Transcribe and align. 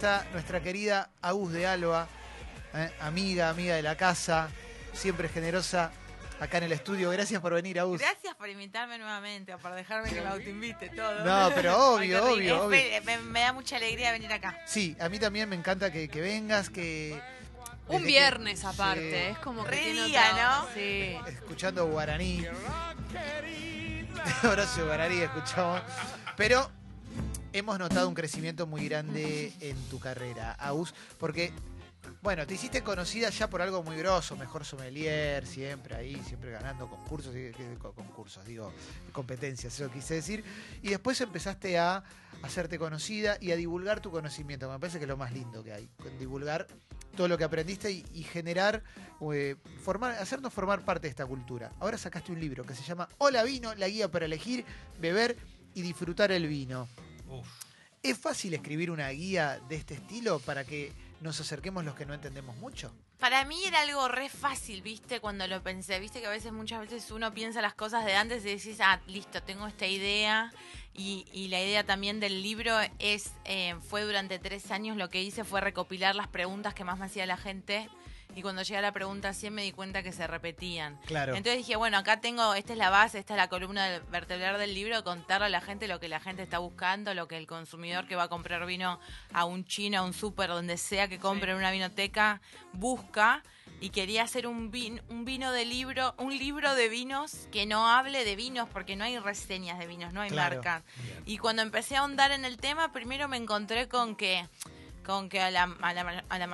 está 0.00 0.24
nuestra 0.32 0.62
querida 0.62 1.10
Agus 1.20 1.52
de 1.52 1.66
Alba, 1.66 2.08
eh, 2.72 2.90
amiga, 3.00 3.50
amiga 3.50 3.74
de 3.74 3.82
la 3.82 3.96
casa, 3.98 4.48
siempre 4.94 5.28
generosa 5.28 5.90
acá 6.40 6.56
en 6.56 6.64
el 6.64 6.72
estudio. 6.72 7.10
Gracias 7.10 7.38
por 7.42 7.52
venir, 7.52 7.78
Agus. 7.78 8.00
Gracias 8.00 8.34
por 8.34 8.48
invitarme 8.48 8.96
nuevamente 8.96 9.52
o 9.52 9.58
por 9.58 9.74
dejarme 9.74 10.08
que 10.08 10.22
me 10.22 10.28
autoinvite 10.28 10.88
todo. 10.88 11.22
No, 11.22 11.50
pero 11.54 11.76
obvio, 11.96 12.24
obvio, 12.32 12.64
obvio. 12.64 13.02
Me, 13.04 13.18
me 13.18 13.40
da 13.40 13.52
mucha 13.52 13.76
alegría 13.76 14.10
venir 14.12 14.32
acá. 14.32 14.56
Sí, 14.64 14.96
a 14.98 15.10
mí 15.10 15.18
también 15.18 15.50
me 15.50 15.56
encanta 15.56 15.92
que, 15.92 16.08
que 16.08 16.22
vengas, 16.22 16.70
que... 16.70 17.20
Un 17.88 17.98
que- 18.00 18.06
viernes 18.06 18.64
aparte, 18.64 19.10
Sí. 19.10 19.32
es 19.32 19.38
como 19.40 19.64
que 19.66 19.76
tiene 19.76 20.04
día, 20.06 20.30
otra- 20.32 20.60
¿no? 20.62 20.68
Sí. 20.72 21.18
escuchando 21.28 21.86
guaraní. 21.88 22.46
Horacio 24.44 24.86
Guaraní 24.86 25.20
escuchamos. 25.20 25.82
Pero 26.36 26.70
hemos 27.52 27.78
notado 27.78 28.08
un 28.08 28.14
crecimiento 28.14 28.66
muy 28.66 28.88
grande 28.88 29.52
en 29.60 29.76
tu 29.88 29.98
carrera, 29.98 30.52
Aus, 30.52 30.94
porque, 31.18 31.52
bueno, 32.22 32.46
te 32.46 32.54
hiciste 32.54 32.82
conocida 32.82 33.30
ya 33.30 33.48
por 33.50 33.60
algo 33.62 33.82
muy 33.82 33.96
grosso, 33.96 34.36
mejor 34.36 34.64
sommelier, 34.64 35.46
siempre 35.46 35.94
ahí, 35.96 36.20
siempre 36.26 36.50
ganando 36.50 36.88
concursos, 36.88 37.34
co- 37.78 37.92
concursos, 37.92 38.44
digo, 38.44 38.72
competencias, 39.12 39.74
eso 39.74 39.90
quise 39.90 40.14
decir. 40.14 40.44
Y 40.82 40.90
después 40.90 41.20
empezaste 41.20 41.78
a 41.78 42.02
hacerte 42.42 42.78
conocida 42.78 43.36
y 43.40 43.50
a 43.52 43.56
divulgar 43.56 44.00
tu 44.00 44.10
conocimiento, 44.10 44.70
me 44.70 44.78
parece 44.78 44.98
que 44.98 45.04
es 45.04 45.08
lo 45.08 45.16
más 45.16 45.32
lindo 45.32 45.62
que 45.62 45.72
hay, 45.72 45.88
divulgar 46.18 46.66
todo 47.16 47.26
lo 47.26 47.36
que 47.36 47.44
aprendiste 47.44 47.90
y, 47.90 48.04
y 48.14 48.22
generar, 48.22 48.82
eh, 49.34 49.56
formar, 49.82 50.12
hacernos 50.12 50.52
formar 50.54 50.84
parte 50.84 51.02
de 51.08 51.10
esta 51.10 51.26
cultura. 51.26 51.72
Ahora 51.80 51.98
sacaste 51.98 52.30
un 52.32 52.38
libro 52.40 52.64
que 52.64 52.74
se 52.74 52.84
llama 52.84 53.08
Hola 53.18 53.42
Vino, 53.42 53.74
la 53.74 53.88
guía 53.88 54.08
para 54.10 54.26
elegir, 54.26 54.64
beber 55.00 55.36
y 55.74 55.82
disfrutar 55.82 56.30
el 56.32 56.46
vino. 56.46 56.88
Uf. 57.30 57.48
¿Es 58.02 58.18
fácil 58.18 58.54
escribir 58.54 58.90
una 58.90 59.08
guía 59.10 59.60
de 59.68 59.76
este 59.76 59.94
estilo 59.94 60.38
para 60.40 60.64
que 60.64 60.92
nos 61.20 61.38
acerquemos 61.38 61.84
los 61.84 61.94
que 61.94 62.06
no 62.06 62.14
entendemos 62.14 62.56
mucho? 62.56 62.92
Para 63.18 63.44
mí 63.44 63.62
era 63.66 63.82
algo 63.82 64.08
re 64.08 64.30
fácil, 64.30 64.80
¿viste? 64.80 65.20
Cuando 65.20 65.46
lo 65.46 65.62
pensé. 65.62 66.00
Viste 66.00 66.20
que 66.20 66.26
a 66.26 66.30
veces, 66.30 66.52
muchas 66.52 66.80
veces 66.80 67.10
uno 67.10 67.34
piensa 67.34 67.60
las 67.60 67.74
cosas 67.74 68.06
de 68.06 68.14
antes 68.14 68.42
y 68.46 68.56
decís, 68.56 68.78
ah, 68.80 69.00
listo, 69.06 69.42
tengo 69.42 69.66
esta 69.66 69.86
idea. 69.86 70.50
Y, 70.94 71.26
y 71.30 71.48
la 71.48 71.60
idea 71.60 71.84
también 71.84 72.18
del 72.20 72.42
libro 72.42 72.74
es, 72.98 73.32
eh, 73.44 73.76
fue 73.88 74.02
durante 74.02 74.38
tres 74.38 74.70
años 74.70 74.96
lo 74.96 75.10
que 75.10 75.22
hice 75.22 75.44
fue 75.44 75.60
recopilar 75.60 76.16
las 76.16 76.28
preguntas 76.28 76.72
que 76.72 76.84
más 76.84 76.98
me 76.98 77.04
hacía 77.04 77.26
la 77.26 77.36
gente. 77.36 77.90
Y 78.36 78.42
cuando 78.42 78.62
llegué 78.62 78.78
a 78.78 78.82
la 78.82 78.92
pregunta 78.92 79.32
100 79.34 79.52
me 79.54 79.62
di 79.62 79.72
cuenta 79.72 80.02
que 80.02 80.12
se 80.12 80.26
repetían. 80.26 80.98
Claro. 81.06 81.34
Entonces 81.34 81.58
dije, 81.58 81.76
bueno, 81.76 81.98
acá 81.98 82.20
tengo, 82.20 82.54
esta 82.54 82.72
es 82.72 82.78
la 82.78 82.90
base, 82.90 83.18
esta 83.18 83.34
es 83.34 83.38
la 83.38 83.48
columna 83.48 83.86
del- 83.86 84.02
vertebral 84.02 84.58
del 84.58 84.72
libro, 84.74 85.02
contarle 85.04 85.46
a 85.46 85.50
la 85.50 85.60
gente 85.60 85.88
lo 85.88 85.98
que 86.00 86.08
la 86.08 86.20
gente 86.20 86.42
está 86.42 86.58
buscando, 86.58 87.12
lo 87.14 87.26
que 87.28 87.36
el 87.36 87.46
consumidor 87.46 88.06
que 88.06 88.16
va 88.16 88.24
a 88.24 88.28
comprar 88.28 88.64
vino 88.66 89.00
a 89.32 89.44
un 89.44 89.64
chino, 89.64 89.98
a 89.98 90.02
un 90.02 90.12
súper, 90.12 90.48
donde 90.48 90.76
sea 90.76 91.08
que 91.08 91.18
compre 91.18 91.52
en 91.52 91.58
una 91.58 91.70
vinoteca, 91.70 92.40
busca. 92.72 93.42
Y 93.82 93.88
quería 93.90 94.24
hacer 94.24 94.46
un 94.46 94.70
vino, 94.70 95.00
un 95.08 95.24
vino 95.24 95.52
de 95.52 95.64
libro, 95.64 96.14
un 96.18 96.36
libro 96.36 96.74
de 96.74 96.90
vinos 96.90 97.48
que 97.50 97.64
no 97.64 97.88
hable 97.88 98.26
de 98.26 98.36
vinos, 98.36 98.68
porque 98.70 98.94
no 98.94 99.04
hay 99.04 99.18
reseñas 99.18 99.78
de 99.78 99.86
vinos, 99.86 100.12
no 100.12 100.20
hay 100.20 100.28
Claro. 100.28 100.56
marcas. 100.56 100.82
Y 101.24 101.38
cuando 101.38 101.62
empecé 101.62 101.96
a 101.96 102.00
ahondar 102.00 102.30
en 102.30 102.44
el 102.44 102.58
tema, 102.58 102.92
primero 102.92 103.26
me 103.26 103.38
encontré 103.38 103.88
con 103.88 104.16
que, 104.16 104.46
con 105.02 105.30
que 105.30 105.40
a 105.40 105.50
la, 105.50 105.62
a 105.80 105.94
la, 105.94 106.24
a 106.28 106.38
la 106.38 106.46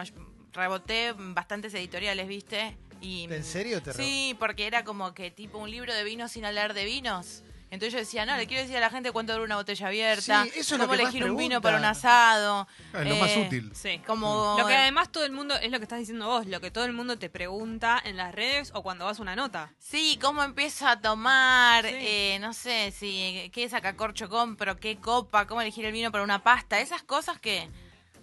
reboté 0.57 1.15
bastantes 1.17 1.73
editoriales, 1.75 2.27
¿viste? 2.27 2.77
Y, 3.01 3.25
¿En 3.31 3.45
serio 3.45 3.83
te 3.83 3.93
Sí, 3.93 4.35
porque 4.39 4.67
era 4.67 4.85
como 4.85 5.15
que 5.15 5.31
tipo 5.31 5.59
un 5.59 5.71
libro 5.71 5.95
de 5.95 6.03
vinos 6.03 6.33
sin 6.33 6.45
hablar 6.45 6.75
de 6.75 6.85
vinos. 6.85 7.43
Entonces 7.69 7.93
yo 7.93 7.99
decía, 7.99 8.25
no, 8.25 8.37
le 8.37 8.47
quiero 8.47 8.63
decir 8.63 8.77
a 8.77 8.81
la 8.81 8.91
gente 8.91 9.11
cuánto 9.11 9.33
dura 9.33 9.45
una 9.45 9.57
botella 9.57 9.89
abierta, 9.89 10.45
Sí, 10.45 10.51
eso 10.55 10.77
es 10.77 10.81
lo 10.81 10.87
cómo 10.87 10.95
elegir 10.95 11.25
un 11.25 11.37
vino 11.37 11.61
para 11.61 11.79
un 11.79 11.85
asado. 11.85 12.69
Ah, 12.93 13.03
es 13.03 13.09
lo 13.09 13.17
más 13.17 13.31
eh, 13.31 13.45
útil. 13.47 13.73
Sí. 13.75 14.01
Como 14.07 14.57
Lo 14.59 14.67
que 14.67 14.75
además 14.77 15.11
todo 15.11 15.25
el 15.25 15.33
mundo, 15.33 15.57
es 15.57 15.71
lo 15.73 15.79
que 15.79 15.83
estás 15.83 15.99
diciendo 15.99 16.27
vos, 16.27 16.47
lo 16.47 16.61
que 16.61 16.71
todo 16.71 16.85
el 16.85 16.93
mundo 16.93 17.19
te 17.19 17.29
pregunta 17.29 18.01
en 18.05 18.17
las 18.17 18.33
redes 18.35 18.71
o 18.73 18.83
cuando 18.83 19.05
vas 19.05 19.19
a 19.19 19.23
una 19.23 19.35
nota. 19.35 19.73
Sí, 19.81 20.17
cómo 20.23 20.45
empiezo 20.45 20.87
a 20.87 21.01
tomar, 21.01 21.85
Sí. 21.85 21.95
eh, 21.99 22.39
no 22.41 22.53
sé, 22.53 22.93
si 22.97 23.51
qué 23.53 23.69
sacacorcho 23.69 24.29
compro, 24.29 24.77
qué 24.77 24.99
copa, 24.99 25.47
cómo 25.49 25.61
elegir 25.61 25.85
el 25.87 25.93
vino 25.93 26.13
para 26.13 26.23
una 26.23 26.43
pasta, 26.45 26.81
esas 26.81 27.03
cosas 27.03 27.41
que... 27.41 27.69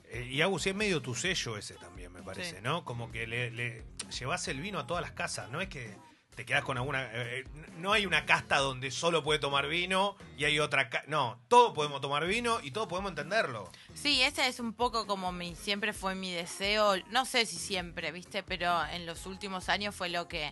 Eh, 0.10 0.30
y 0.32 0.42
Agus, 0.42 0.66
es 0.68 0.76
medio 0.76 1.02
tu 1.02 1.16
sello 1.16 1.58
ese 1.58 1.74
también, 1.74 1.93
me 2.24 2.34
parece, 2.34 2.58
Sí. 2.58 2.62
¿no? 2.64 2.84
Como 2.86 3.12
que 3.12 3.28
le, 3.28 3.52
le 3.52 3.84
llevas 4.20 4.48
el 4.48 4.60
vino 4.62 4.80
a 4.80 4.88
todas 4.88 5.02
las 5.02 5.12
casas, 5.12 5.50
no 5.50 5.62
es 5.62 5.70
que 5.70 5.96
te 6.36 6.46
quedas 6.46 6.64
con 6.64 6.78
alguna... 6.78 7.04
eh, 7.14 7.40
eh, 7.40 7.44
no 7.78 7.94
hay 7.94 8.08
una 8.08 8.26
casta 8.26 8.58
donde 8.58 8.90
solo 8.90 9.24
puede 9.24 9.38
tomar 9.40 9.68
vino 9.68 10.16
y 10.36 10.46
hay 10.46 10.60
otra... 10.60 10.90
No, 11.08 11.40
todos 11.48 11.74
podemos 11.74 12.02
tomar 12.02 12.26
vino 12.26 12.60
y 12.64 12.72
todos 12.72 12.88
podemos 12.88 13.12
entenderlo. 13.12 13.72
Sí, 13.94 14.24
ese 14.24 14.48
es 14.48 14.60
un 14.60 14.74
poco 14.74 15.06
como 15.06 15.32
mi, 15.32 15.56
siempre 15.56 15.94
fue 15.94 16.16
mi 16.16 16.32
deseo, 16.32 16.96
no 17.12 17.26
sé 17.26 17.46
si 17.46 17.58
siempre, 17.58 18.12
viste, 18.12 18.42
pero 18.42 18.84
en 18.88 19.06
los 19.06 19.28
últimos 19.28 19.70
años 19.70 19.94
fue 19.94 20.10
lo 20.10 20.28
que 20.28 20.52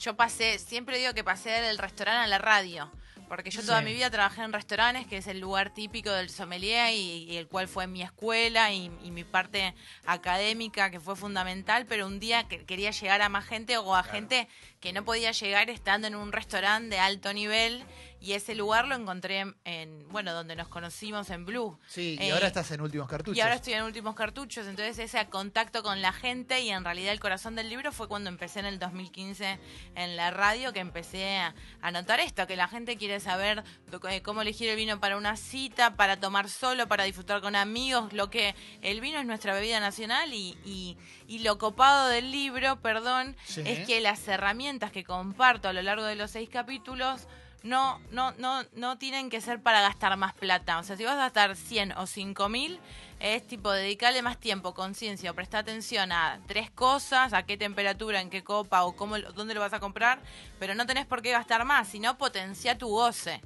yo 0.00 0.16
pasé, 0.16 0.58
siempre 0.58 0.98
digo 0.98 1.14
que 1.14 1.22
pasé 1.22 1.50
del 1.50 1.78
restaurante 1.78 2.24
a 2.24 2.26
la 2.26 2.38
radio, 2.38 2.90
porque 3.30 3.50
yo 3.50 3.62
toda 3.62 3.78
Sí. 3.78 3.84
mi 3.84 3.92
vida 3.94 4.10
trabajé 4.10 4.42
en 4.42 4.52
restaurantes, 4.52 5.06
que 5.06 5.16
es 5.18 5.26
el 5.28 5.38
lugar 5.38 5.72
típico 5.72 6.10
del 6.10 6.28
sommelier 6.30 6.92
y, 6.92 7.24
y 7.30 7.36
el 7.36 7.46
cual 7.46 7.68
fue 7.68 7.86
mi 7.86 8.02
escuela 8.02 8.72
y, 8.72 8.90
y 9.04 9.10
mi 9.12 9.22
parte 9.22 9.72
académica 10.04 10.90
que 10.90 10.98
fue 11.00 11.14
fundamental, 11.16 11.86
pero 11.86 12.06
un 12.08 12.18
día 12.20 12.48
que 12.48 12.64
quería 12.64 12.90
llegar 12.90 13.22
a 13.22 13.28
más 13.28 13.46
gente 13.46 13.78
o 13.78 13.94
a 13.94 14.02
gente 14.02 14.48
que 14.80 14.92
no 14.92 15.04
podía 15.04 15.30
llegar 15.32 15.70
estando 15.70 16.08
en 16.08 16.16
un 16.16 16.32
restaurante 16.32 16.96
de 16.96 17.00
alto 17.00 17.32
nivel 17.32 17.84
y 18.20 18.32
ese 18.34 18.54
lugar 18.54 18.86
lo 18.86 18.94
encontré 18.94 19.40
en, 19.40 19.56
en, 19.64 20.08
bueno, 20.10 20.32
donde 20.34 20.54
nos 20.56 20.68
conocimos 20.68 21.30
en 21.30 21.46
Blue. 21.46 21.78
Sí, 21.86 22.16
y 22.20 22.24
Eh, 22.24 22.32
ahora 22.32 22.48
estás 22.48 22.70
en 22.70 22.80
últimos 22.82 23.08
cartuchos. 23.08 23.36
y 23.36 23.40
ahora 23.40 23.54
estoy 23.54 23.72
en 23.72 23.82
últimos 23.84 24.14
cartuchos, 24.14 24.66
entonces 24.66 24.98
ese 24.98 25.26
contacto 25.28 25.82
con 25.82 26.02
la 26.02 26.12
gente 26.12 26.60
y 26.60 26.70
en 26.70 26.84
realidad 26.84 27.12
el 27.12 27.20
corazón 27.20 27.54
del 27.56 27.68
libro 27.70 27.92
fue 27.92 28.08
cuando 28.08 28.28
empecé 28.28 28.60
en 28.60 28.66
el 28.66 28.78
2015 28.78 29.58
en 29.94 30.16
la 30.16 30.30
radio, 30.30 30.72
que 30.72 30.80
empecé 30.80 31.38
a, 31.38 31.54
a 31.80 31.90
notar 31.90 32.20
esto, 32.20 32.46
que 32.46 32.56
la 32.56 32.68
gente 32.68 32.96
quiere 32.96 33.20
saber 33.20 33.64
eh, 34.10 34.22
cómo 34.22 34.42
elegir 34.42 34.68
el 34.68 34.76
vino 34.76 35.00
para 35.00 35.16
una 35.16 35.36
cita, 35.36 35.94
para 35.96 36.18
tomar 36.20 36.48
solo, 36.50 36.88
para 36.88 37.04
disfrutar 37.04 37.40
con 37.40 37.56
amigos, 37.56 38.12
lo 38.12 38.28
que 38.30 38.54
el 38.82 39.00
vino 39.00 39.18
es 39.18 39.26
nuestra 39.26 39.54
bebida 39.54 39.80
nacional 39.80 40.34
y, 40.34 40.58
y, 40.64 40.98
y 41.26 41.38
lo 41.40 41.56
copado 41.58 42.08
del 42.08 42.30
libro, 42.30 42.80
perdón, 42.80 43.36
Sí. 43.44 43.62
es 43.64 43.86
que 43.86 44.00
las 44.00 44.26
herramientas 44.28 44.92
que 44.92 45.04
comparto 45.04 45.68
a 45.68 45.72
lo 45.72 45.82
largo 45.82 46.04
de 46.04 46.16
los 46.16 46.30
seis 46.32 46.48
capítulos 46.50 47.26
no, 47.62 48.00
no, 48.10 48.32
no, 48.38 48.62
no 48.74 48.98
tienen 48.98 49.30
que 49.30 49.40
ser 49.40 49.62
para 49.62 49.80
gastar 49.80 50.16
más 50.16 50.32
plata. 50.34 50.78
O 50.78 50.82
sea, 50.82 50.96
si 50.96 51.04
vas 51.04 51.14
a 51.14 51.18
gastar 51.18 51.56
100 51.56 51.92
o 51.92 52.06
5 52.06 52.48
mil, 52.48 52.80
es 53.20 53.46
tipo 53.46 53.70
dedicarle 53.70 54.22
más 54.22 54.38
tiempo, 54.38 54.72
conciencia, 54.74 55.30
o 55.30 55.34
prestar 55.34 55.60
atención 55.60 56.10
a 56.10 56.40
tres 56.46 56.70
cosas, 56.70 57.32
a 57.34 57.44
qué 57.44 57.56
temperatura, 57.56 58.20
en 58.20 58.30
qué 58.30 58.42
copa 58.42 58.82
o 58.84 58.96
cómo, 58.96 59.18
dónde 59.18 59.52
lo 59.54 59.60
vas 59.60 59.72
a 59.74 59.78
comprar, 59.80 60.20
pero 60.58 60.74
no 60.74 60.86
tenés 60.86 61.04
por 61.06 61.20
qué 61.22 61.30
gastar 61.30 61.64
más, 61.66 61.86
sino 61.88 62.16
potencia 62.16 62.78
tu 62.78 62.88
goce. 62.88 63.42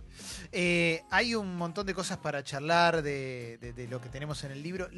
Eh, 0.53 1.03
hay 1.11 1.35
un 1.35 1.57
montón 1.57 1.85
de 1.87 1.93
cosas 1.95 2.19
para 2.19 2.45
charlar 2.45 3.03
de, 3.03 3.59
de- 3.61 3.73
de 3.73 3.89
lo 3.89 4.01
que 4.01 4.09
tenemos 4.09 4.45
en 4.45 4.53
el 4.53 4.63
libro. 4.63 4.89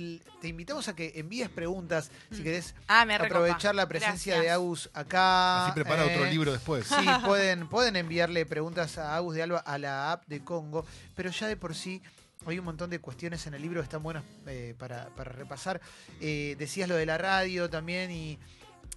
Te 0.43 0.49
invitamos 0.49 0.89
a 0.89 0.95
que 0.95 1.13
envíes 1.17 1.49
preguntas, 1.49 2.11
si 2.31 2.43
querés 2.43 2.75
Ah, 2.87 3.07
me 3.07 3.17
recopa. 3.17 3.39
aprovechar 3.41 3.75
la 3.75 3.89
presencia 3.89 4.35
Gracias. 4.35 4.43
de 4.45 4.51
Agus 4.51 4.91
acá. 4.93 5.65
Así 5.65 5.73
prepara 5.73 6.05
eh, 6.05 6.15
otro 6.15 6.27
libro 6.31 6.53
después. 6.53 6.87
Sí, 6.87 6.95
pueden, 7.25 7.67
pueden 7.69 7.97
enviarle 7.97 8.45
preguntas 8.45 8.99
a 8.99 9.17
Agus 9.17 9.35
de 9.35 9.43
Alba 9.43 9.59
a 9.61 9.79
la 9.79 10.13
app 10.13 10.27
de 10.27 10.45
Congo, 10.45 10.85
pero 11.15 11.31
ya 11.31 11.47
de 11.47 11.57
por 11.57 11.75
sí 11.75 12.03
hay 12.51 12.59
un 12.59 12.65
montón 12.65 12.91
de 12.91 13.01
cuestiones 13.01 13.47
en 13.47 13.55
el 13.55 13.63
libro 13.63 13.81
que 13.81 13.85
están 13.85 14.03
buenas 14.03 14.25
eh, 14.47 14.75
para, 14.79 15.09
repasar. 15.17 15.81
Eh, 16.21 16.57
decías 16.59 16.89
lo 16.89 16.97
de 16.97 17.07
la 17.07 17.19
radio 17.19 17.69
también 17.69 18.11
y, 18.11 18.39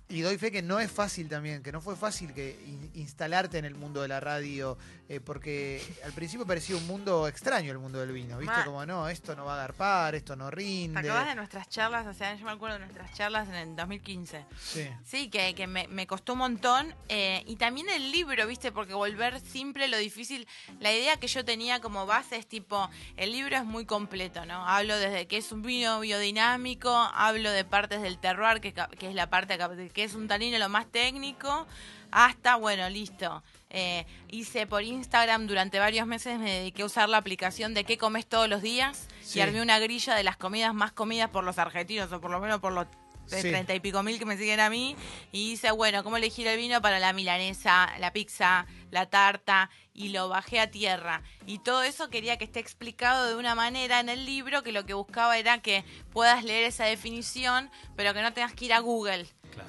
y 0.09 0.21
doy 0.21 0.37
fe 0.37 0.51
que 0.51 0.61
no 0.61 0.79
es 0.79 0.91
fácil 0.91 1.29
también, 1.29 1.61
que 1.61 1.71
no 1.71 1.81
fue 1.81 1.95
fácil 1.95 2.33
que 2.33 2.59
in- 2.65 2.91
instalarte 2.95 3.57
en 3.59 3.65
el 3.65 3.75
mundo 3.75 4.01
de 4.01 4.07
la 4.07 4.19
radio, 4.19 4.77
eh, 5.07 5.19
porque 5.19 5.81
al 6.03 6.11
principio 6.13 6.45
parecía 6.47 6.75
un 6.75 6.85
mundo 6.87 7.27
extraño 7.27 7.71
el 7.71 7.77
mundo 7.79 7.99
del 7.99 8.11
vino, 8.11 8.37
¿viste? 8.39 8.55
Ma- 8.57 8.65
Como 8.65 8.85
no, 8.85 9.07
esto 9.07 9.35
no 9.35 9.45
va 9.45 9.53
a 9.53 9.55
agarpar, 9.57 10.15
esto 10.15 10.35
no 10.35 10.49
¿Te 10.49 10.55
rinde. 10.55 10.99
acordás 10.99 11.27
de 11.27 11.35
nuestras 11.35 11.69
charlas? 11.69 12.07
O 12.07 12.13
sea, 12.13 12.35
yo 12.35 12.43
me 12.45 12.51
acuerdo 12.51 12.79
de 12.79 12.85
nuestras 12.85 13.13
charlas 13.13 13.47
en 13.49 13.55
el 13.55 13.75
2015. 13.75 14.45
Sí. 14.59 14.89
Sí, 15.05 15.29
que, 15.29 15.53
que 15.55 15.67
me, 15.67 15.87
me 15.87 16.07
costó 16.07 16.33
un 16.33 16.39
montón. 16.39 16.93
eh, 17.07 17.43
y 17.45 17.55
también 17.57 17.87
el 17.89 18.11
libro, 18.11 18.45
¿viste? 18.47 18.71
Porque 18.71 18.93
volver 18.93 19.39
simple, 19.39 19.87
lo 19.87 19.97
difícil. 19.97 20.47
La 20.79 20.91
idea 20.91 21.17
que 21.17 21.27
yo 21.27 21.45
tenía 21.45 21.81
como 21.81 22.05
base 22.05 22.35
es 22.35 22.47
tipo: 22.47 22.89
el 23.17 23.31
libro 23.31 23.55
es 23.55 23.63
muy 23.65 23.85
completo, 23.85 24.45
¿no? 24.45 24.67
Hablo 24.67 24.95
desde 24.97 25.27
que 25.27 25.37
es 25.37 25.51
un 25.51 25.61
vino 25.61 25.99
biodinámico, 25.99 26.89
hablo 27.13 27.51
de 27.51 27.63
partes 27.63 28.01
del 28.01 28.17
terroir, 28.19 28.59
que, 28.61 28.73
que 28.73 29.07
es 29.09 29.13
la 29.15 29.29
parte 29.29 29.57
ca- 29.57 29.69
que 29.99 30.05
es 30.05 30.15
un 30.15 30.29
tanino 30.29 30.57
lo 30.59 30.69
más 30.69 30.89
técnico, 30.89 31.67
hasta, 32.09 32.55
bueno, 32.55 32.89
listo. 32.89 33.43
Eh, 33.69 34.05
hice 34.29 34.65
por 34.65 34.81
Instagram 34.81 35.45
durante 35.45 35.77
varios 35.77 36.07
meses, 36.07 36.39
me 36.39 36.49
dediqué 36.59 36.83
a 36.83 36.85
usar 36.85 37.09
la 37.09 37.17
aplicación 37.17 37.73
de 37.73 37.83
qué 37.83 37.97
comes 37.97 38.25
todos 38.25 38.47
los 38.47 38.61
días 38.61 39.09
Sí. 39.21 39.39
y 39.39 39.41
armé 39.41 39.61
una 39.61 39.77
grilla 39.77 40.15
de 40.15 40.23
las 40.23 40.37
comidas 40.37 40.73
más 40.73 40.93
comidas 40.93 41.29
por 41.31 41.43
los 41.43 41.57
argentinos, 41.57 42.09
o 42.13 42.21
por 42.21 42.31
lo 42.31 42.39
menos 42.39 42.61
por 42.61 42.71
los 42.71 42.87
de 43.27 43.41
Sí. 43.43 43.49
treinta 43.49 43.75
y 43.75 43.79
pico 43.81 44.01
mil 44.01 44.17
que 44.17 44.25
me 44.25 44.37
siguen 44.37 44.61
a 44.61 44.69
mí, 44.69 44.95
y 45.33 45.51
hice, 45.51 45.69
bueno, 45.71 46.01
¿cómo 46.03 46.15
elegir 46.15 46.47
el 46.47 46.57
vino 46.57 46.81
para 46.81 46.97
la 46.97 47.11
milanesa, 47.11 47.91
la 47.99 48.11
pizza, 48.13 48.65
la 48.89 49.07
tarta? 49.07 49.69
Y 49.93 50.09
lo 50.09 50.29
bajé 50.29 50.61
a 50.61 50.71
tierra. 50.71 51.21
Y 51.45 51.59
todo 51.59 51.83
eso 51.83 52.09
quería 52.09 52.37
que 52.37 52.45
esté 52.45 52.61
explicado 52.61 53.27
de 53.27 53.35
una 53.35 53.53
manera 53.53 53.99
en 53.99 54.07
el 54.07 54.25
libro 54.25 54.63
que 54.63 54.71
lo 54.71 54.85
que 54.85 54.93
buscaba 54.93 55.37
era 55.37 55.61
que 55.61 55.83
puedas 56.13 56.45
leer 56.45 56.63
esa 56.63 56.85
definición, 56.85 57.69
pero 57.97 58.13
que 58.13 58.21
no 58.21 58.31
tengas 58.33 58.53
que 58.53 58.65
ir 58.65 58.73
a 58.73 58.79
Google 58.79 59.27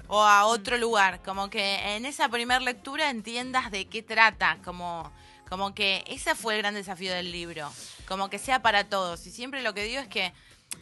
O 0.08 0.22
a 0.22 0.46
otro 0.46 0.76
lugar. 0.78 1.22
Como 1.22 1.50
que 1.50 1.96
en 1.96 2.06
esa 2.06 2.28
primera 2.28 2.60
lectura 2.60 3.10
entiendas 3.10 3.70
de 3.70 3.86
qué 3.86 4.02
trata. 4.02 4.58
Como, 4.64 5.10
como 5.48 5.74
que 5.74 6.04
ese 6.06 6.34
fue 6.34 6.56
el 6.56 6.62
gran 6.62 6.74
desafío 6.74 7.12
del 7.12 7.30
libro. 7.32 7.70
Como 8.06 8.30
que 8.30 8.38
sea 8.38 8.62
para 8.62 8.84
todos. 8.88 9.26
Y 9.26 9.30
siempre 9.30 9.62
lo 9.62 9.74
que 9.74 9.84
digo 9.84 10.00
es 10.00 10.08
que 10.08 10.32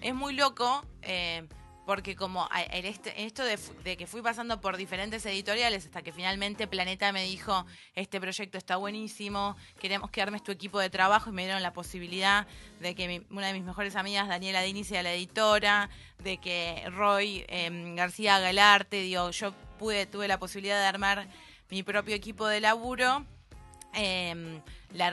es 0.00 0.14
muy 0.14 0.34
loco. 0.34 0.84
eh, 1.02 1.46
porque 1.88 2.16
como 2.16 2.46
este- 2.70 3.18
en 3.18 3.26
esto 3.26 3.42
de, 3.44 3.96
que 3.96 4.06
fui 4.06 4.20
pasando 4.20 4.60
por 4.60 4.76
diferentes 4.76 5.24
editoriales 5.24 5.86
hasta 5.86 6.02
que 6.02 6.12
finalmente 6.12 6.66
Planeta 6.66 7.12
me 7.12 7.24
dijo, 7.24 7.64
este 7.94 8.20
proyecto 8.20 8.58
está 8.58 8.76
buenísimo, 8.76 9.56
queremos 9.80 10.10
que 10.10 10.20
armes 10.20 10.42
tu 10.42 10.52
equipo 10.52 10.78
de 10.80 10.90
trabajo 10.90 11.30
y 11.30 11.32
me 11.32 11.44
dieron 11.44 11.62
la 11.62 11.72
posibilidad 11.72 12.46
de 12.80 12.94
que 12.94 13.08
mi- 13.08 13.26
una 13.30 13.46
de 13.46 13.54
mis 13.54 13.62
mejores 13.64 13.96
amigas, 13.96 14.28
Daniela 14.28 14.60
Dini, 14.60 14.84
sea 14.84 15.02
la 15.02 15.14
editora, 15.14 15.88
de 16.22 16.36
que 16.36 16.84
Roy 16.90 17.46
em, 17.48 17.96
García 17.96 18.36
haga 18.36 18.50
el 18.50 18.58
arte, 18.58 19.08
yo 19.08 19.30
pude, 19.78 20.04
tuve 20.04 20.28
la 20.28 20.38
posibilidad 20.38 20.78
de 20.78 20.86
armar 20.86 21.26
mi 21.70 21.82
propio 21.82 22.14
equipo 22.14 22.46
de 22.46 22.60
laburo. 22.60 23.24
Em, 23.94 24.60
la 24.92 25.10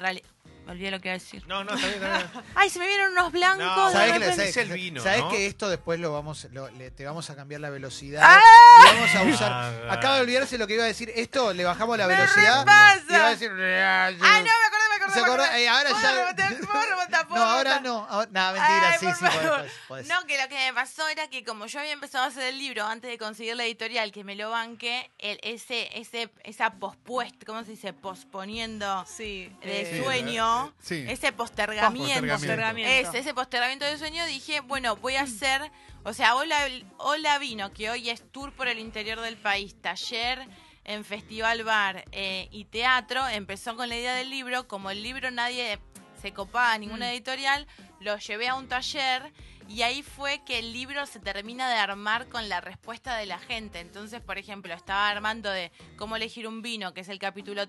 me 0.65 0.71
olvidé 0.71 0.91
lo 0.91 0.99
que 0.99 1.07
iba 1.09 1.15
a 1.15 1.19
decir. 1.19 1.43
No, 1.47 1.63
no, 1.63 1.73
está 1.75 1.87
bien, 1.87 2.03
está 2.03 2.17
bien. 2.17 2.43
Ay, 2.55 2.69
se 2.69 2.79
me 2.79 2.87
vieron 2.87 3.11
unos 3.11 3.31
blancos. 3.31 3.65
No, 3.65 3.87
de 3.87 3.93
¿Sabés 3.93 4.13
que, 4.13 4.19
le- 4.19 4.25
repente. 4.25 4.49
es 4.49 4.57
el 4.57 4.69
vino, 4.71 5.01
sabés 5.01 5.19
¿no? 5.21 5.29
que 5.29 5.45
esto 5.47 5.69
después 5.69 5.99
lo 5.99 6.11
vamos, 6.11 6.47
lo- 6.51 6.69
le- 6.71 6.91
te 6.91 7.05
vamos 7.05 7.29
a 7.29 7.35
cambiar 7.35 7.61
la 7.61 7.69
velocidad 7.69 8.21
¡Ah! 8.25 8.39
y 8.81 8.95
vamos 8.95 9.15
a 9.15 9.21
usar. 9.35 9.51
Ah, 9.51 9.93
Acaba 9.93 10.15
de 10.15 10.21
olvidarse 10.21 10.57
lo 10.57 10.65
que 10.67 10.73
iba 10.75 10.83
a 10.83 10.87
decir. 10.87 11.11
Esto 11.15 11.53
le 11.53 11.63
bajamos 11.63 11.97
la 11.97 12.07
Me 12.07 12.15
velocidad. 12.15 12.59
repasa. 12.59 13.03
Y 13.09 13.13
va 13.13 13.27
a 13.27 13.29
decir. 13.31 13.51
Ah, 13.51 14.09
no, 14.11 14.43
me 14.43 14.65
acordé, 14.65 14.84
¿Se 15.13 15.19
acordó? 15.19 15.43
Eh, 15.53 15.67
ahora 15.67 15.89
¿Puedo 15.91 16.01
ya- 16.03 16.11
rebotar? 16.13 16.57
¿Puedo 16.59 16.81
rebotar? 16.89 17.27
¿Puedo 17.27 17.43
No, 17.45 17.51
ahora 17.51 17.79
no. 17.79 18.07
ahora- 18.09 18.29
no, 18.31 18.53
mentira, 18.53 18.89
Ay, 18.91 18.97
sí, 18.99 19.07
sí, 19.17 19.25
podés, 19.25 19.71
podés. 19.87 20.07
No, 20.07 20.25
que 20.25 20.41
lo 20.41 20.47
que 20.49 20.55
me 20.55 20.73
pasó 20.73 21.07
era 21.07 21.27
que 21.29 21.43
como 21.43 21.65
yo 21.67 21.79
había 21.79 21.91
empezado 21.93 22.23
a 22.25 22.27
hacer 22.27 22.43
el 22.43 22.57
libro 22.57 22.85
antes 22.85 23.09
de 23.09 23.17
conseguir 23.17 23.55
la 23.55 23.65
editorial 23.65 24.11
que 24.11 24.23
me 24.23 24.35
lo 24.35 24.49
banque, 24.49 25.11
el, 25.19 25.39
ese, 25.43 25.89
ese, 25.99 26.29
esa 26.43 26.71
pospuesta, 26.73 27.45
¿cómo 27.45 27.63
se 27.63 27.71
dice? 27.71 27.93
Posponiendo 27.93 29.05
Sí. 29.07 29.51
de 29.61 29.81
eh, 29.99 30.03
sueño, 30.03 30.73
sí. 30.81 31.05
ese 31.07 31.31
postergamiento, 31.31 32.27
Postergamiento. 32.33 33.09
ese, 33.09 33.19
ese 33.19 33.33
postergamiento 33.33 33.85
de 33.85 33.97
sueño, 33.97 34.25
dije, 34.25 34.59
bueno, 34.61 34.95
voy 34.97 35.15
a 35.15 35.21
hacer, 35.21 35.71
o 36.03 36.13
sea, 36.13 36.35
Hola, 36.35 36.57
Hola 36.97 37.37
Vino, 37.37 37.71
que 37.73 37.89
hoy 37.89 38.09
es 38.09 38.31
tour 38.31 38.51
por 38.53 38.67
el 38.67 38.79
interior 38.79 39.19
del 39.21 39.37
país, 39.37 39.79
taller 39.81 40.47
en 40.85 41.03
festival 41.03 41.63
bar 41.63 42.05
eh, 42.11 42.47
y 42.51 42.65
teatro, 42.65 43.27
empezó 43.27 43.75
con 43.75 43.89
la 43.89 43.97
idea 43.97 44.13
del 44.15 44.29
libro, 44.29 44.67
como 44.67 44.91
el 44.91 45.01
libro 45.03 45.31
nadie 45.31 45.79
se 46.21 46.31
copaba, 46.33 46.77
ninguna 46.77 47.07
Mm. 47.07 47.09
editorial, 47.09 47.67
lo 47.99 48.17
llevé 48.17 48.47
a 48.47 48.55
un 48.55 48.67
taller 48.67 49.31
y 49.67 49.81
ahí 49.81 50.03
fue 50.03 50.43
que 50.45 50.59
el 50.59 50.73
libro 50.73 51.05
se 51.07 51.19
termina 51.19 51.67
de 51.69 51.75
armar 51.75 52.27
con 52.29 52.47
la 52.49 52.61
respuesta 52.61 53.17
de 53.17 53.25
la 53.25 53.39
gente. 53.39 53.79
Entonces, 53.79 54.21
por 54.21 54.37
ejemplo, 54.37 54.73
estaba 54.75 55.09
armando 55.09 55.49
de 55.49 55.71
cómo 55.97 56.15
elegir 56.15 56.47
un 56.47 56.61
vino, 56.61 56.93
que 56.93 57.01
es 57.01 57.09
el 57.09 57.17
capítulo 57.17 57.63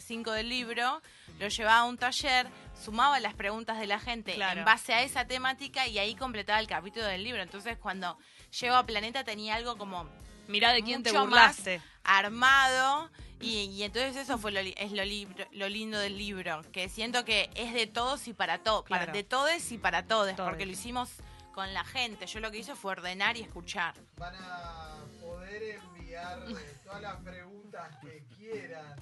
5 0.00 0.30
del 0.32 0.48
libro, 0.48 1.02
lo 1.38 1.48
llevaba 1.48 1.78
a 1.80 1.84
un 1.84 1.98
taller, 1.98 2.46
sumaba 2.82 3.20
las 3.20 3.34
preguntas 3.34 3.78
de 3.78 3.86
la 3.86 4.00
gente 4.00 4.34
Claro. 4.34 4.60
en 4.60 4.64
base 4.64 4.94
a 4.94 5.02
esa 5.02 5.26
temática 5.26 5.86
y 5.86 5.98
ahí 5.98 6.14
completaba 6.14 6.60
el 6.60 6.66
capítulo 6.66 7.04
del 7.04 7.22
libro. 7.24 7.42
Entonces, 7.42 7.76
cuando 7.76 8.16
llego 8.58 8.76
a 8.76 8.86
Planeta 8.86 9.22
tenía 9.24 9.54
algo 9.56 9.76
como 9.76 10.08
Mirá 10.48 10.72
de 10.72 10.82
quién 10.82 11.02
te 11.02 11.12
burlaste. 11.12 11.80
armado 12.04 13.10
y, 13.40 13.64
y 13.70 13.82
entonces 13.82 14.16
eso 14.16 14.38
fue 14.38 14.52
lo, 14.52 14.62
li- 14.62 14.74
es 14.76 14.92
lo, 14.92 15.04
libro- 15.04 15.46
lo 15.52 15.68
lindo 15.68 15.98
del 15.98 16.16
libro, 16.16 16.62
que 16.72 16.88
siento 16.88 17.24
que 17.24 17.50
es 17.54 17.72
de 17.74 17.86
todos 17.86 18.26
y 18.28 18.32
para 18.34 18.58
todos, 18.58 18.82
para 18.88 19.04
Claro. 19.04 19.12
de 19.16 19.24
todos 19.24 19.72
y 19.72 19.78
para 19.78 20.04
todos, 20.06 20.34
Todes. 20.34 20.48
porque 20.48 20.66
lo 20.66 20.72
hicimos 20.72 21.10
con 21.54 21.72
la 21.74 21.84
gente. 21.84 22.26
Yo 22.26 22.40
lo 22.40 22.50
que 22.50 22.58
hice 22.58 22.74
fue 22.74 22.92
ordenar 22.92 23.36
y 23.36 23.40
escuchar. 23.42 23.94
Van 24.16 24.34
a 24.36 24.96
poder 25.20 25.80
enviar 25.80 26.44
todas 26.84 27.02
las 27.02 27.16
preguntas 27.22 27.96
que 28.00 28.24
quieran 28.36 28.96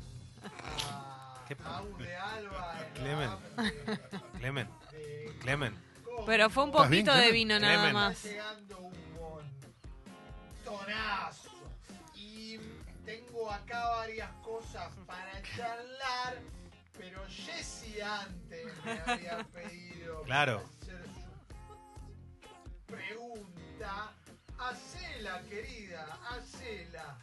a 0.91 1.45
de 1.99 2.17
Alba. 2.17 2.75
Clemen. 2.95 3.31
Clemen, 4.39 4.69
Clemen. 5.41 5.93
Pero 6.27 6.51
fue 6.51 6.65
un 6.65 6.71
¿Estás 6.71 6.91
bien, 6.91 7.05
poquito 7.07 7.25
de 7.25 7.33
vino 7.33 7.59
nada 7.59 7.93
más. 7.93 8.25
Y 12.15 12.59
tengo 13.05 13.51
acá 13.51 13.89
varias 13.97 14.31
cosas 14.43 14.91
para 15.07 15.43
charlar, 15.57 16.39
pero 16.97 17.23
Jessy 17.29 18.01
antes 18.01 18.85
me 18.85 19.01
había 19.13 19.45
pedido 19.53 20.23
Claro. 20.23 20.63
hacer 20.81 21.05
su 21.05 22.87
pregunta. 22.87 24.13
Hacela, 24.59 25.43
querida, 25.43 26.07
hacela. 26.31 27.19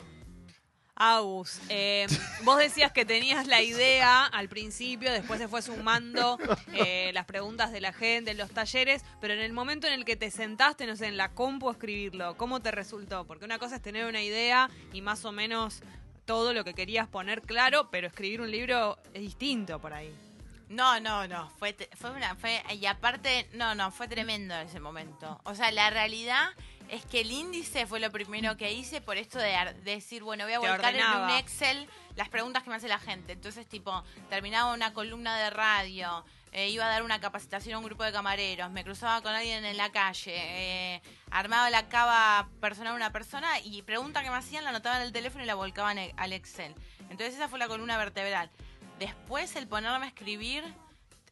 Agus, 1.02 1.62
eh, 1.70 2.08
vos 2.44 2.60
decías 2.60 2.92
que 2.92 3.06
tenías 3.06 3.48
la 3.48 3.62
idea 3.62 4.26
al 4.26 4.50
principio, 4.50 5.12
después 5.14 5.40
se 5.40 5.48
fue 5.48 5.62
sumando 5.62 6.38
eh, 6.74 7.12
las 7.14 7.26
preguntas 7.26 7.72
de 7.72 7.80
la 7.80 7.94
gente 7.94 8.32
en 8.32 8.38
los 8.38 8.52
talleres, 8.52 9.06
pero 9.22 9.34
en 9.34 9.40
el 9.40 9.54
momento 9.54 9.88
en 9.88 9.94
el 9.94 10.04
que 10.04 10.18
te 10.18 10.30
sentaste, 10.30 10.86
no 10.86 10.98
sé, 10.98 11.08
en 11.08 11.16
la 11.16 11.30
compu 11.30 11.70
a 11.70 11.72
escribirlo, 11.72 12.36
¿cómo 12.36 12.60
te 12.60 12.72
resultó? 12.72 13.26
Porque 13.26 13.46
una 13.46 13.60
cosa 13.60 13.78
es 13.78 13.82
tener 13.82 14.06
una 14.08 14.22
idea 14.22 14.70
y 14.92 15.02
más 15.02 15.24
o 15.24 15.32
menos 15.32 15.82
todo 16.26 16.54
lo 16.54 16.66
que 16.66 16.74
querías 16.74 17.08
poner 17.08 17.44
claro, 17.44 17.90
pero 17.90 18.06
escribir 18.06 18.42
un 18.42 18.52
libro 18.52 19.00
es 19.14 19.22
distinto 19.22 19.80
por 19.80 19.94
ahí. 19.94 20.14
No, 20.68 21.00
no, 21.00 21.28
no, 21.30 21.50
fue, 21.58 21.76
fue 21.96 22.12
una, 22.12 22.36
fue, 22.36 22.62
y 22.80 22.86
aparte, 22.86 23.50
no, 23.54 23.74
no, 23.74 23.90
fue 23.92 24.10
tremendo 24.10 24.54
ese 24.56 24.82
momento. 24.82 25.40
O 25.46 25.56
sea, 25.56 25.72
la 25.72 25.90
realidad 25.90 26.50
es 26.90 27.06
que 27.06 27.22
el 27.22 27.32
índice 27.32 27.86
fue 27.86 28.00
lo 28.00 28.12
primero 28.12 28.58
que 28.58 28.72
hice 28.74 29.02
por 29.02 29.18
esto 29.18 29.38
de, 29.40 29.54
decir, 29.84 30.24
bueno, 30.24 30.46
voy 30.46 30.54
a 30.54 30.60
Te 30.60 30.68
volcar 30.68 30.96
en 30.96 31.06
un. 31.06 31.30
Excel 31.32 31.88
las 32.16 32.30
preguntas 32.30 32.64
que 32.64 32.70
me 32.70 32.76
hace 32.76 32.88
la 32.88 33.00
gente. 33.00 33.34
Entonces, 33.34 33.68
tipo, 33.68 34.04
terminaba 34.30 34.74
una 34.74 34.94
columna 34.94 35.38
de 35.38 35.50
radio, 35.52 36.26
eh, 36.52 36.70
iba 36.70 36.86
a 36.86 36.90
dar 36.90 37.04
una 37.04 37.20
capacitación 37.20 37.76
a 37.76 37.78
un 37.78 37.86
grupo 37.86 38.04
de 38.04 38.12
camareros, 38.12 38.72
me 38.72 38.84
cruzaba 38.84 39.22
con 39.22 39.34
alguien 39.34 39.64
en 39.64 39.78
la 39.78 39.92
calle, 39.92 40.34
eh, 40.36 41.02
armaba 41.30 41.70
la 41.70 41.88
cava 41.88 42.50
personal 42.60 42.94
a 42.94 42.96
una 42.96 43.12
persona 43.12 43.60
y 43.60 43.84
pregunta 43.84 44.24
que 44.24 44.30
me 44.30 44.36
hacían 44.36 44.64
la 44.64 44.72
anotaba 44.72 44.98
en 44.98 45.04
el 45.04 45.12
teléfono 45.12 45.44
y 45.44 45.48
la 45.48 45.56
volcaban 45.56 45.98
al 46.18 46.34
Excel. 46.34 46.74
Entonces, 47.02 47.36
esa 47.36 47.48
fue 47.48 47.60
la 47.60 47.68
columna 47.68 47.98
vertebral. 47.98 48.50
Después, 48.98 49.56
el 49.56 49.68
ponerme 49.68 50.06
a 50.06 50.10
escribir, 50.10 50.64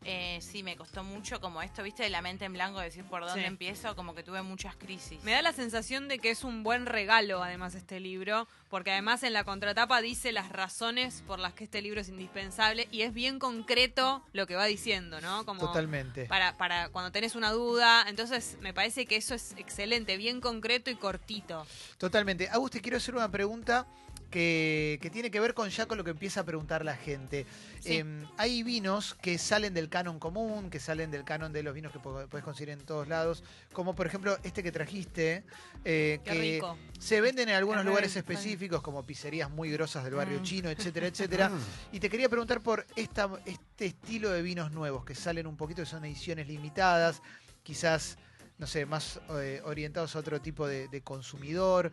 eh, 0.04 0.40
sí, 0.42 0.64
me 0.64 0.76
costó 0.78 1.04
mucho, 1.04 1.42
como 1.42 1.62
esto, 1.62 1.84
viste, 1.84 2.04
de 2.04 2.10
la 2.10 2.22
mente 2.22 2.46
en 2.46 2.54
blanco, 2.54 2.80
decir 2.80 3.04
por 3.06 3.22
dónde 3.26 3.42
Sí. 3.42 3.48
empiezo, 3.48 3.96
como 3.96 4.14
que 4.16 4.24
tuve 4.24 4.42
muchas 4.42 4.76
crisis. 4.76 5.22
Me 5.24 5.32
da 5.32 5.42
la 5.42 5.54
sensación 5.54 6.08
de 6.08 6.20
que 6.20 6.30
es 6.30 6.44
un 6.44 6.64
buen 6.64 6.86
regalo, 6.86 7.44
además, 7.44 7.76
este 7.76 8.00
libro, 8.00 8.48
porque 8.70 8.92
además 8.92 9.24
en 9.24 9.34
la 9.34 9.44
contratapa 9.44 10.02
dice 10.02 10.32
las 10.32 10.50
razones 10.50 11.24
por 11.28 11.40
las 11.40 11.54
que 11.54 11.64
este 11.66 11.82
libro 11.82 12.02
es 12.02 12.10
indispensable 12.10 12.88
y 12.92 13.02
es 13.02 13.14
bien 13.14 13.40
concreto 13.40 14.24
lo 14.34 14.48
que 14.48 14.56
va 14.56 14.66
diciendo, 14.66 15.20
¿no? 15.22 15.46
Como 15.46 15.62
Totalmente. 15.62 16.26
Para, 16.26 16.56
para 16.58 16.90
cuando 16.90 17.12
tenés 17.12 17.36
una 17.36 17.52
duda. 17.52 18.06
Entonces, 18.08 18.58
me 18.62 18.74
parece 18.74 19.06
que 19.06 19.16
eso 19.18 19.36
es 19.36 19.54
excelente, 19.58 20.18
bien 20.18 20.42
concreto 20.42 20.90
y 20.90 20.96
cortito. 20.96 21.66
Totalmente. 21.98 22.50
Agus, 22.50 22.72
te 22.72 22.82
quiero 22.82 22.98
hacer 22.98 23.16
una 23.16 23.30
pregunta 23.30 23.86
que, 24.30 25.00
que 25.02 25.10
tiene 25.10 25.32
que 25.32 25.40
ver 25.40 25.54
con 25.54 25.70
ya 25.70 25.86
con 25.86 25.98
lo 25.98 26.04
que 26.04 26.12
empieza 26.12 26.42
a 26.42 26.44
preguntar 26.44 26.84
la 26.84 26.96
gente. 26.96 27.46
Sí. 27.80 27.98
Eh, 27.98 28.26
hay 28.38 28.64
vinos 28.64 29.16
que 29.16 29.38
salen 29.38 29.74
del 29.74 29.90
canon 29.90 30.20
común, 30.20 30.70
que 30.70 30.80
salen 30.80 31.12
del 31.12 31.24
canon 31.24 31.54
de 31.54 31.64
los 31.64 31.74
vinos 31.74 31.92
que 31.92 32.00
puedes 32.00 32.44
conseguir 32.44 32.70
en 32.72 32.80
todos 32.86 33.08
lados, 33.08 33.44
como 33.74 33.96
por 33.96 34.06
ejemplo 34.08 34.38
este 34.44 34.64
que 34.64 34.72
trajiste, 34.72 35.44
eh, 35.86 36.20
que 36.24 36.34
rico. 36.34 36.78
se 37.00 37.22
venden 37.22 37.50
en 37.50 37.56
algunos 37.56 37.80
Es 37.82 37.86
re 37.86 37.90
lugares 37.90 38.16
rico. 38.16 38.32
específicos, 38.32 38.82
como 38.82 39.04
pizzerías 39.06 39.50
muy 39.50 39.72
grosas 39.72 40.04
del 40.04 40.16
barrio 40.16 40.40
Mm. 40.40 40.44
chino, 40.44 40.70
etcétera, 40.70 41.08
etcétera. 41.08 41.52
Y 41.92 42.00
te 42.00 42.10
quería 42.10 42.28
preguntar 42.30 42.62
por 42.62 42.86
esta, 42.96 43.30
este 43.46 43.86
estilo 43.86 44.30
de 44.32 44.42
vinos 44.42 44.72
nuevos 44.72 45.06
que 45.06 45.16
salen 45.16 45.48
un 45.48 45.56
poquito, 45.56 45.82
que 45.84 45.86
son 45.90 46.04
ediciones 46.06 46.48
limitadas, 46.48 47.22
quizás, 47.64 48.18
no 48.58 48.68
sé, 48.68 48.86
más 48.86 49.20
eh, 49.40 49.62
orientados 49.64 50.16
a 50.16 50.20
otro 50.20 50.42
tipo 50.42 50.68
de, 50.68 50.88
de 50.90 51.02
consumidor. 51.02 51.92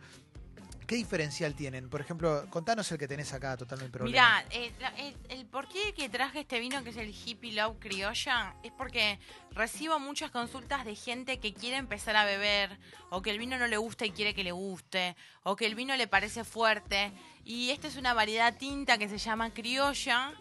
¿Qué 0.85 0.95
diferencial 0.95 1.55
tienen? 1.55 1.89
Por 1.89 2.01
ejemplo, 2.01 2.47
contanos 2.49 2.91
el 2.91 2.97
que 2.97 3.07
tenés 3.07 3.33
acá, 3.33 3.57
totalmente 3.57 3.91
problema. 3.91 4.41
Mirá, 4.41 4.45
eh, 4.51 4.71
el, 4.97 5.39
el 5.39 5.45
por 5.45 5.67
qué 5.67 5.93
que 5.93 6.09
traje 6.09 6.41
este 6.41 6.59
vino, 6.59 6.83
que 6.83 6.91
es 6.91 6.97
el 6.97 7.09
Hippie 7.09 7.53
Love 7.53 7.77
Criolla, 7.79 8.55
es 8.63 8.71
porque 8.71 9.19
recibo 9.51 9.99
muchas 9.99 10.31
consultas 10.31 10.85
de 10.85 10.95
gente 10.95 11.39
que 11.39 11.53
quiere 11.53 11.77
empezar 11.77 12.15
a 12.15 12.25
beber, 12.25 12.77
o 13.09 13.21
que 13.21 13.31
el 13.31 13.39
vino 13.39 13.57
no 13.57 13.67
le 13.67 13.77
gusta 13.77 14.05
y 14.05 14.11
quiere 14.11 14.33
que 14.33 14.43
le 14.43 14.51
guste, 14.51 15.15
o 15.43 15.55
que 15.55 15.65
el 15.65 15.75
vino 15.75 15.95
le 15.95 16.07
parece 16.07 16.43
fuerte. 16.43 17.11
Y 17.43 17.69
esta 17.71 17.87
es 17.87 17.95
una 17.95 18.13
variedad 18.13 18.57
tinta 18.57 18.97
que 18.97 19.09
se 19.09 19.17
llama 19.17 19.53
criolla, 19.53 20.33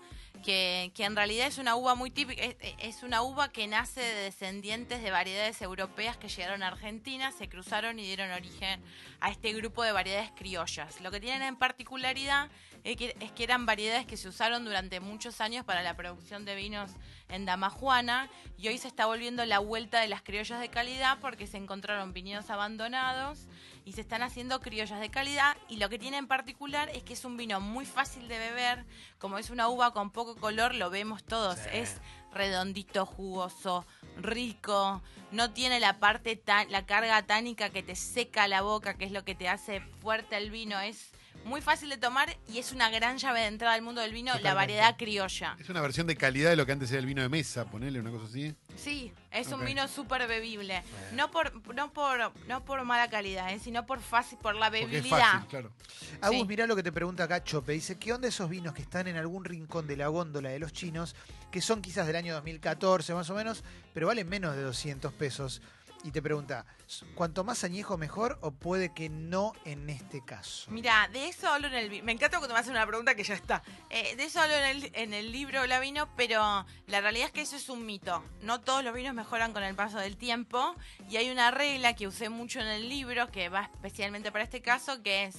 que, 0.45 0.93
en 0.99 1.17
realidad 1.17 1.47
es 1.47 1.59
una 1.59 1.75
uva 1.75 1.95
muy 1.95 2.11
típica, 2.11 2.43
es 2.79 3.03
una 3.03 3.23
uva 3.23 3.51
que 3.51 3.67
nace 3.67 4.01
de 4.01 4.15
descendientes 4.15 5.03
de 5.03 5.11
variedades 5.11 5.63
europeas 5.63 6.17
que 6.19 6.29
llegaron 6.29 6.63
a 6.63 6.69
Argentina, 6.69 7.33
se 7.33 7.49
cruzaron 7.49 7.99
y 7.99 8.03
dieron 8.03 8.31
origen 8.31 8.83
a 9.21 9.31
este 9.31 9.53
grupo 9.55 9.83
de 9.83 9.93
variedades 9.93 10.31
criollas. 10.37 11.01
Lo 11.01 11.11
que 11.11 11.21
tienen 11.21 11.43
en 11.43 11.57
particularidad 11.57 12.51
es 12.85 12.97
que, 12.97 13.17
es 13.19 13.33
que 13.33 13.43
eran 13.45 13.65
variedades 13.67 14.07
que 14.07 14.17
se 14.17 14.29
usaron 14.29 14.65
durante 14.65 15.01
muchos 15.01 15.41
años 15.41 15.65
para 15.65 15.83
la 15.83 15.97
producción 15.97 16.45
de 16.45 16.55
vinos 16.55 16.91
en 17.29 17.47
Damajuana 17.47 18.29
y 18.59 18.69
hoy 18.69 18.77
se 18.79 18.89
está 18.89 19.07
volviendo 19.07 19.45
la 19.47 19.59
vuelta 19.59 20.01
de 20.01 20.09
las 20.09 20.21
criollas 20.23 20.61
de 20.61 20.69
calidad 20.69 21.19
porque 21.21 21.47
se 21.47 21.57
encontraron 21.57 22.13
viñedos 22.13 22.51
abandonados 22.51 23.47
y 23.87 23.93
se 23.93 24.03
están 24.03 24.23
haciendo 24.23 24.61
criollas 24.61 25.01
de 25.01 25.11
calidad 25.11 25.57
y 25.69 25.77
lo 25.77 25.89
que 25.89 25.99
tiene 25.99 26.19
en 26.19 26.27
particular 26.29 26.91
es 26.91 27.03
que 27.03 27.15
es 27.15 27.25
un 27.25 27.37
vino 27.39 27.59
muy 27.61 27.87
fácil 27.87 28.29
de 28.29 28.39
beber, 28.39 28.85
como 29.19 29.39
es 29.39 29.49
una 29.51 29.69
uva 29.69 29.93
con 29.93 30.11
poco 30.11 30.37
color, 30.37 30.75
lo 30.75 30.91
vemos 30.91 31.25
todos, 31.25 31.59
Sí. 31.59 31.69
es 31.73 32.01
redondito, 32.33 33.07
jugoso, 33.07 33.87
rico, 34.17 35.03
no 35.33 35.53
tiene 35.53 35.81
la 35.81 35.99
parte 36.01 36.37
ta- 36.37 36.65
la 36.67 36.85
carga 36.85 37.23
tánica 37.23 37.71
que 37.71 37.83
te 37.83 37.97
seca 37.97 38.49
la 38.49 38.63
boca, 38.63 38.95
que 38.99 39.05
es 39.05 39.13
lo 39.13 39.25
que 39.25 39.35
te 39.35 39.49
hace 39.49 39.81
fuerte 40.01 40.37
el 40.37 40.51
vino, 40.51 40.79
es 40.81 41.13
muy 41.45 41.61
fácil 41.61 41.89
de 41.91 41.97
tomar 41.97 42.37
y 42.49 42.59
es 42.59 42.73
una 42.73 42.89
gran 42.91 43.19
llave 43.19 43.41
de 43.41 43.47
entrada 43.47 43.75
al 43.75 43.83
mundo 43.83 44.01
del 44.01 44.13
vino, 44.13 44.33
la 44.41 44.55
variedad 44.55 44.97
criolla. 44.97 45.57
Es 45.61 45.69
una 45.69 45.81
versión 45.81 46.07
de 46.07 46.17
calidad 46.17 46.51
de 46.51 46.57
lo 46.57 46.67
que 46.67 46.73
antes 46.73 46.91
era 46.91 47.01
el 47.01 47.07
vino 47.07 47.23
de 47.23 47.29
mesa, 47.29 47.65
ponele 47.67 48.01
una 48.01 48.11
cosa 48.11 48.27
así. 48.27 48.55
Sí, 48.77 49.13
es 49.31 49.49
un 49.49 49.65
vino 49.65 49.87
súper 49.89 50.27
bebible. 50.27 50.83
No 51.13 51.31
por, 51.31 51.53
no 51.75 51.93
por, 51.93 52.33
no 52.49 52.65
por 52.65 52.83
mala 52.85 53.09
calidad, 53.09 53.53
eh, 53.53 53.59
sino 53.59 53.87
por 53.87 54.01
fácil, 54.01 54.39
por 54.39 54.55
la 54.55 54.67
Porque 54.69 54.85
es 54.85 54.91
bebilidad. 54.91 55.19
fácil, 55.33 55.49
claro. 55.49 55.73
Agus, 56.21 56.39
Sí. 56.41 56.47
mirá 56.47 56.67
lo 56.67 56.77
que 56.77 56.83
te 56.83 56.93
pregunta 56.93 57.25
acá 57.25 57.43
Chope. 57.45 57.73
Dice, 57.73 57.99
¿qué 57.99 58.13
onda 58.13 58.29
esos 58.29 58.49
vinos 58.49 58.75
que 58.75 58.83
están 58.83 59.07
en 59.09 59.17
algún 59.17 59.45
rincón 59.45 59.87
de 59.87 59.97
la 59.97 60.09
góndola 60.09 60.49
de 60.51 60.59
los 60.59 60.73
chinos, 60.73 61.15
que 61.51 61.61
son 61.61 61.83
quizás 61.83 62.07
del 62.07 62.17
año 62.17 62.35
2014 62.35 63.15
más 63.15 63.29
o 63.31 63.35
menos, 63.35 63.63
pero 63.93 64.07
valen 64.07 64.29
menos 64.29 64.57
de 64.57 64.63
200 64.63 65.13
pesos? 65.13 65.61
Y 66.05 66.11
te 66.11 66.21
pregunta, 66.21 66.67
¿cuanto 67.15 67.45
más 67.45 67.65
añejo 67.65 67.97
mejor 67.97 68.39
o 68.43 68.51
puede 68.51 68.93
que 68.93 69.09
no 69.09 69.55
en 69.65 69.89
este 69.89 70.23
caso? 70.23 70.71
Mira, 70.71 71.09
de 71.11 71.29
eso 71.31 71.49
hablo 71.49 71.67
en 71.69 71.73
el 71.75 72.03
Me 72.03 72.13
encanta 72.13 72.37
cuando 72.37 72.53
me 72.53 72.61
hacen 72.61 72.73
una 72.73 72.87
pregunta 72.87 73.15
que 73.15 73.25
ya 73.25 73.33
está. 73.33 73.63
Eh, 73.89 74.15
de 74.15 74.25
eso 74.25 74.39
hablo 74.39 74.55
en 74.55 74.65
el, 74.65 74.91
en 74.95 75.15
el 75.15 75.33
libro 75.33 75.67
La 75.67 75.81
Vino, 75.81 76.15
pero 76.15 76.67
la 76.89 77.01
realidad 77.01 77.29
es 77.29 77.33
que 77.33 77.41
eso 77.41 77.57
es 77.57 77.71
un 77.71 77.87
mito. 77.87 78.23
No 78.43 78.61
todos 78.61 78.85
los 78.85 78.93
vinos 78.93 79.15
mejoran 79.15 79.55
con 79.55 79.63
el 79.63 79.75
paso 79.75 79.99
del 79.99 80.19
tiempo. 80.19 80.75
Y 81.09 81.17
hay 81.17 81.31
una 81.31 81.51
regla 81.51 81.95
que 81.95 82.07
usé 82.07 82.29
mucho 82.29 82.61
en 82.61 82.67
el 82.67 82.91
libro, 82.91 83.31
que 83.31 83.49
va 83.49 83.71
especialmente 83.73 84.31
para 84.31 84.45
este 84.45 84.61
caso, 84.61 85.03
que 85.03 85.25
es, 85.25 85.37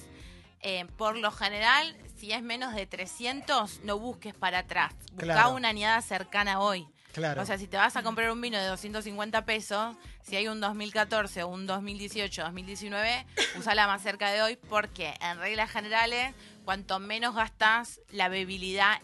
eh, 0.62 0.84
por 0.96 1.16
lo 1.16 1.30
general, 1.30 1.96
si 2.16 2.32
es 2.32 2.42
menos 2.42 2.74
de 2.74 2.86
300, 2.88 3.82
no 3.84 4.00
busques 4.00 4.34
para 4.34 4.58
atrás. 4.58 4.92
Busca 5.12 5.26
Claro. 5.26 5.54
una 5.54 5.68
añada 5.68 6.02
cercana 6.02 6.58
hoy. 6.58 6.88
Claro. 7.16 7.40
O 7.42 7.46
sea, 7.46 7.56
si 7.56 7.66
te 7.66 7.78
vas 7.78 7.96
a 7.96 8.02
comprar 8.02 8.30
un 8.30 8.40
vino 8.40 8.58
de 8.58 8.66
250 8.66 9.44
pesos, 9.46 9.96
si 10.22 10.36
hay 10.36 10.48
un 10.48 10.60
2014 10.60 11.42
o 11.44 11.48
un 11.48 11.66
2018, 11.66 12.42
2019, 12.42 13.26
usala 13.58 13.86
más 13.86 14.02
cerca 14.02 14.30
de 14.30 14.42
hoy 14.42 14.56
porque 14.68 15.14
en 15.22 15.38
reglas 15.38 15.70
generales, 15.70 16.34
cuanto 16.66 16.98
menos 16.98 17.34
gastas, 17.34 18.00
la 18.10 18.28
bebilidad, 18.28 19.00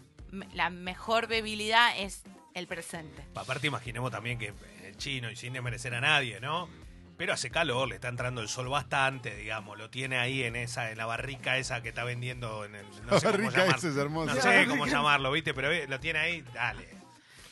la 0.52 0.68
mejor 0.68 1.26
bebilidad 1.26 1.98
es 1.98 2.22
el 2.54 2.66
presente. 2.66 3.24
Aparte, 3.34 3.66
imaginemos 3.66 4.10
también 4.10 4.38
que 4.38 4.52
el 4.84 4.96
chino, 4.98 5.30
y 5.30 5.36
sin 5.36 5.54
desmerecer 5.54 5.94
a 5.94 6.02
nadie, 6.02 6.38
¿no? 6.38 6.68
Pero 7.16 7.32
hace 7.32 7.50
calor, 7.50 7.88
le 7.88 7.94
está 7.94 8.08
entrando 8.08 8.40
el 8.42 8.48
sol 8.48 8.68
bastante, 8.68 9.34
digamos. 9.36 9.78
Lo 9.78 9.88
tiene 9.88 10.18
ahí 10.18 10.42
en 10.42 10.54
esa, 10.56 10.90
en 10.90 10.98
la 10.98 11.06
barrica 11.06 11.56
esa 11.56 11.80
que 11.82 11.90
está 11.90 12.04
vendiendo 12.04 12.64
en 12.66 12.74
el. 12.74 12.86
No 13.06 13.12
La 13.12 13.20
sé 13.20 13.26
cómo 13.26 13.38
barrica 13.38 13.50
llamarlo. 13.58 13.76
esa 13.78 13.88
es 13.88 13.96
hermosa. 13.96 14.34
No 14.34 14.40
sé 14.42 14.66
cómo 14.66 14.86
llamarlo, 14.86 15.30
¿viste? 15.32 15.54
Pero 15.54 15.70
eh, 15.70 15.86
lo 15.88 15.98
tiene 16.00 16.18
ahí, 16.18 16.44
dale. 16.52 17.01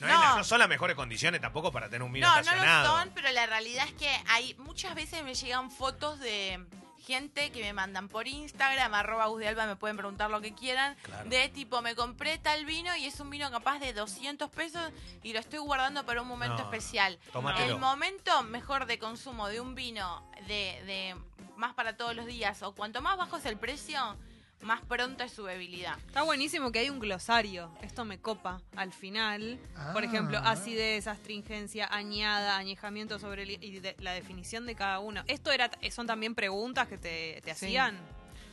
No, 0.01 0.07
No. 0.09 0.21
la- 0.21 0.37
no 0.37 0.45
son 0.45 0.59
las 0.59 0.69
mejores 0.69 0.97
condiciones 0.97 1.41
tampoco 1.41 1.71
para 1.73 1.87
tener 1.89 2.03
un 2.03 2.13
vino 2.13 2.27
No, 2.27 2.35
no 2.35 2.41
estacionado. 2.41 2.89
lo 2.97 2.99
son, 3.01 3.11
pero 3.15 3.31
la 3.33 3.47
realidad 3.47 3.87
es 3.87 3.93
que 3.95 4.11
hay 4.29 4.55
muchas 4.55 4.95
veces 4.95 5.23
me 5.25 5.35
llegan 5.35 5.71
fotos 5.71 6.19
de 6.21 6.65
gente 7.07 7.51
que 7.51 7.61
me 7.63 7.73
mandan 7.73 8.09
por 8.09 8.29
Instagram, 8.29 8.95
arroba 8.95 9.27
Gus 9.27 9.41
de 9.41 9.49
Alba, 9.49 9.67
me 9.67 9.75
pueden 9.75 9.97
preguntar 9.97 10.31
lo 10.31 10.41
que 10.41 10.55
quieran, 10.55 10.95
Claro. 11.03 11.29
de 11.29 11.49
tipo, 11.49 11.83
me 11.83 11.97
compré 11.97 12.39
tal 12.39 12.65
vino 12.67 12.95
y 12.95 13.07
es 13.07 13.19
un 13.19 13.31
vino 13.31 13.51
capaz 13.51 13.79
de 13.81 13.93
200 13.93 14.49
pesos 14.51 14.93
y 15.23 15.33
lo 15.33 15.41
estoy 15.41 15.59
guardando 15.59 16.05
para 16.07 16.23
un 16.23 16.29
momento 16.29 16.59
No, 16.59 16.63
especial. 16.65 17.19
tómatelo. 17.33 17.75
El 17.75 17.79
momento 17.81 18.43
mejor 18.45 18.87
de 18.87 18.99
consumo 18.99 19.49
de 19.49 19.61
un 19.61 19.75
vino 19.75 20.23
de, 20.47 20.83
de 20.87 21.17
más 21.57 21.75
para 21.75 21.97
todos 21.97 22.15
los 22.15 22.27
días 22.27 22.63
o 22.63 22.75
cuanto 22.75 23.03
más 23.03 23.17
bajo 23.19 23.39
es 23.39 23.45
el 23.47 23.57
precio, 23.59 24.17
más 24.63 24.81
pronto 24.83 25.25
es 25.25 25.33
su 25.33 25.45
bebilidad. 25.45 25.97
Está 26.07 26.23
buenísimo 26.23 26.71
que 26.73 26.81
hay 26.81 26.91
un 26.91 26.99
glosario. 26.99 27.71
Esto 27.83 28.05
me 28.05 28.19
copa 28.21 28.61
al 28.77 28.93
final. 28.93 29.59
Por 29.93 30.03
Ah. 30.03 30.07
ejemplo, 30.07 30.39
acidez, 30.39 31.07
astringencia, 31.07 31.89
añada, 31.91 32.57
añejamiento 32.57 33.19
sobre 33.19 33.45
el- 33.45 33.65
y 33.65 33.81
de- 33.81 33.97
la 34.01 34.13
definición 34.13 34.67
de 34.67 34.75
cada 34.75 34.99
uno. 34.99 35.23
Esto 35.27 35.51
era 35.51 35.71
son 35.91 36.07
también 36.07 36.35
preguntas 36.35 36.89
que 36.89 36.99
te, 36.99 37.41
te 37.43 37.55
Sí. 37.55 37.67
hacían. 37.67 37.99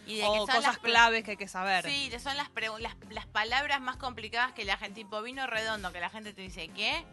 Y 0.06 0.18
de 0.20 0.24
O 0.24 0.32
que 0.32 0.38
son 0.38 0.48
cosas 0.48 0.64
las 0.64 0.78
claves 0.78 1.24
que 1.26 1.32
hay 1.32 1.38
que 1.38 1.50
saber. 1.50 1.84
Sí, 1.86 2.08
que 2.10 2.20
son 2.20 2.38
las, 2.38 2.50
las, 2.80 2.96
las 3.10 3.26
palabras 3.26 3.82
más 3.82 3.98
complicadas 3.98 4.54
que 4.54 4.64
la 4.64 4.78
gente, 4.78 5.02
tipo 5.02 5.22
vino 5.22 5.46
redondo, 5.48 5.92
que 5.92 6.00
la 6.00 6.10
gente 6.10 6.32
te 6.32 6.42
dice, 6.42 6.70
¿qué? 6.70 7.04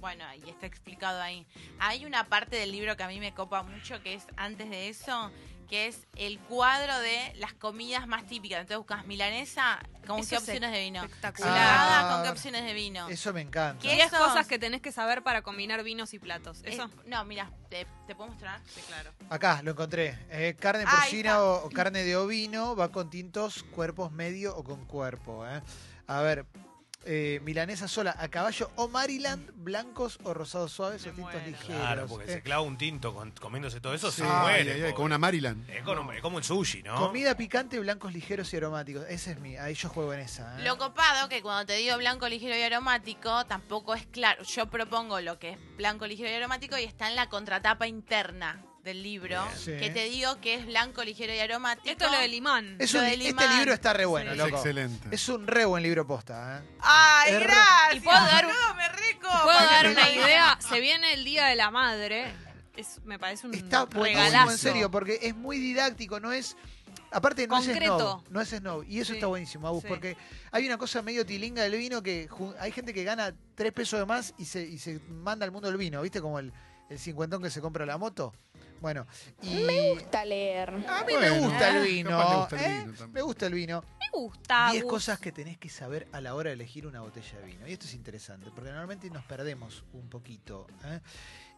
Bueno, 0.00 0.24
y 0.44 0.50
está 0.50 0.66
explicado 0.66 1.22
ahí. 1.22 1.46
Hay 1.78 2.04
una 2.04 2.24
parte 2.26 2.56
del 2.56 2.72
libro 2.72 2.96
que 2.96 3.04
a 3.04 3.06
mí 3.06 3.20
me 3.20 3.32
copa 3.32 3.62
mucho, 3.62 4.02
que 4.02 4.14
es 4.14 4.26
antes 4.36 4.68
de 4.68 4.88
eso, 4.88 5.30
que 5.68 5.86
es 5.88 6.06
el 6.16 6.38
cuadro 6.40 6.98
de 7.00 7.32
las 7.36 7.54
comidas 7.54 8.06
más 8.06 8.26
típicas. 8.26 8.60
Entonces 8.60 8.78
buscas 8.78 9.06
milanesa, 9.06 9.78
¿con 10.06 10.20
Eso 10.20 10.28
qué 10.30 10.34
es 10.36 10.40
opciones 10.42 10.72
de 10.72 10.80
vino? 10.80 11.02
espectacular. 11.02 11.52
Ah. 11.56 12.10
¿con 12.14 12.22
qué 12.24 12.28
opciones 12.30 12.64
de 12.64 12.72
vino? 12.74 13.08
Eso 13.08 13.32
me 13.32 13.40
encanta. 13.40 13.80
¿Qué? 13.82 13.94
10 13.94 14.06
Esos- 14.12 14.18
cosas 14.18 14.46
que 14.46 14.58
tenés 14.58 14.80
que 14.82 14.92
saber 14.92 15.22
para 15.22 15.42
combinar 15.42 15.82
vinos 15.82 16.12
y 16.14 16.18
platos. 16.18 16.62
Eh, 16.64 16.74
Eso. 16.74 16.90
no, 17.06 17.24
mira, 17.24 17.50
¿te, 17.70 17.86
te 18.06 18.14
puedo 18.14 18.30
mostrar? 18.30 18.60
Sí, 18.74 18.80
claro. 18.86 19.12
Acá 19.30 19.60
lo 19.62 19.70
encontré. 19.72 20.18
Eh, 20.30 20.56
carne 20.58 20.84
porcina 20.84 21.42
o, 21.42 21.66
o 21.66 21.70
carne 21.70 22.04
de 22.04 22.16
ovino 22.16 22.76
va 22.76 22.90
con 22.90 23.08
tintos 23.10 23.62
cuerpos 23.62 24.12
medio 24.12 24.54
o 24.56 24.62
con 24.64 24.84
cuerpo. 24.84 25.46
eh. 25.46 25.62
A 26.08 26.20
ver, 26.20 26.44
eh, 27.04 27.40
milanesa 27.44 27.88
sola 27.88 28.14
a 28.18 28.28
caballo 28.28 28.70
o 28.76 28.88
Maryland, 28.88 29.50
blancos 29.56 30.18
o 30.24 30.34
rosados 30.34 30.72
suaves 30.72 31.04
Me 31.04 31.10
o 31.10 31.14
tintos 31.14 31.32
muero. 31.34 31.46
ligeros. 31.50 31.76
Claro, 31.80 32.06
porque 32.06 32.30
eh. 32.30 32.34
se 32.34 32.42
clava 32.42 32.62
un 32.62 32.78
tinto 32.78 33.14
con- 33.14 33.30
comiéndose 33.32 33.80
todo 33.80 33.94
eso, 33.94 34.10
Sí. 34.10 34.22
se 34.22 34.24
Ay, 34.24 34.40
muere. 34.40 34.60
ay, 34.60 34.68
ay, 34.70 34.80
pobre. 34.80 34.94
con 34.94 35.04
una 35.06 35.18
Maryland. 35.18 35.68
Es, 35.70 35.82
como, 35.82 36.12
es 36.12 36.20
como 36.20 36.38
el 36.38 36.44
sushi, 36.44 36.82
¿no? 36.82 36.96
Comida 36.96 37.36
picante, 37.36 37.78
blancos 37.78 38.12
ligeros 38.12 38.52
y 38.52 38.56
aromáticos. 38.56 39.04
Ese 39.08 39.32
es 39.32 39.38
mi. 39.40 39.56
Ahí 39.56 39.74
yo 39.74 39.88
juego 39.88 40.12
en 40.14 40.20
esa. 40.20 40.58
eh. 40.60 40.64
Lo 40.64 40.78
copado 40.78 41.28
que 41.28 41.42
cuando 41.42 41.66
te 41.66 41.74
digo 41.74 41.96
blanco, 41.98 42.28
ligero 42.28 42.56
y 42.56 42.62
aromático, 42.62 43.44
tampoco 43.46 43.94
es 43.94 44.06
claro. 44.06 44.42
Yo 44.44 44.66
propongo 44.70 45.20
lo 45.20 45.38
que 45.38 45.50
es 45.50 45.58
blanco, 45.76 46.06
ligero 46.06 46.30
y 46.30 46.34
aromático 46.34 46.78
y 46.78 46.84
está 46.84 47.08
en 47.08 47.16
la 47.16 47.28
contratapa 47.28 47.86
interna 47.86 48.62
del 48.82 49.02
libro, 49.02 49.28
Bien. 49.44 49.56
Sí. 49.58 49.72
que 49.78 49.90
te 49.90 50.04
digo 50.06 50.40
que 50.40 50.54
es 50.54 50.66
blanco, 50.66 51.04
ligero 51.04 51.32
y 51.34 51.38
aromático. 51.38 51.88
Esto 51.88 52.06
es 52.06 52.10
lo. 52.10 52.16
Es 52.80 52.94
un- 52.94 53.00
del 53.02 53.12
este 53.20 53.28
imán. 53.30 53.56
libro 53.58 53.72
está 53.74 53.92
re 53.92 54.04
bueno, 54.04 54.32
Sí. 54.32 54.38
Es 54.38 54.44
loco. 54.44 54.56
excelente. 54.56 55.08
Es 55.12 55.28
un 55.28 55.46
re 55.46 55.64
buen 55.64 55.82
libro 55.82 56.06
posta. 56.06 56.58
¿eh? 56.58 56.76
¡Ay, 56.80 57.32
Es 57.34 57.38
re- 57.40 57.44
gracias! 57.46 57.96
Y 57.96 58.00
puedo 58.00 58.18
dar 58.18 58.46
un- 58.46 58.52
No, 58.52 58.74
me 58.74 58.88
rico. 58.88 59.28
¿Puedo 59.44 59.58
dar 59.58 59.86
una 59.88 60.10
idea? 60.10 60.58
Se 60.60 60.80
viene 60.80 61.12
el 61.14 61.24
Día 61.24 61.46
de 61.46 61.54
la 61.56 61.70
Madre. 61.70 62.34
Es, 62.76 63.00
me 63.04 63.18
parece 63.18 63.46
un 63.46 63.54
Está 63.54 63.84
buenísimo, 63.84 64.22
regalazo. 64.24 64.50
en 64.52 64.58
serio, 64.58 64.90
porque 64.90 65.18
es 65.22 65.34
muy 65.36 65.58
didáctico, 65.58 66.18
no 66.20 66.32
es. 66.32 66.56
Aparte, 67.10 67.46
no 67.46 67.58
es 67.58 67.66
snob, 67.66 68.24
no 68.30 68.40
es 68.40 68.48
snob. 68.48 68.84
Y 68.88 68.98
eso 69.00 69.12
Sí, 69.12 69.18
está 69.18 69.26
buenísimo, 69.26 69.68
Agus, 69.68 69.82
sí. 69.82 69.88
porque 69.88 70.16
hay 70.50 70.66
una 70.66 70.78
cosa 70.78 71.02
medio 71.02 71.26
tilinga 71.26 71.62
del 71.62 71.76
vino 71.76 72.02
que 72.02 72.26
ju- 72.30 72.54
hay 72.58 72.72
gente 72.72 72.94
que 72.94 73.04
gana 73.04 73.34
tres 73.54 73.72
pesos 73.72 74.00
de 74.00 74.06
más 74.06 74.32
y 74.38 74.46
se, 74.46 74.62
y 74.62 74.78
se 74.78 74.98
manda 75.10 75.44
al 75.44 75.52
mundo 75.52 75.68
del 75.68 75.76
vino, 75.76 76.00
¿viste? 76.00 76.22
Como 76.22 76.38
el, 76.38 76.50
el 76.88 76.98
cincuentón 76.98 77.42
que 77.42 77.50
se 77.50 77.60
compra 77.60 77.84
la 77.84 77.98
moto. 77.98 78.32
Bueno, 78.82 79.06
y. 79.40 79.64
gusta 79.94 80.24
leer. 80.24 80.70
A 80.70 81.04
mí 81.04 81.12
me 81.14 81.30
Bueno, 81.30 81.36
gusta 81.46 81.68
el 81.68 81.74
capaz 81.74 81.84
vino. 81.86 82.10
te 82.10 82.34
gusta 82.36 82.56
el 82.56 82.62
¿eh? 82.64 82.78
vino 82.80 82.92
también. 82.92 83.12
Me 83.12 83.22
gusta 83.22 83.46
el 83.46 83.54
vino. 83.54 83.84
Me 84.00 84.06
gusta. 84.12 84.68
10 84.72 84.82
Gus. 84.82 84.90
cosas 84.92 85.20
que 85.20 85.32
tenés 85.32 85.56
que 85.56 85.68
saber 85.68 86.08
a 86.12 86.20
la 86.20 86.34
hora 86.34 86.50
de 86.50 86.54
elegir 86.54 86.86
una 86.86 87.00
botella 87.00 87.38
de 87.38 87.46
vino. 87.46 87.66
Y 87.68 87.72
esto 87.72 87.86
es 87.86 87.94
interesante, 87.94 88.50
porque 88.54 88.70
normalmente 88.70 89.08
nos 89.08 89.24
perdemos 89.24 89.84
un 89.92 90.08
poquito. 90.10 90.66
¿eh? 90.84 91.00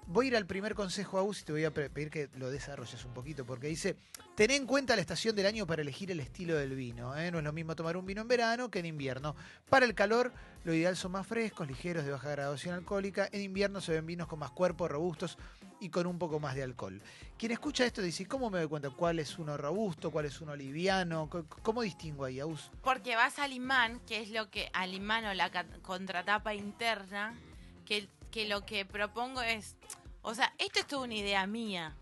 Voy 0.07 0.26
a 0.26 0.28
ir 0.28 0.37
al 0.37 0.45
primer 0.47 0.75
consejo, 0.75 1.19
Agus, 1.19 1.40
y 1.40 1.45
te 1.45 1.52
voy 1.52 1.64
a 1.64 1.73
pe- 1.73 1.88
pedir 1.88 2.11
que 2.11 2.28
lo 2.37 2.50
desarrolles 2.50 3.02
un 3.07 3.14
poquito, 3.14 3.47
porque 3.47 3.69
dice, 3.69 3.97
ten 4.35 4.50
en 4.50 4.66
cuenta 4.66 4.95
la 4.95 5.00
estación 5.00 5.35
del 5.35 5.47
año 5.47 5.66
para 5.66 5.81
elegir 5.81 6.11
el 6.11 6.21
estilo 6.21 6.57
del 6.57 6.75
vino. 6.76 7.16
¿eh? 7.16 7.31
No 7.31 7.38
es 7.38 7.45
lo 7.45 7.52
mismo 7.54 7.75
tomar 7.75 7.97
un 7.97 8.04
vino 8.04 8.21
en 8.21 8.28
verano 8.28 8.71
que 8.71 8.81
en 8.81 8.85
invierno. 8.87 9.35
Para 9.71 9.87
el 9.87 9.95
calor, 9.95 10.31
lo 10.64 10.75
ideal 10.75 10.95
son 10.99 11.12
más 11.12 11.26
frescos, 11.26 11.66
ligeros, 11.66 12.04
de 12.04 12.11
baja 12.11 12.28
graduación 12.28 12.75
alcohólica. 12.75 13.31
En 13.33 13.40
invierno 13.40 13.81
se 13.81 13.93
ven 13.93 14.04
vinos 14.04 14.28
con 14.28 14.38
más 14.40 14.50
cuerpo, 14.50 14.88
robustos 14.88 15.38
y 15.81 15.88
con 15.88 16.07
un 16.07 16.19
poco 16.19 16.38
más 16.38 16.54
de 16.54 16.62
alcohol. 16.64 17.00
Quien 17.37 17.52
escucha 17.52 17.85
esto 17.85 18.00
dice, 18.00 18.26
¿cómo 18.26 18.49
me 18.50 18.59
doy 18.59 18.68
cuenta 18.68 18.90
cuál 18.90 19.18
es 19.18 19.38
uno 19.38 19.56
robusto, 19.56 20.11
cuál 20.11 20.26
es 20.26 20.40
uno 20.40 20.54
liviano? 20.54 21.28
¿Cómo 21.62 21.83
distingo 21.83 22.25
ahí, 22.25 22.40
Agus? 22.40 22.71
Porque 22.83 23.16
vas 23.16 23.38
al 23.38 23.52
imán, 23.52 24.00
que 24.06 24.21
es 24.21 24.30
lo 24.30 24.50
que, 24.50 24.71
al 24.73 24.94
imán 24.94 25.25
o 25.26 25.35
la 25.35 25.50
contratapa 25.83 26.54
interna, 26.54 27.35
que, 27.85 28.09
que 28.30 28.49
lo 28.49 28.64
que 28.64 28.85
propongo 28.85 29.42
es, 29.42 29.76
o 30.23 30.35
sea, 30.35 30.54
esto 30.59 30.80
es 30.80 30.87
toda 30.87 31.04
una 31.04 31.14
idea 31.14 31.47
mía. 31.47 31.97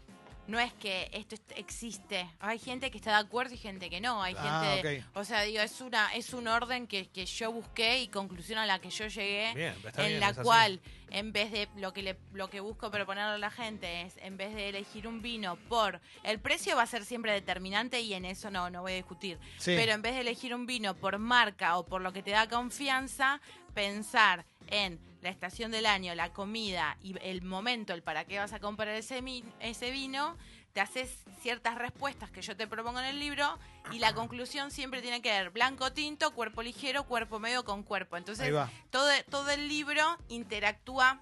No 0.48 0.58
es 0.58 0.72
que 0.74 1.08
esto 1.12 1.34
est- 1.36 1.52
existe. 1.56 2.28
Hay 2.40 2.58
gente 2.58 2.90
que 2.90 2.98
está 2.98 3.10
de 3.12 3.18
acuerdo 3.26 3.54
y 3.54 3.58
gente 3.58 3.88
que 3.88 4.00
no. 4.00 4.22
Hay 4.22 4.34
Ah, 4.36 4.72
gente, 4.74 5.04
o 5.14 5.24
sea, 5.24 5.42
digo, 5.42 5.62
es 5.62 5.80
una 5.80 6.12
es 6.14 6.32
un 6.34 6.48
orden 6.48 6.86
que, 6.86 7.08
que 7.08 7.26
yo 7.26 7.52
busqué 7.52 8.00
y 8.02 8.08
conclusión 8.08 8.58
a 8.58 8.66
la 8.66 8.78
que 8.80 8.90
yo 8.90 9.06
llegué 9.06 9.52
Bien, 9.54 9.74
está 9.86 10.02
en 10.02 10.08
bien, 10.08 10.20
la 10.20 10.28
así. 10.28 10.40
cual 10.42 10.80
en 11.10 11.30
vez 11.32 11.52
de 11.52 11.68
lo 11.76 11.92
que 11.92 12.02
le, 12.02 12.16
lo 12.32 12.48
que 12.48 12.60
busco 12.60 12.90
proponerle 12.90 13.34
a 13.34 13.38
la 13.38 13.50
gente 13.50 14.00
es 14.02 14.16
en 14.16 14.36
vez 14.38 14.54
de 14.54 14.70
elegir 14.70 15.06
un 15.06 15.20
vino 15.20 15.56
por 15.68 16.00
el 16.22 16.40
precio 16.40 16.74
va 16.74 16.82
a 16.84 16.86
ser 16.86 17.04
siempre 17.04 17.32
determinante 17.32 18.00
y 18.00 18.14
en 18.14 18.24
eso 18.24 18.50
no 18.50 18.70
no 18.70 18.80
voy 18.80 18.92
a 18.92 18.96
discutir 18.96 19.38
Sí. 19.58 19.74
pero 19.76 19.92
en 19.92 20.00
vez 20.00 20.14
de 20.14 20.22
elegir 20.22 20.54
un 20.54 20.64
vino 20.64 20.94
por 20.96 21.18
marca 21.18 21.76
o 21.76 21.84
por 21.84 22.00
lo 22.00 22.14
que 22.14 22.22
te 22.22 22.30
da 22.30 22.48
confianza 22.48 23.42
pensar 23.74 24.44
en 24.68 24.98
la 25.20 25.28
estación 25.28 25.70
del 25.70 25.86
año 25.86 26.14
la 26.14 26.32
comida 26.32 26.96
y 27.02 27.14
el 27.22 27.42
momento 27.42 27.92
el 27.92 28.02
para 28.02 28.24
qué 28.24 28.38
vas 28.38 28.52
a 28.52 28.60
comprar 28.60 28.88
ese 28.88 29.22
ese 29.60 29.90
vino 29.90 30.36
te 30.72 30.80
haces 30.80 31.24
ciertas 31.42 31.76
respuestas 31.76 32.30
que 32.30 32.42
yo 32.42 32.56
te 32.56 32.66
propongo 32.66 33.00
en 33.00 33.06
el 33.06 33.20
libro 33.20 33.58
y 33.90 33.98
la 33.98 34.14
conclusión 34.14 34.70
siempre 34.70 35.02
tiene 35.02 35.20
que 35.20 35.30
ver 35.30 35.50
blanco 35.50 35.92
tinto, 35.92 36.32
cuerpo 36.32 36.62
ligero, 36.62 37.04
cuerpo 37.04 37.38
medio 37.38 37.64
con 37.64 37.82
cuerpo. 37.82 38.16
Entonces, 38.16 38.54
todo, 38.90 39.10
todo 39.28 39.50
el 39.50 39.68
libro 39.68 40.02
interactúa 40.28 41.20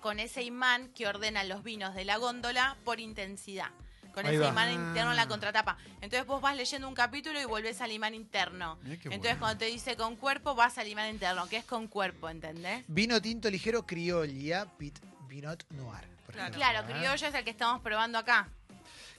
con 0.00 0.18
ese 0.18 0.42
imán 0.42 0.88
que 0.94 1.06
ordena 1.06 1.44
los 1.44 1.62
vinos 1.62 1.94
de 1.94 2.04
la 2.04 2.16
góndola 2.16 2.76
por 2.84 2.98
intensidad. 2.98 3.70
Con 4.12 4.26
Ahí 4.26 4.34
ese 4.34 4.44
va. 4.44 4.48
imán 4.50 4.70
interno 4.70 5.10
en 5.10 5.16
la 5.16 5.26
contratapa. 5.26 5.76
Entonces 6.00 6.26
vos 6.26 6.40
vas 6.40 6.56
leyendo 6.56 6.86
un 6.88 6.94
capítulo 6.94 7.40
y 7.40 7.44
volvés 7.44 7.80
al 7.80 7.92
imán 7.92 8.14
interno. 8.14 8.76
Mirá 8.82 8.96
qué 8.96 9.08
Entonces 9.08 9.20
bueno. 9.20 9.38
cuando 9.40 9.58
te 9.58 9.64
dice 9.66 9.96
con 9.96 10.16
cuerpo, 10.16 10.54
vas 10.54 10.76
al 10.78 10.88
imán 10.88 11.08
interno, 11.10 11.48
que 11.48 11.56
es 11.56 11.64
con 11.64 11.88
cuerpo, 11.88 12.28
¿entendés? 12.28 12.84
Vino 12.88 13.20
tinto 13.22 13.48
ligero 13.50 13.86
criolla, 13.86 14.66
Pit 14.78 14.98
Pinot 15.28 15.64
Noir. 15.70 16.06
por 16.26 16.34
Claro. 16.34 16.48
ejemplo, 16.48 16.58
Claro, 16.60 16.86
criollo 16.86 17.26
es 17.28 17.34
el 17.34 17.44
que 17.44 17.50
estamos 17.50 17.80
probando 17.80 18.18
acá. 18.18 18.48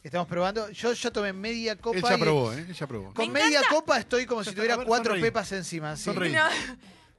Estamos 0.03 0.27
probando. 0.27 0.69
Yo, 0.71 0.91
yo 0.93 1.11
tomé 1.11 1.31
media 1.33 1.77
copa. 1.77 1.97
Él 1.97 2.03
ya 2.03 2.15
y- 2.17 2.19
probó, 2.19 2.51
¿eh? 2.53 2.65
Él 2.67 2.73
ya 2.73 2.87
probó. 2.87 3.13
Con 3.13 3.27
Me 3.27 3.33
media 3.41 3.59
encanta. 3.59 3.69
copa 3.75 3.97
estoy 3.99 4.25
como 4.25 4.41
Ya 4.41 4.45
si 4.45 4.49
está, 4.49 4.59
tuviera 4.59 4.73
a 4.75 4.77
ver, 4.77 4.87
cuatro 4.87 5.11
sonreí. 5.13 5.21
pepas 5.23 5.51
encima. 5.53 5.95
sí. 5.95 6.03
Sonreí. 6.03 6.33
No, 6.33 6.43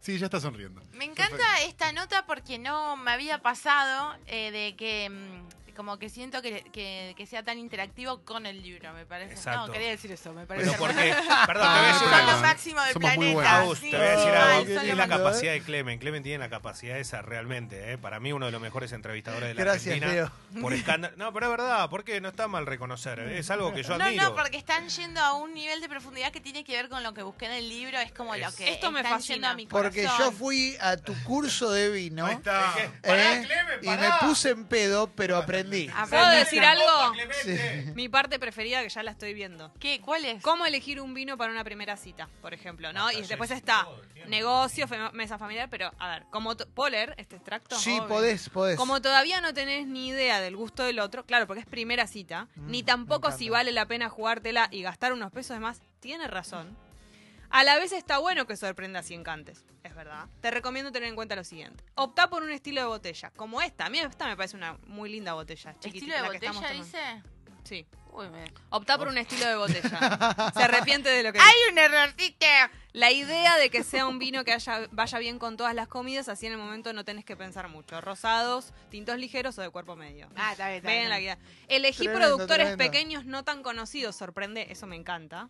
Sí, 0.00 0.18
ya 0.18 0.26
está 0.26 0.38
sonriendo. 0.38 0.82
me 0.92 1.06
encanta 1.06 1.62
esta 1.62 1.90
nota 1.92 2.26
porque 2.26 2.58
no 2.58 2.94
me 2.96 3.10
había 3.10 3.38
pasado 3.40 4.14
eh, 4.26 4.50
de 4.50 4.76
que 4.76 5.08
mm, 5.08 5.63
como 5.74 5.98
que 5.98 6.08
siento 6.08 6.40
que, 6.42 6.62
que, 6.72 7.14
que 7.16 7.26
sea 7.26 7.42
tan 7.42 7.58
interactivo 7.58 8.22
con 8.24 8.46
el 8.46 8.62
libro, 8.62 8.92
me 8.92 9.04
parece. 9.06 9.34
Exacto. 9.34 9.66
No, 9.66 9.72
quería 9.72 9.90
decir 9.90 10.10
eso, 10.12 10.32
me 10.32 10.46
parece. 10.46 10.66
Pero 10.70 10.78
porque, 10.78 11.14
perdón, 11.46 11.62
te 11.74 11.78
voy 11.80 11.84
a 11.88 11.92
decir 11.92 12.08
cosa. 12.08 12.40
máximo 12.40 12.80
del 12.82 12.92
Somos 12.92 13.10
planeta. 13.10 13.32
buenos. 13.34 13.52
Agus, 13.52 13.78
sí, 13.78 13.90
te 13.90 13.96
voy 13.96 14.06
a 14.06 14.10
decir 14.10 14.28
algo. 14.30 14.80
Es 14.80 14.96
la 14.96 15.08
capacidad 15.08 15.52
de 15.52 15.60
Clemen. 15.62 15.98
Clemen 15.98 16.22
tiene 16.22 16.38
la 16.38 16.48
capacidad 16.50 16.98
esa 16.98 17.22
realmente. 17.22 17.92
¿eh? 17.92 17.98
Para 17.98 18.20
mí, 18.20 18.32
uno 18.32 18.46
de 18.46 18.52
los 18.52 18.60
mejores 18.60 18.92
entrevistadores 18.92 19.48
de 19.48 19.54
la 19.54 19.60
Gracias, 19.60 19.94
Argentina. 19.94 20.12
Leo. 20.52 20.60
Por 20.62 20.72
escándalo. 20.72 21.14
No, 21.16 21.32
pero 21.32 21.46
es 21.46 21.50
verdad, 21.50 21.90
porque 21.90 22.20
no 22.20 22.28
está 22.28 22.48
mal 22.48 22.66
reconocer. 22.66 23.18
¿eh? 23.20 23.38
Es 23.38 23.50
algo 23.50 23.72
que 23.72 23.82
yo 23.82 23.96
No, 23.98 24.04
admiro. 24.04 24.22
no, 24.22 24.34
porque 24.34 24.56
están 24.56 24.88
yendo 24.88 25.20
a 25.20 25.34
un 25.34 25.54
nivel 25.54 25.80
de 25.80 25.88
profundidad 25.88 26.30
que 26.32 26.40
tiene 26.40 26.64
que 26.64 26.72
ver 26.76 26.88
con 26.88 27.02
lo 27.02 27.12
que 27.14 27.22
busqué 27.22 27.46
en 27.46 27.52
el 27.52 27.68
libro. 27.68 27.98
Es 27.98 28.12
como 28.12 28.34
lo 28.36 28.52
que 28.52 28.72
Esto 28.72 28.90
me 28.92 29.00
están 29.00 29.14
fascina. 29.14 29.34
yendo 29.34 29.48
a 29.48 29.54
mi 29.54 29.66
Porque 29.66 30.04
corazón. 30.04 30.30
yo 30.30 30.32
fui 30.32 30.76
a 30.80 30.96
tu 30.96 31.14
curso 31.24 31.70
de 31.70 31.90
vino. 31.90 32.26
Ahí 32.26 32.34
está. 32.34 32.74
¿eh? 32.78 32.90
Pará, 33.02 33.42
Clemen, 33.42 33.78
y 33.82 33.88
me 33.88 34.08
puse 34.20 34.50
en 34.50 34.64
pedo, 34.66 35.10
pero 35.14 35.36
aprendí. 35.36 35.63
Ah, 35.94 36.06
¿Puedo 36.08 36.22
Aprendí. 36.22 36.38
decir 36.44 36.62
algo? 36.64 37.94
Mi 37.94 38.08
parte 38.08 38.38
preferida 38.38 38.82
que 38.82 38.88
ya 38.88 39.02
la 39.02 39.10
estoy 39.12 39.34
viendo. 39.34 39.72
¿Qué? 39.80 40.00
¿Cuál 40.00 40.24
es? 40.24 40.42
¿Cómo 40.42 40.66
elegir 40.66 41.00
un 41.00 41.14
vino 41.14 41.36
para 41.36 41.52
una 41.52 41.64
primera 41.64 41.96
cita, 41.96 42.28
por 42.42 42.54
ejemplo? 42.54 42.92
¿no? 42.92 43.10
Y 43.12 43.22
después 43.22 43.50
está 43.50 43.86
negocio, 44.26 44.86
mesa 45.12 45.38
familiar, 45.38 45.68
pero 45.70 45.90
a 45.98 46.08
ver, 46.08 46.24
como 46.30 46.56
to- 46.56 46.66
¿puedo 46.68 46.90
leer 46.90 47.14
este 47.18 47.36
extracto? 47.36 47.76
Sí, 47.78 47.92
Obvio. 47.98 48.08
podés, 48.08 48.48
podés. 48.48 48.76
Como 48.76 49.00
todavía 49.02 49.40
no 49.40 49.52
tenés 49.54 49.86
ni 49.86 50.08
idea 50.08 50.40
del 50.40 50.56
gusto 50.56 50.82
del 50.84 50.98
otro, 50.98 51.24
claro, 51.26 51.46
porque 51.46 51.60
es 51.60 51.66
primera 51.66 52.06
cita, 52.06 52.48
Mm, 52.56 52.70
ni 52.70 52.82
tampoco 52.82 53.30
si 53.32 53.48
vale 53.50 53.72
la 53.72 53.86
pena 53.86 54.08
jugártela 54.08 54.68
y 54.70 54.82
gastar 54.82 55.12
unos 55.12 55.30
pesos 55.32 55.56
de 55.56 55.60
más, 55.60 55.80
tiene 56.00 56.26
razón. 56.26 56.76
A 57.54 57.62
la 57.62 57.76
vez 57.78 57.92
está 57.92 58.18
bueno 58.18 58.48
que 58.48 58.56
sorprendas 58.56 59.12
y 59.12 59.14
encantes, 59.14 59.64
es 59.84 59.94
verdad. 59.94 60.26
Te 60.40 60.50
recomiendo 60.50 60.90
tener 60.90 61.08
en 61.08 61.14
cuenta 61.14 61.36
lo 61.36 61.44
siguiente. 61.44 61.84
Optá 61.94 62.28
por 62.28 62.42
un 62.42 62.50
estilo 62.50 62.80
de 62.80 62.88
botella, 62.88 63.30
como 63.36 63.62
esta. 63.62 63.86
A 63.86 63.90
mí 63.90 64.00
esta 64.00 64.26
me 64.26 64.36
parece 64.36 64.56
una 64.56 64.76
muy 64.88 65.08
linda 65.08 65.34
botella. 65.34 65.72
chiquitita, 65.78 66.16
¿Estilo 66.16 66.16
de 66.16 66.22
la 66.50 66.50
botella 66.50 66.72
dice? 66.72 67.22
Sí. 67.62 67.86
Uy, 68.14 68.28
me... 68.30 68.44
Optá 68.70 68.96
por 68.96 69.08
un 69.08 69.18
estilo 69.18 69.44
de 69.46 69.56
botella. 69.56 70.50
Se 70.54 70.62
arrepiente 70.62 71.08
de 71.08 71.22
lo 71.24 71.32
que 71.32 71.40
¡Hay 71.40 71.54
un 71.72 71.78
errorcito! 71.78 72.46
La 72.92 73.10
idea 73.10 73.56
de 73.56 73.70
que 73.70 73.82
sea 73.82 74.06
un 74.06 74.20
vino 74.20 74.44
que 74.44 74.52
haya, 74.52 74.86
vaya 74.92 75.18
bien 75.18 75.40
con 75.40 75.56
todas 75.56 75.74
las 75.74 75.88
comidas, 75.88 76.28
así 76.28 76.46
en 76.46 76.52
el 76.52 76.58
momento 76.58 76.92
no 76.92 77.04
tenés 77.04 77.24
que 77.24 77.34
pensar 77.36 77.66
mucho. 77.68 78.00
Rosados, 78.00 78.72
tintos 78.88 79.18
ligeros 79.18 79.58
o 79.58 79.62
de 79.62 79.70
cuerpo 79.70 79.96
medio. 79.96 80.28
Ah, 80.36 80.52
está 80.52 80.66
bien, 80.68 80.76
está 80.76 80.88
Ven 80.90 80.98
bien. 81.00 81.10
la 81.10 81.18
guía. 81.18 81.38
Elegí 81.66 82.04
Tremendo, 82.04 82.20
productores 82.36 82.68
tremendo. 82.68 82.84
pequeños 82.92 83.24
no 83.24 83.42
tan 83.42 83.64
conocidos, 83.64 84.14
sorprende, 84.14 84.68
eso 84.70 84.86
me 84.86 84.94
encanta. 84.94 85.48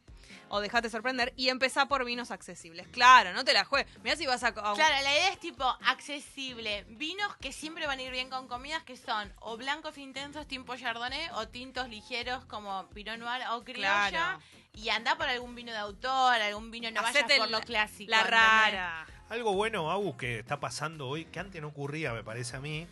O 0.48 0.60
dejate 0.60 0.88
sorprender 0.88 1.34
y 1.36 1.50
empezá 1.50 1.84
por 1.84 2.02
vinos 2.06 2.30
accesibles. 2.30 2.88
Claro, 2.88 3.34
no 3.34 3.44
te 3.44 3.52
la 3.52 3.66
juegues. 3.66 3.92
Mirá 4.02 4.16
si 4.16 4.24
vas 4.24 4.42
a. 4.42 4.48
a- 4.48 4.52
Claro, 4.52 4.94
la 5.02 5.12
idea 5.12 5.28
es 5.28 5.38
tipo 5.38 5.64
accesible. 5.84 6.86
Vinos 6.88 7.36
que 7.36 7.52
siempre 7.52 7.86
van 7.86 7.98
a 7.98 8.02
ir 8.02 8.10
bien 8.10 8.30
con 8.30 8.48
comidas 8.48 8.82
que 8.84 8.96
son 8.96 9.30
o 9.40 9.58
blancos 9.58 9.98
intensos 9.98 10.46
tipo 10.48 10.74
chardonnay 10.76 11.28
o 11.34 11.46
tintos 11.48 11.90
ligeros 11.90 12.46
como 12.54 12.88
pinot 12.90 13.18
noir 13.18 13.42
o 13.52 13.64
criolla. 13.64 14.08
Claro. 14.10 14.40
Y 14.74 14.88
anda 14.88 15.16
por 15.16 15.28
algún 15.28 15.54
vino 15.54 15.72
de 15.72 15.78
autor, 15.78 16.34
algún 16.40 16.70
vino, 16.70 16.90
no 16.90 17.02
vayas 17.02 17.24
por 17.38 17.50
lo 17.50 17.60
clásico. 17.60 18.10
La 18.10 18.18
¿entendés? 18.22 18.40
rara. 18.40 19.06
Algo 19.28 19.52
bueno, 19.54 19.90
Agus, 19.90 20.16
que 20.16 20.38
está 20.40 20.58
pasando 20.60 21.08
hoy, 21.08 21.24
que 21.26 21.40
antes 21.40 21.60
no 21.62 21.68
ocurría, 21.68 22.12
me 22.12 22.22
parece 22.24 22.56
a 22.56 22.60
mí, 22.60 22.86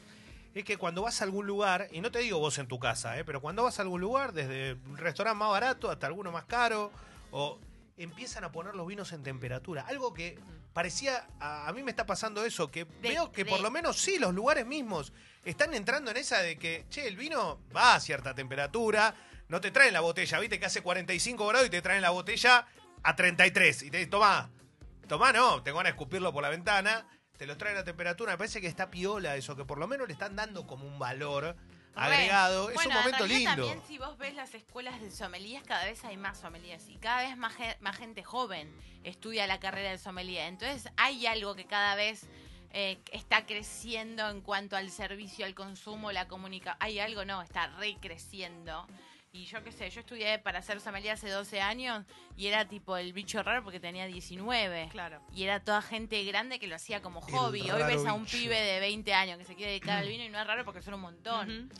es 0.54 0.64
que 0.64 0.76
cuando 0.76 1.02
vas 1.02 1.20
a 1.20 1.24
algún 1.24 1.46
lugar, 1.46 1.88
y 1.92 2.00
no 2.00 2.10
te 2.10 2.20
digo 2.20 2.38
vos 2.38 2.58
en 2.58 2.68
tu 2.68 2.78
casa, 2.78 3.18
¿eh? 3.18 3.24
pero 3.24 3.40
cuando 3.40 3.62
vas 3.64 3.78
a 3.78 3.82
algún 3.82 4.00
lugar, 4.00 4.32
desde 4.32 4.74
un 4.86 4.96
restaurante 4.96 5.38
más 5.38 5.50
barato 5.50 5.90
hasta 5.90 6.06
alguno 6.06 6.30
más 6.32 6.44
caro, 6.44 6.90
o 7.32 7.58
empiezan 7.96 8.44
a 8.44 8.52
poner 8.52 8.74
los 8.74 8.86
vinos 8.86 9.12
en 9.12 9.22
temperatura. 9.22 9.84
Algo 9.88 10.14
que 10.14 10.38
parecía, 10.72 11.26
a, 11.40 11.68
a 11.68 11.72
mí 11.72 11.82
me 11.82 11.90
está 11.90 12.06
pasando 12.06 12.44
eso, 12.44 12.70
que 12.70 12.84
veo 13.02 13.30
que 13.32 13.44
de- 13.44 13.50
por 13.50 13.60
lo 13.60 13.70
menos 13.70 13.98
sí, 13.98 14.18
los 14.18 14.32
lugares 14.34 14.66
mismos 14.66 15.12
están 15.44 15.74
entrando 15.74 16.10
en 16.12 16.16
esa 16.16 16.38
de 16.38 16.58
que, 16.58 16.86
che, 16.88 17.06
el 17.08 17.16
vino 17.16 17.58
va 17.76 17.94
a 17.94 18.00
cierta 18.00 18.34
temperatura, 18.34 19.14
no 19.52 19.60
te 19.60 19.70
traen 19.70 19.92
la 19.92 20.00
botella, 20.00 20.40
viste 20.40 20.58
que 20.58 20.66
hace 20.66 20.80
45 20.80 21.46
grados 21.46 21.68
y 21.68 21.70
te 21.70 21.82
traen 21.82 22.02
la 22.02 22.10
botella 22.10 22.66
a 23.04 23.14
33, 23.14 23.82
y 23.82 23.90
te 23.90 23.98
dicen, 23.98 24.10
tomá, 24.10 24.50
Tomá, 25.08 25.30
no, 25.30 25.62
tengo 25.62 25.76
ganas 25.76 25.92
de 25.92 25.96
escupirlo 25.96 26.32
por 26.32 26.42
la 26.42 26.48
ventana, 26.48 27.06
te 27.36 27.46
lo 27.46 27.58
traen 27.58 27.76
a 27.76 27.84
temperatura. 27.84 28.32
Me 28.32 28.38
parece 28.38 28.62
que 28.62 28.66
está 28.66 28.90
piola 28.90 29.36
eso, 29.36 29.54
que 29.54 29.66
por 29.66 29.76
lo 29.76 29.86
menos 29.86 30.06
le 30.06 30.14
están 30.14 30.36
dando 30.36 30.66
como 30.66 30.86
un 30.86 30.98
valor 30.98 31.54
agregado. 31.94 32.68
Re. 32.68 32.72
es 32.72 32.74
Bueno, 32.76 32.90
un 32.92 33.04
momento 33.04 33.24
en 33.24 33.30
lindo. 33.30 33.66
También 33.66 33.82
si 33.86 33.98
vos 33.98 34.16
ves 34.16 34.34
las 34.34 34.54
escuelas 34.54 34.98
de 35.02 35.10
sommeliers, 35.10 35.66
cada 35.66 35.84
vez 35.84 36.02
hay 36.06 36.16
más 36.16 36.38
sommeliers 36.38 36.88
y 36.88 36.96
cada 36.96 37.28
vez 37.28 37.36
más, 37.36 37.52
más 37.80 37.96
gente 37.98 38.22
joven 38.22 38.74
estudia 39.04 39.46
la 39.46 39.60
carrera 39.60 39.90
de 39.90 39.98
sommelier. 39.98 40.46
Entonces 40.46 40.90
hay 40.96 41.26
algo 41.26 41.54
que 41.54 41.66
cada 41.66 41.94
vez 41.94 42.26
eh, 42.70 43.02
está 43.12 43.44
creciendo 43.44 44.30
en 44.30 44.40
cuanto 44.40 44.76
al 44.76 44.90
servicio, 44.90 45.44
al 45.44 45.54
consumo, 45.54 46.10
la 46.10 46.26
comunicación. 46.26 46.78
Hay 46.80 47.00
algo, 47.00 47.26
no, 47.26 47.42
está 47.42 47.66
recreciendo. 47.66 48.86
Y 49.34 49.46
yo 49.46 49.64
qué 49.64 49.72
sé, 49.72 49.88
yo 49.88 50.00
estudié 50.00 50.38
para 50.38 50.60
ser 50.60 50.78
sommelier 50.78 51.14
hace 51.14 51.30
12 51.30 51.62
años 51.62 52.04
y 52.36 52.48
era 52.48 52.68
tipo 52.68 52.98
el 52.98 53.14
bicho 53.14 53.42
raro 53.42 53.64
porque 53.64 53.80
tenía 53.80 54.04
19. 54.06 54.90
Claro. 54.92 55.22
Y 55.32 55.44
era 55.44 55.60
toda 55.64 55.80
gente 55.80 56.22
grande 56.24 56.58
que 56.58 56.66
lo 56.66 56.76
hacía 56.76 57.00
como 57.00 57.26
El 57.26 57.32
hobby. 57.34 57.70
Hoy 57.70 57.82
ves 57.84 58.04
a 58.04 58.12
un 58.12 58.24
bicho. 58.24 58.36
pibe 58.36 58.60
de 58.60 58.78
20 58.80 59.14
años 59.14 59.38
que 59.38 59.44
se 59.46 59.54
quiere 59.54 59.70
dedicar 59.70 59.96
al 60.00 60.08
vino 60.08 60.22
y 60.22 60.28
no 60.28 60.38
es 60.38 60.46
raro 60.46 60.66
porque 60.66 60.82
son 60.82 60.92
un 60.94 61.00
montón. 61.00 61.70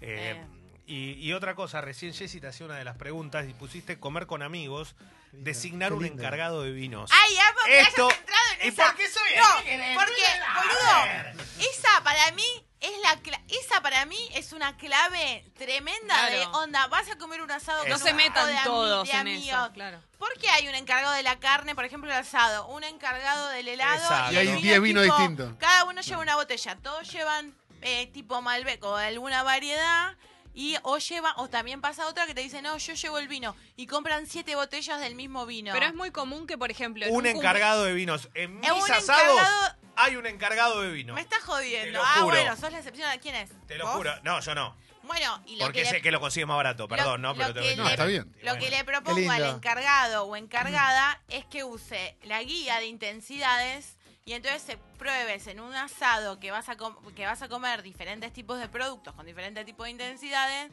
Eh, 0.00 0.36
Eh. 0.40 0.46
y, 0.86 1.12
y 1.28 1.32
otra 1.34 1.54
cosa, 1.54 1.82
recién 1.82 2.14
Jessy 2.14 2.40
te 2.40 2.46
hacía 2.46 2.64
una 2.64 2.76
de 2.78 2.84
las 2.84 2.96
preguntas 2.96 3.46
y 3.46 3.52
pusiste 3.52 4.00
comer 4.00 4.26
con 4.26 4.40
amigos, 4.42 4.96
lindo, 5.32 5.44
designar 5.44 5.92
un 5.92 6.06
encargado 6.06 6.62
de 6.62 6.72
vinos. 6.72 7.10
¡Ay, 7.12 7.36
amo 7.36 7.58
que 7.66 7.80
Esto- 7.80 8.06
hayas 8.08 8.18
entrado 8.20 8.42
en 8.58 8.64
¿Y 8.64 8.68
esa! 8.68 8.84
por 8.86 8.96
qué 8.96 9.08
soy 9.10 9.28
No, 9.36 9.94
porque, 9.96 10.24
boludo, 10.54 11.44
esa 11.60 12.02
para 12.02 12.32
mí 12.32 12.42
es 12.82 12.92
la 13.02 13.20
cla- 13.22 13.40
esa 13.48 13.80
para 13.80 14.04
mí 14.06 14.18
es 14.34 14.52
una 14.52 14.76
clave 14.76 15.44
tremenda 15.56 16.28
de 16.30 16.44
onda. 16.46 16.86
Vas 16.88 17.08
a 17.10 17.16
comer 17.16 17.40
un 17.40 17.50
asado 17.50 17.84
No 17.84 17.94
con 17.94 18.02
se 18.02 18.12
metan 18.14 18.46
de 18.48 18.56
todos 18.64 19.06
de 19.06 19.12
en 19.14 19.18
amigos. 19.20 19.46
eso. 19.48 19.72
Claro. 19.72 20.00
¿Por 20.18 20.32
qué 20.38 20.48
hay 20.50 20.68
un 20.68 20.74
encargado 20.74 21.14
de 21.14 21.22
la 21.22 21.38
carne, 21.38 21.74
por 21.74 21.84
ejemplo, 21.84 22.10
el 22.10 22.16
asado? 22.16 22.66
Un 22.68 22.84
encargado 22.84 23.48
del 23.48 23.68
helado. 23.68 23.94
Exacto. 24.02 24.32
Y, 24.32 24.36
hay 24.36 24.46
vino 24.48 24.60
10 24.60 24.82
vinos 24.82 25.04
distintos. 25.04 25.54
Cada 25.58 25.84
uno 25.84 26.00
lleva 26.00 26.20
una 26.22 26.36
botella. 26.36 26.76
Todos 26.82 27.10
llevan 27.12 27.54
eh, 27.82 28.06
tipo 28.08 28.40
Malbec 28.42 28.82
o 28.84 28.96
alguna 28.96 29.42
variedad. 29.42 30.14
Y 30.54 30.76
o 30.82 30.98
lleva, 30.98 31.32
o 31.38 31.48
también 31.48 31.80
pasa 31.80 32.06
otra 32.06 32.26
que 32.26 32.34
te 32.34 32.42
dice, 32.42 32.60
no, 32.60 32.76
yo 32.76 32.92
llevo 32.92 33.18
el 33.18 33.26
vino. 33.26 33.56
Y 33.74 33.86
compran 33.86 34.26
siete 34.26 34.54
botellas 34.54 35.00
del 35.00 35.14
mismo 35.14 35.46
vino. 35.46 35.72
Pero 35.72 35.86
es 35.86 35.94
muy 35.94 36.10
común 36.10 36.46
que, 36.46 36.58
por 36.58 36.70
ejemplo, 36.70 37.06
en 37.06 37.14
Un 37.14 37.24
encargado 37.24 37.84
de 37.84 37.94
vinos. 37.94 38.28
En 38.34 38.60
mis 38.60 38.68
asados 38.68 39.08
encargado- 39.40 39.76
hay 39.96 40.16
un 40.16 40.26
encargado 40.26 40.80
de 40.82 40.90
vino. 40.90 41.14
Me 41.14 41.20
estás 41.20 41.42
jodiendo. 41.42 41.86
Te 41.86 41.92
lo 41.92 42.02
ah, 42.02 42.14
juro. 42.20 42.26
bueno, 42.36 42.56
sos 42.56 42.72
la 42.72 42.78
excepción. 42.78 43.10
¿Quién 43.20 43.34
es? 43.36 43.50
Te 43.66 43.76
lo 43.76 43.84
¿Vos? 43.86 43.94
juro. 43.96 44.12
No, 44.22 44.40
yo 44.40 44.54
no. 44.54 44.76
Bueno, 45.04 45.42
y 45.46 45.56
lo 45.56 45.64
Porque 45.64 45.80
que 45.80 45.86
sé 45.86 45.92
le, 45.94 46.02
que 46.02 46.12
lo 46.12 46.20
consigues 46.20 46.46
más 46.46 46.56
barato, 46.56 46.86
perdón, 46.86 47.22
¿no? 47.22 47.30
lo 47.30 47.34
Pero 47.34 47.54
te 47.54 47.60
que 47.60 47.76
No, 47.76 47.84
le- 47.84 47.90
está 47.90 48.04
bien. 48.04 48.32
Lo 48.42 48.56
que 48.58 48.70
le 48.70 48.84
propongo 48.84 49.30
al 49.30 49.38
lindo. 49.42 49.56
encargado 49.56 50.24
o 50.24 50.36
encargada 50.36 51.20
es 51.28 51.44
que 51.46 51.64
use 51.64 52.16
la 52.22 52.40
guía 52.42 52.78
de 52.78 52.86
intensidades 52.86 53.96
y 54.24 54.34
entonces 54.34 54.62
se 54.62 54.76
pruebes 54.98 55.48
en 55.48 55.58
un 55.58 55.74
asado 55.74 56.38
que 56.38 56.52
vas 56.52 56.68
a 56.68 56.76
com- 56.76 56.96
que 57.16 57.26
vas 57.26 57.42
a 57.42 57.48
comer 57.48 57.82
diferentes 57.82 58.32
tipos 58.32 58.60
de 58.60 58.68
productos 58.68 59.12
con 59.14 59.26
diferentes 59.26 59.66
tipos 59.66 59.86
de 59.86 59.90
intensidades 59.90 60.70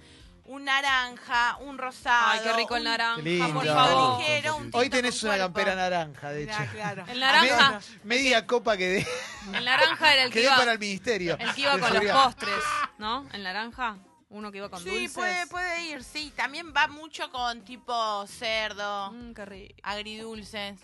un 0.49 0.63
naranja, 0.65 1.57
un 1.61 1.77
rosado. 1.77 2.25
Ay, 2.31 2.39
qué 2.43 2.53
rico 2.53 2.75
el 2.75 2.83
naranja, 2.83 3.17
Qué 3.21 3.29
lindo. 3.29 3.53
por 3.53 3.65
favor. 3.67 4.19
ligero, 4.19 4.57
un 4.57 4.69
Hoy 4.73 4.89
tenés 4.89 5.21
una 5.23 5.37
campera 5.37 5.75
naranja, 5.75 6.31
de 6.31 6.43
hecho. 6.43 6.57
Claro. 6.73 7.05
El 7.07 7.19
naranja, 7.19 7.79
Me- 8.03 8.15
media 8.15 8.47
copa 8.47 8.75
que 8.75 8.87
de, 8.87 9.07
el 9.53 9.63
naranja 9.65 10.11
era 10.13 10.23
el 10.23 10.29
que 10.31 10.33
que 10.33 10.39
dé 10.39 10.45
iba, 10.47 10.57
para 10.57 10.71
el 10.71 10.79
ministerio. 10.79 11.37
el 11.39 11.53
que 11.53 11.61
iba 11.61 11.77
con 11.77 11.93
los 11.93 12.03
postres, 12.11 12.63
¿no? 12.97 13.27
El 13.31 13.43
naranja, 13.43 13.97
uno 14.29 14.51
que 14.51 14.57
iba 14.57 14.69
con 14.69 14.79
Sí, 14.81 14.89
dulces. 14.89 15.11
puede, 15.13 15.45
puede 15.47 15.83
ir, 15.85 16.03
sí. 16.03 16.33
También 16.35 16.73
va 16.75 16.87
mucho 16.87 17.29
con 17.31 17.61
tipo 17.63 18.25
cerdo, 18.25 19.11
Mm, 19.11 19.33
qué 19.33 19.45
rico. 19.45 19.75
agridulces. 19.83 20.79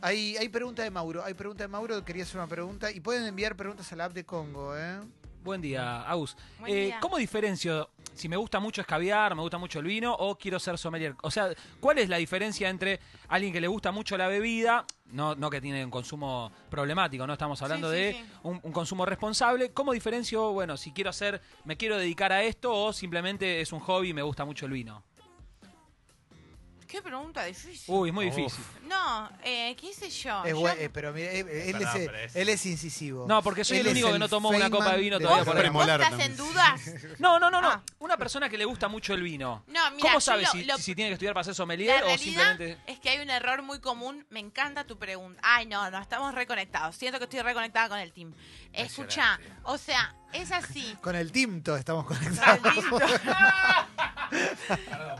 Hay, 0.00 0.36
hay 0.36 0.48
pregunta 0.48 0.84
de 0.84 0.90
Mauro. 0.92 1.24
Hay 1.24 1.34
pregunta 1.34 1.64
de 1.64 1.68
Mauro. 1.68 2.04
Quería 2.04 2.22
hacer 2.22 2.36
una 2.36 2.46
pregunta. 2.46 2.88
Y 2.92 3.00
pueden 3.00 3.26
enviar 3.26 3.56
preguntas 3.56 3.92
a 3.92 3.96
la 3.96 4.04
app 4.04 4.12
de 4.12 4.24
Congo, 4.24 4.76
¿eh? 4.78 5.00
Buen 5.42 5.60
día, 5.60 6.02
Agus. 6.02 6.36
Buen 6.60 6.72
Eh, 6.72 6.84
día. 6.86 7.00
¿Cómo 7.00 7.16
diferencio 7.16 7.90
si 8.18 8.28
me 8.28 8.36
gusta 8.36 8.58
mucho 8.60 8.80
escabiar, 8.80 9.34
me 9.34 9.42
gusta 9.42 9.58
mucho 9.58 9.78
el 9.78 9.86
vino 9.86 10.12
o 10.12 10.36
quiero 10.36 10.58
ser 10.58 10.76
sommelier? 10.76 11.14
O 11.22 11.30
sea, 11.30 11.50
¿cuál 11.80 11.98
es 11.98 12.08
la 12.08 12.16
diferencia 12.16 12.68
entre 12.68 13.00
alguien 13.28 13.52
que 13.52 13.60
le 13.60 13.68
gusta 13.68 13.92
mucho 13.92 14.18
la 14.18 14.26
bebida, 14.28 14.84
no, 15.06 15.34
no 15.34 15.48
que 15.48 15.60
tiene 15.60 15.84
un 15.84 15.90
consumo 15.90 16.50
problemático, 16.68 17.26
no 17.26 17.32
estamos 17.32 17.62
hablando 17.62 17.90
Sí, 17.90 17.96
sí, 17.96 18.02
de 18.02 18.12
sí. 18.14 18.24
Un, 18.42 18.60
un 18.62 18.72
consumo 18.72 19.06
responsable? 19.06 19.72
¿Cómo 19.72 19.92
diferencio, 19.92 20.52
bueno, 20.52 20.76
si 20.76 20.92
quiero 20.92 21.10
hacer, 21.10 21.40
me 21.64 21.76
quiero 21.76 21.96
dedicar 21.96 22.32
a 22.32 22.42
esto 22.42 22.74
o 22.74 22.92
simplemente 22.92 23.60
es 23.60 23.72
un 23.72 23.80
hobby 23.80 24.10
y 24.10 24.14
me 24.14 24.22
gusta 24.22 24.44
mucho 24.44 24.66
el 24.66 24.72
vino? 24.72 25.04
Qué 26.88 27.02
pregunta 27.02 27.44
difícil. 27.44 27.94
Uy, 27.94 28.08
es 28.08 28.14
muy 28.14 28.28
Uf. 28.28 28.34
difícil. 28.36 28.64
No, 28.84 29.30
eh, 29.44 29.76
qué 29.78 29.92
sé 29.92 30.08
yo. 30.08 30.42
Es 30.42 30.52
Yo- 30.52 30.60
buen- 30.60 30.80
eh, 30.80 30.88
pero 30.88 31.12
mira, 31.12 31.30
eh, 31.30 31.40
él, 31.70 31.76
es, 31.82 31.94
es- 31.94 32.34
él 32.36 32.48
es 32.48 32.64
incisivo. 32.64 33.26
No, 33.28 33.42
porque 33.42 33.62
soy 33.62 33.76
Él 33.76 33.86
el 33.88 33.92
único 33.92 34.10
que 34.12 34.18
no 34.18 34.26
tomó 34.28 34.48
una 34.48 34.70
copa 34.70 34.92
de 34.92 34.98
vino 34.98 35.18
de 35.18 35.24
todavía 35.26 35.44
por 35.44 35.70
¿Vos 35.70 35.82
estás 35.86 36.08
también. 36.08 36.30
en 36.30 36.36
dudas? 36.38 36.80
No, 37.18 37.38
no, 37.38 37.50
no, 37.50 37.60
no. 37.60 37.68
Ah. 37.68 37.82
Una 37.98 38.16
persona 38.16 38.48
que 38.48 38.56
le 38.56 38.64
gusta 38.64 38.88
mucho 38.88 39.12
el 39.12 39.22
vino. 39.22 39.64
No, 39.66 39.90
mira, 39.90 40.00
¿Cómo 40.08 40.20
sabe 40.20 40.42
lo- 40.42 40.50
si, 40.50 40.64
lo- 40.64 40.78
si 40.78 40.94
tiene 40.94 41.10
que 41.10 41.14
estudiar 41.14 41.34
para 41.34 41.44
ser 41.44 41.54
sommelier 41.54 42.02
La 42.04 42.14
o 42.14 42.16
simplemente... 42.18 42.78
es 42.86 42.98
que 43.00 43.10
hay 43.10 43.18
un 43.18 43.28
error 43.28 43.60
muy 43.62 43.80
común. 43.80 44.24
Me 44.30 44.40
encanta 44.40 44.84
tu 44.86 44.98
pregunta. 44.98 45.38
Ay, 45.44 45.66
no, 45.66 45.90
no, 45.90 46.00
estamos 46.00 46.34
reconectados. 46.34 46.96
Siento 46.96 47.18
que 47.18 47.24
estoy 47.24 47.40
reconectada 47.42 47.90
con 47.90 47.98
el 47.98 48.12
team. 48.12 48.32
Escucha, 48.72 49.38
o 49.64 49.76
sea, 49.76 50.14
es 50.32 50.52
así. 50.52 50.96
Con 51.00 51.16
el 51.16 51.32
Timto 51.32 51.76
estamos 51.76 52.04
conectados. 52.06 52.60
Maldito. 52.62 52.98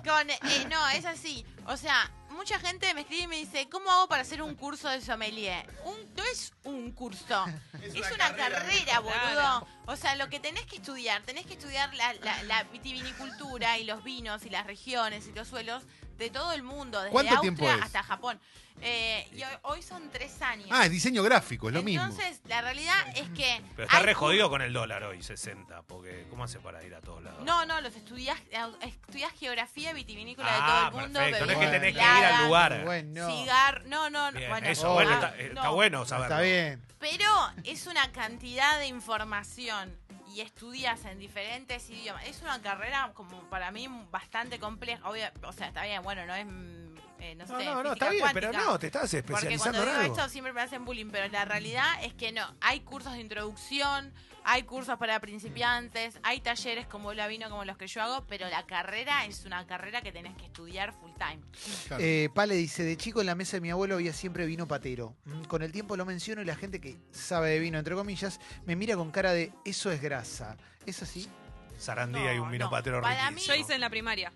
Con, 0.04 0.30
eh, 0.30 0.38
no, 0.70 0.88
es 0.90 1.04
así. 1.04 1.44
O 1.66 1.76
sea, 1.76 2.10
mucha 2.30 2.58
gente 2.60 2.92
me 2.94 3.02
escribe 3.02 3.22
y 3.22 3.26
me 3.26 3.36
dice, 3.36 3.68
¿cómo 3.70 3.90
hago 3.90 4.08
para 4.08 4.22
hacer 4.22 4.42
un 4.42 4.54
curso 4.54 4.88
de 4.88 5.00
sommelier? 5.00 5.66
Un, 5.84 5.96
no 6.14 6.22
es 6.24 6.52
un 6.64 6.92
curso, 6.92 7.44
es, 7.82 7.94
una, 8.12 8.34
carrera, 8.36 9.00
boludo. 9.00 9.14
Claro. 9.32 9.66
O 9.86 9.96
sea, 9.96 10.14
lo 10.16 10.28
que 10.28 10.40
tenés 10.40 10.66
que 10.66 10.76
estudiar, 10.76 11.22
tenés 11.22 11.46
que 11.46 11.54
estudiar 11.54 11.92
la, 11.94 12.12
la- 12.14 12.42
la 12.44 12.62
vitivinicultura 12.64 13.78
y 13.78 13.84
los 13.84 14.04
vinos 14.04 14.44
y 14.44 14.50
las 14.50 14.66
regiones 14.66 15.26
y 15.26 15.32
los 15.32 15.48
suelos 15.48 15.84
de 16.18 16.30
todo 16.30 16.52
el 16.52 16.62
mundo, 16.62 16.98
desde 17.00 17.12
¿Cuánto 17.12 17.34
Austria 17.36 17.54
tiempo 17.54 17.70
es? 17.72 17.82
hasta 17.82 18.02
Japón. 18.02 18.38
Eh, 18.80 19.26
y 19.32 19.42
hoy, 19.42 19.50
hoy 19.62 19.82
son 19.82 20.08
tres 20.10 20.40
años. 20.40 20.68
Ah, 20.70 20.84
es 20.84 20.90
diseño 20.92 21.22
gráfico, 21.24 21.68
es 21.68 21.74
lo 21.74 21.82
mismo. 21.82 22.04
Entonces, 22.04 22.40
la 22.46 22.60
realidad 22.60 22.94
es 23.16 23.28
que... 23.30 23.60
Pero 23.74 23.86
está 23.86 23.98
hay 23.98 24.04
re 24.04 24.14
jodido 24.14 24.48
con 24.50 24.62
el 24.62 24.72
dólar 24.72 25.02
hoy, 25.02 25.20
60, 25.20 25.82
porque 25.82 26.26
¿cómo 26.30 26.44
hace 26.44 26.60
para 26.60 26.84
ir 26.84 26.94
a 26.94 27.00
todos 27.00 27.22
lados? 27.24 27.44
No, 27.44 27.66
no, 27.66 27.80
los 27.80 27.94
estudiás, 27.96 28.38
estudiás 28.82 29.32
geografía 29.32 29.92
vitivinícola 29.92 30.48
Ah, 30.48 30.54
de 30.54 30.90
todo 30.90 31.00
el 31.00 31.04
mundo. 31.06 31.18
perfecto, 31.18 31.46
no 31.46 31.52
es 31.52 31.58
que 31.58 31.64
bebidas 31.66 31.80
tenés 31.80 31.94
que 31.94 31.98
ir 32.00 32.06
al 32.06 32.12
destiladas, 32.20 32.44
lugar. 32.46 32.84
Bueno, 32.84 33.30
Cigar, 33.30 33.84
no, 33.86 34.10
no, 34.10 34.30
no, 34.30 34.38
Bien, 34.38 34.50
bueno, 34.50 34.66
eso, 34.68 34.90
oh, 34.90 34.94
bueno, 34.94 35.10
ah, 35.10 35.14
está, 35.14 35.36
eh, 35.38 35.50
no. 35.54 35.54
está 35.60 35.68
bueno 35.70 36.04
saberlo. 36.06 36.34
está 36.36 36.40
bien. 36.42 36.82
Pero 37.00 37.24
es 37.64 37.86
una 37.88 38.12
cantidad 38.12 38.78
de 38.78 38.86
información 38.86 39.96
y 40.34 40.40
estudias 40.40 41.04
en 41.04 41.18
diferentes 41.18 41.88
idiomas. 41.90 42.24
Es 42.26 42.42
una 42.42 42.60
carrera 42.60 43.10
como 43.14 43.40
para 43.50 43.70
mí 43.70 43.88
bastante 44.10 44.58
compleja. 44.58 45.08
Obvio, 45.08 45.24
o 45.42 45.52
sea, 45.52 45.68
está 45.68 45.84
bien, 45.84 46.02
bueno, 46.02 46.26
no 46.26 46.34
es, 46.34 46.46
mm, 46.46 46.96
eh, 47.20 47.34
no 47.34 47.46
sé, 47.46 47.52
No, 47.52 47.58
no, 47.58 47.82
no, 47.82 47.90
física 47.90 47.92
está 47.92 48.10
bien, 48.10 48.26
pero 48.34 48.52
no, 48.52 48.78
te 48.78 48.86
estás 48.86 49.02
Porque 49.02 49.16
especializando 49.18 49.78
cuando 49.78 49.78
en 49.82 49.88
digo 49.88 50.00
algo. 50.02 50.16
esto 50.16 50.28
siempre 50.28 50.52
me 50.52 50.60
hacen 50.60 50.84
bullying, 50.84 51.10
pero 51.10 51.28
la 51.28 51.44
realidad 51.44 51.86
es 52.02 52.14
que 52.14 52.32
no. 52.32 52.46
Hay 52.60 52.80
cursos 52.80 53.12
de 53.14 53.20
introducción, 53.20 54.12
hay 54.50 54.62
cursos 54.62 54.96
para 54.98 55.20
principiantes, 55.20 56.18
hay 56.22 56.40
talleres 56.40 56.86
como 56.86 57.12
la 57.12 57.26
vino 57.28 57.50
como 57.50 57.66
los 57.66 57.76
que 57.76 57.86
yo 57.86 58.00
hago, 58.02 58.24
pero 58.26 58.48
la 58.48 58.64
carrera 58.64 59.26
es 59.26 59.44
una 59.44 59.66
carrera 59.66 60.00
que 60.00 60.10
tenés 60.10 60.34
que 60.38 60.46
estudiar 60.46 60.94
full 60.94 61.10
time. 61.18 61.40
Claro. 61.86 62.02
Eh, 62.02 62.30
Pale 62.34 62.54
dice, 62.54 62.82
de 62.82 62.96
chico 62.96 63.20
en 63.20 63.26
la 63.26 63.34
mesa 63.34 63.58
de 63.58 63.60
mi 63.60 63.70
abuelo 63.70 63.96
había 63.96 64.14
siempre 64.14 64.46
vino 64.46 64.66
patero. 64.66 65.14
Mm, 65.26 65.42
Con 65.44 65.62
el 65.62 65.70
tiempo 65.70 65.98
lo 65.98 66.06
menciono 66.06 66.40
y 66.40 66.46
la 66.46 66.56
gente 66.56 66.80
que 66.80 66.96
sabe 67.12 67.50
de 67.50 67.58
vino, 67.58 67.78
entre 67.78 67.94
comillas, 67.94 68.40
me 68.64 68.74
mira 68.74 68.96
con 68.96 69.10
cara 69.10 69.32
de, 69.32 69.52
eso 69.66 69.92
es 69.92 70.00
grasa. 70.00 70.56
¿Es 70.86 71.02
así? 71.02 71.28
Sarandía 71.76 72.32
y 72.34 72.38
un 72.38 72.46
No, 72.46 72.50
vino 72.52 72.64
no. 72.64 72.70
patero 72.70 73.02
Para 73.02 73.28
riquísimo. 73.28 73.54
Yo 73.54 73.60
hice 73.60 73.74
en 73.74 73.80
la 73.82 73.90
primaria. 73.90 74.32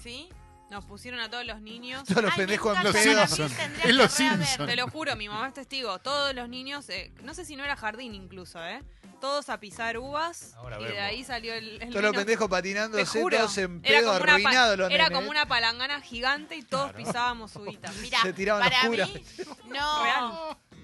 ¿Sí? 0.00 0.28
Nos 0.72 0.86
pusieron 0.86 1.20
a 1.20 1.28
todos 1.28 1.44
los 1.44 1.60
niños. 1.60 2.02
Todos 2.08 2.22
los 2.22 2.32
Ay, 2.32 2.38
pendejos 2.38 2.74
en 2.78 2.84
Los 2.84 2.92
pedo. 2.94 3.12
para 3.14 3.26
mí 3.26 3.28
Simpson. 3.28 3.56
tendría 3.58 3.76
Es 3.78 3.86
que 3.86 3.92
los 3.92 4.18
rehaber. 4.18 4.46
Simpson. 4.46 4.66
Te 4.66 4.76
lo 4.76 4.88
juro, 4.88 5.16
mi 5.16 5.28
mamá 5.28 5.48
es 5.48 5.52
testigo. 5.54 5.98
Todos 5.98 6.34
los 6.34 6.48
niños, 6.48 6.88
eh, 6.88 7.12
no 7.22 7.34
sé 7.34 7.44
si 7.44 7.56
no 7.56 7.62
era 7.64 7.76
jardín 7.76 8.14
incluso, 8.14 8.64
¿eh? 8.64 8.80
Todos 9.20 9.50
a 9.50 9.60
pisar 9.60 9.98
uvas. 9.98 10.54
Ahora 10.56 10.80
y 10.80 10.84
de 10.84 10.88
vemos. 10.92 11.02
ahí 11.04 11.24
salió 11.24 11.52
el, 11.52 11.80
el 11.82 11.90
Todos 11.90 12.02
los 12.02 12.16
pendejos 12.16 12.46
Te 12.46 12.50
patinándose, 12.50 13.20
juro. 13.20 13.36
todos 13.36 13.58
en 13.58 13.80
Era 13.84 13.98
pedo, 14.00 14.08
pa- 14.10 14.16
arruinados 14.16 14.78
los 14.78 14.90
era 14.90 15.04
nenes. 15.04 15.18
como 15.18 15.30
una 15.30 15.46
palangana 15.46 16.00
gigante 16.00 16.56
y 16.56 16.62
todos 16.62 16.90
Claro. 16.92 17.04
pisábamos 17.06 17.54
uvitas. 17.56 17.94
Mira, 18.00 18.18
Se 18.22 18.32
tiraban 18.32 18.62
los 18.64 18.72
para 18.72 18.88
curas. 18.88 19.08
mí, 19.10 19.22
no. 19.68 20.02
¿Real? 20.02 20.22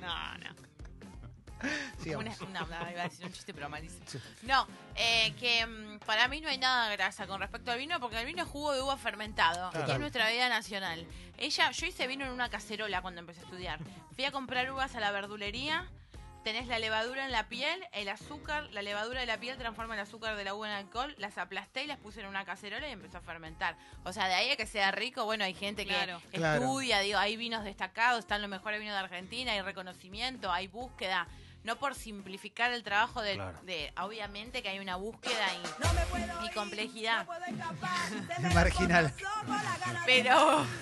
No, 0.01 0.39
no. 0.39 0.68
Una- 2.17 2.35
no, 2.53 2.67
no, 2.67 2.91
iba 2.91 3.03
a 3.03 3.09
decir 3.09 3.27
un 3.27 3.33
chiste, 3.33 3.53
pero 3.55 3.69
malísimo. 3.69 4.05
No, 4.43 4.67
eh, 4.97 5.35
que 5.39 5.67
mm, 5.67 5.99
para 6.07 6.29
mí 6.29 6.41
no 6.41 6.49
hay 6.49 6.59
nada 6.59 6.89
de 6.89 6.97
grasa 6.97 7.27
con 7.27 7.41
respecto 7.41 7.71
al 7.73 7.79
vino, 7.79 7.99
porque 8.01 8.19
el 8.21 8.27
vino 8.27 8.43
es 8.43 8.49
jugo 8.49 8.73
de 8.73 8.81
uva 8.83 8.97
fermentado, 8.97 9.71
Claro. 9.71 9.89
y 9.89 9.93
es 9.93 9.99
nuestra 10.01 10.27
bebida 10.27 10.49
nacional. 10.49 11.07
Ella, 11.39 11.71
yo 11.71 11.87
hice 11.87 12.07
vino 12.07 12.25
en 12.25 12.31
una 12.33 12.49
cacerola 12.49 13.03
cuando 13.03 13.21
empecé 13.21 13.41
a 13.41 13.45
estudiar. 13.45 13.79
Fui 14.15 14.25
a 14.25 14.33
comprar 14.33 14.71
uvas 14.73 14.95
a 14.97 15.01
la 15.01 15.11
verdulería, 15.11 15.87
tenés 16.45 16.67
la 16.69 16.79
levadura 16.79 17.27
en 17.27 17.33
la 17.33 17.49
piel, 17.49 17.85
el 17.93 18.09
azúcar, 18.09 18.65
la 18.73 18.81
levadura 18.81 19.21
de 19.21 19.27
la 19.27 19.39
piel 19.39 19.59
transforma 19.59 19.95
el 19.95 20.01
azúcar 20.01 20.35
de 20.37 20.45
la 20.45 20.55
uva 20.55 20.69
en 20.69 20.75
alcohol, 20.77 21.15
las 21.19 21.37
aplasté 21.37 21.85
y 21.85 21.87
las 21.87 21.99
puse 21.99 22.21
en 22.21 22.27
una 22.27 22.45
cacerola 22.45 22.89
y 22.89 22.93
empezó 22.93 23.19
a 23.19 23.21
fermentar. 23.21 23.77
O 24.05 24.13
sea, 24.13 24.29
de 24.29 24.35
ahí 24.35 24.51
a 24.51 24.57
que 24.57 24.67
sea 24.67 24.91
rico, 24.93 25.25
bueno, 25.27 25.45
hay 25.45 25.53
gente 25.55 25.85
Claro. 25.85 26.23
que 26.31 26.39
Claro. 26.39 26.63
estudia, 26.63 27.01
digo, 27.01 27.19
hay 27.19 27.37
vinos 27.37 27.65
destacados, 27.65 28.21
están 28.21 28.41
los 28.41 28.49
mejores 28.51 28.81
vinos 28.81 28.95
de 28.95 29.01
Argentina, 29.01 29.53
hay 29.53 29.61
reconocimiento, 29.61 30.51
hay 30.51 30.69
búsqueda. 30.69 31.27
No 31.65 31.77
por 31.77 31.95
simplificar 31.95 32.73
el 32.73 32.83
trabajo 32.83 33.21
de, 33.21 33.35
Claro. 33.35 33.59
de- 33.65 33.93
obviamente 34.01 34.63
que 34.63 34.69
hay 34.71 34.79
una 34.79 34.97
búsqueda 34.97 35.47
y, 36.43 36.47
y 36.47 36.51
complejidad. 36.53 37.27
Marginal. 38.55 39.13
Pero 40.07 40.65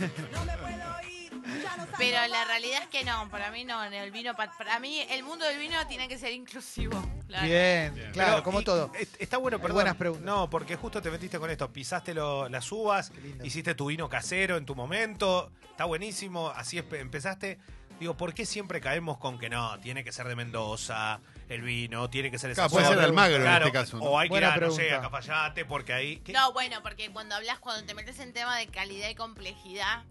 pero 1.98 2.26
la 2.28 2.44
realidad 2.44 2.82
es 2.82 2.88
que 2.88 3.04
no, 3.04 3.28
para 3.30 3.50
mí 3.50 3.64
no, 3.64 3.82
en 3.84 3.94
el 3.94 4.10
vino 4.10 4.34
pa- 4.34 4.52
para 4.56 4.78
mí 4.80 5.00
el 5.10 5.22
mundo 5.22 5.44
del 5.44 5.58
vino 5.58 5.74
tiene 5.86 6.08
que 6.08 6.18
ser 6.18 6.32
inclusivo. 6.32 7.02
Claro. 7.26 7.46
Bien, 7.46 7.94
claro, 8.12 8.30
Pero, 8.32 8.42
como 8.42 8.60
y- 8.60 8.64
todo. 8.64 8.92
es- 8.98 9.08
Está 9.18 9.38
bueno, 9.38 9.58
perdón. 9.58 9.74
buenas 9.76 9.96
preguntas. 9.96 10.24
No, 10.24 10.48
porque 10.50 10.76
justo 10.76 11.00
te 11.02 11.10
metiste 11.10 11.38
con 11.38 11.50
esto. 11.50 11.72
Pisaste 11.72 12.14
lo- 12.14 12.48
las 12.48 12.70
uvas, 12.70 13.12
hiciste 13.42 13.74
tu 13.74 13.86
vino 13.86 14.08
casero 14.08 14.56
en 14.56 14.66
tu 14.66 14.74
momento. 14.74 15.50
Está 15.70 15.84
buenísimo. 15.84 16.48
Así 16.50 16.78
empezaste. 16.78 17.58
Digo, 17.98 18.14
¿por 18.16 18.34
qué 18.34 18.44
siempre 18.44 18.80
caemos 18.80 19.16
con 19.18 19.38
que 19.38 19.48
no? 19.48 19.78
Tiene 19.80 20.04
que 20.04 20.12
ser 20.12 20.28
de 20.28 20.36
Mendoza, 20.36 21.20
el 21.48 21.62
vino, 21.62 22.10
tiene 22.10 22.30
que 22.30 22.38
ser 22.38 22.50
esa 22.50 22.62
Claro, 22.62 22.70
puede 22.72 22.86
ser 22.88 22.98
de 22.98 23.04
Almagro 23.04 23.36
en 23.36 23.46
este 23.52 23.72
caso. 23.72 23.96
¿no? 23.96 24.04
O 24.04 24.18
hay 24.18 24.28
que 24.28 24.36
ir 24.36 24.44
a, 24.44 24.56
no 24.58 24.70
sé, 24.70 24.92
a 24.94 25.00
Cafayate, 25.00 25.64
porque 25.64 25.92
ahí. 25.94 26.16
¿qué? 26.18 26.32
No, 26.32 26.52
bueno, 26.52 26.82
porque 26.82 27.10
cuando 27.10 27.34
hablas, 27.34 27.58
cuando 27.58 27.86
te 27.86 27.94
metes 27.94 28.18
en 28.20 28.34
tema 28.34 28.58
de 28.58 28.66
calidad 28.66 29.08
y 29.08 29.14
complejidad, 29.14 30.04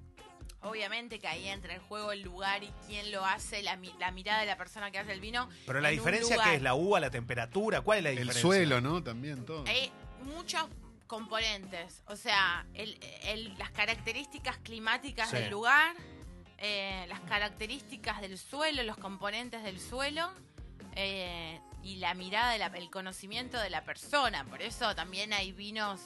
obviamente 0.63 1.19
que 1.19 1.27
ahí 1.27 1.47
entra 1.47 1.75
el 1.75 1.79
juego 1.79 2.11
el 2.11 2.23
lugar 2.23 2.63
y 2.63 2.71
quién 2.87 3.11
lo 3.11 3.23
hace, 3.23 3.61
la, 3.61 3.75
mi- 3.77 3.93
la 3.99 4.09
mirada 4.11 4.39
de 4.39 4.47
la 4.47 4.57
persona 4.57 4.89
que 4.89 4.97
hace 4.97 5.11
el 5.11 5.19
vino. 5.21 5.47
Pero 5.67 5.79
la 5.79 5.89
diferencia 5.89 6.37
que 6.43 6.55
es 6.55 6.63
la 6.63 6.73
uva, 6.73 6.99
la 6.99 7.11
temperatura, 7.11 7.81
¿cuál 7.81 7.99
es 7.99 8.03
la 8.05 8.09
El 8.09 8.15
diferencia? 8.17 8.41
suelo, 8.41 8.81
¿no? 8.81 9.03
También 9.03 9.45
todo. 9.45 9.63
Hay 9.67 9.91
muchos 10.23 10.65
componentes, 11.05 12.01
o 12.07 12.15
sea, 12.15 12.65
el- 12.73 12.97
el- 13.25 13.55
las 13.59 13.69
características 13.69 14.57
climáticas 14.57 15.29
Sí. 15.29 15.35
del 15.37 15.51
lugar, 15.51 15.93
características 17.35 18.21
del 18.21 18.37
suelo, 18.37 18.81
los 18.83 18.95
componentes 18.95 19.61
del 19.61 19.77
suelo 19.81 20.31
eh, 20.95 21.59
y 21.83 21.97
la 21.97 22.13
mirada, 22.13 22.53
de 22.53 22.77
el 22.77 22.89
conocimiento 22.89 23.59
de 23.59 23.69
la 23.69 23.83
persona. 23.83 24.45
Por 24.45 24.61
eso 24.61 24.95
también 24.95 25.33
hay 25.33 25.51
vinos, 25.51 25.99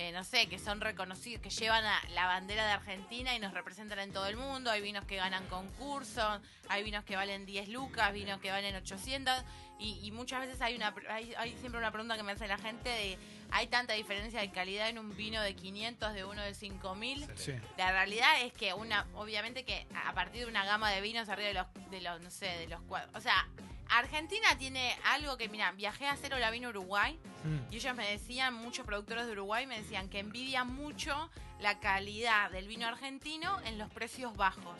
eh, 0.00 0.12
no 0.12 0.24
sé, 0.24 0.46
que 0.46 0.58
son 0.58 0.80
reconocidos, 0.80 1.42
que 1.42 1.50
llevan 1.50 1.84
a 1.84 2.00
la 2.14 2.24
bandera 2.24 2.64
de 2.64 2.72
Argentina 2.72 3.34
y 3.34 3.38
nos 3.38 3.52
representan 3.52 3.98
en 3.98 4.14
todo 4.14 4.26
el 4.28 4.36
mundo. 4.36 4.70
Hay 4.70 4.80
vinos 4.80 5.04
que 5.04 5.16
ganan 5.16 5.46
concursos, 5.48 6.40
hay 6.70 6.82
vinos 6.82 7.04
que 7.04 7.16
valen 7.16 7.44
10 7.44 7.68
lucas, 7.68 8.10
vinos 8.14 8.40
que 8.40 8.50
valen 8.50 8.74
800. 8.76 9.44
Y, 9.78 10.00
y 10.02 10.10
muchas 10.10 10.40
veces 10.40 10.62
hay, 10.62 10.74
una, 10.74 10.94
hay, 11.10 11.34
hay 11.36 11.54
siempre 11.58 11.78
una 11.78 11.90
pregunta 11.90 12.16
que 12.16 12.22
me 12.22 12.32
hace 12.32 12.48
la 12.48 12.56
gente 12.56 12.88
de, 12.88 13.18
¿hay 13.50 13.66
tanta 13.66 13.92
diferencia 13.92 14.40
de 14.40 14.50
calidad 14.50 14.88
en 14.88 14.98
un 14.98 15.14
vino 15.14 15.42
de 15.42 15.54
500 15.54 16.14
de 16.14 16.24
uno 16.24 16.40
de 16.40 16.54
5000? 16.54 17.26
Sí. 17.34 17.52
La 17.76 17.92
realidad 17.92 18.40
es 18.40 18.54
que 18.54 18.72
una, 18.72 19.06
obviamente 19.14 19.66
que 19.66 19.86
a 20.06 20.14
partir 20.14 20.40
de 20.40 20.46
una 20.46 20.64
gama 20.64 20.90
de 20.90 21.02
vinos 21.02 21.28
arriba 21.28 21.48
de 21.48 21.54
los, 21.54 21.90
de 21.90 22.00
los, 22.00 22.22
no 22.22 22.30
sé, 22.30 22.46
de 22.46 22.68
los 22.68 22.80
cuadros, 22.82 23.14
o 23.14 23.20
sea, 23.20 23.46
Argentina 23.90 24.56
tiene 24.58 24.96
algo 25.04 25.36
que, 25.36 25.48
mira, 25.48 25.72
viajé 25.72 26.06
a 26.06 26.12
hacer 26.12 26.30
la 26.38 26.50
vino 26.50 26.68
Uruguay 26.68 27.18
Mm. 27.44 27.72
y 27.72 27.76
ellos 27.76 27.94
me 27.96 28.06
decían, 28.10 28.54
muchos 28.54 28.84
productores 28.86 29.26
de 29.26 29.32
Uruguay 29.32 29.66
me 29.66 29.80
decían 29.80 30.08
que 30.08 30.18
envidian 30.18 30.68
mucho 30.74 31.30
la 31.58 31.80
calidad 31.80 32.50
del 32.50 32.68
vino 32.68 32.86
argentino 32.86 33.58
en 33.64 33.78
los 33.78 33.90
precios 33.90 34.36
bajos. 34.36 34.78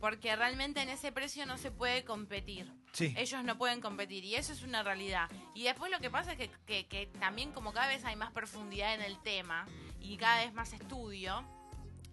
Porque 0.00 0.34
realmente 0.36 0.82
en 0.82 0.88
ese 0.90 1.10
precio 1.12 1.46
no 1.46 1.56
se 1.58 1.70
puede 1.70 2.04
competir. 2.04 2.70
Sí. 2.92 3.14
Ellos 3.16 3.42
no 3.44 3.56
pueden 3.58 3.80
competir 3.80 4.24
y 4.24 4.34
eso 4.34 4.52
es 4.52 4.62
una 4.62 4.82
realidad. 4.82 5.28
Y 5.54 5.64
después 5.64 5.90
lo 5.90 5.98
que 6.00 6.10
pasa 6.10 6.32
es 6.32 6.38
que, 6.38 6.50
que- 6.66 6.86
que 6.86 7.06
también 7.18 7.52
como 7.52 7.72
cada 7.72 7.88
vez 7.88 8.04
hay 8.04 8.16
más 8.16 8.30
profundidad 8.32 8.94
en 8.94 9.02
el 9.02 9.18
tema 9.22 9.66
y 10.00 10.16
cada 10.16 10.38
vez 10.44 10.52
más 10.54 10.72
estudio, 10.72 11.44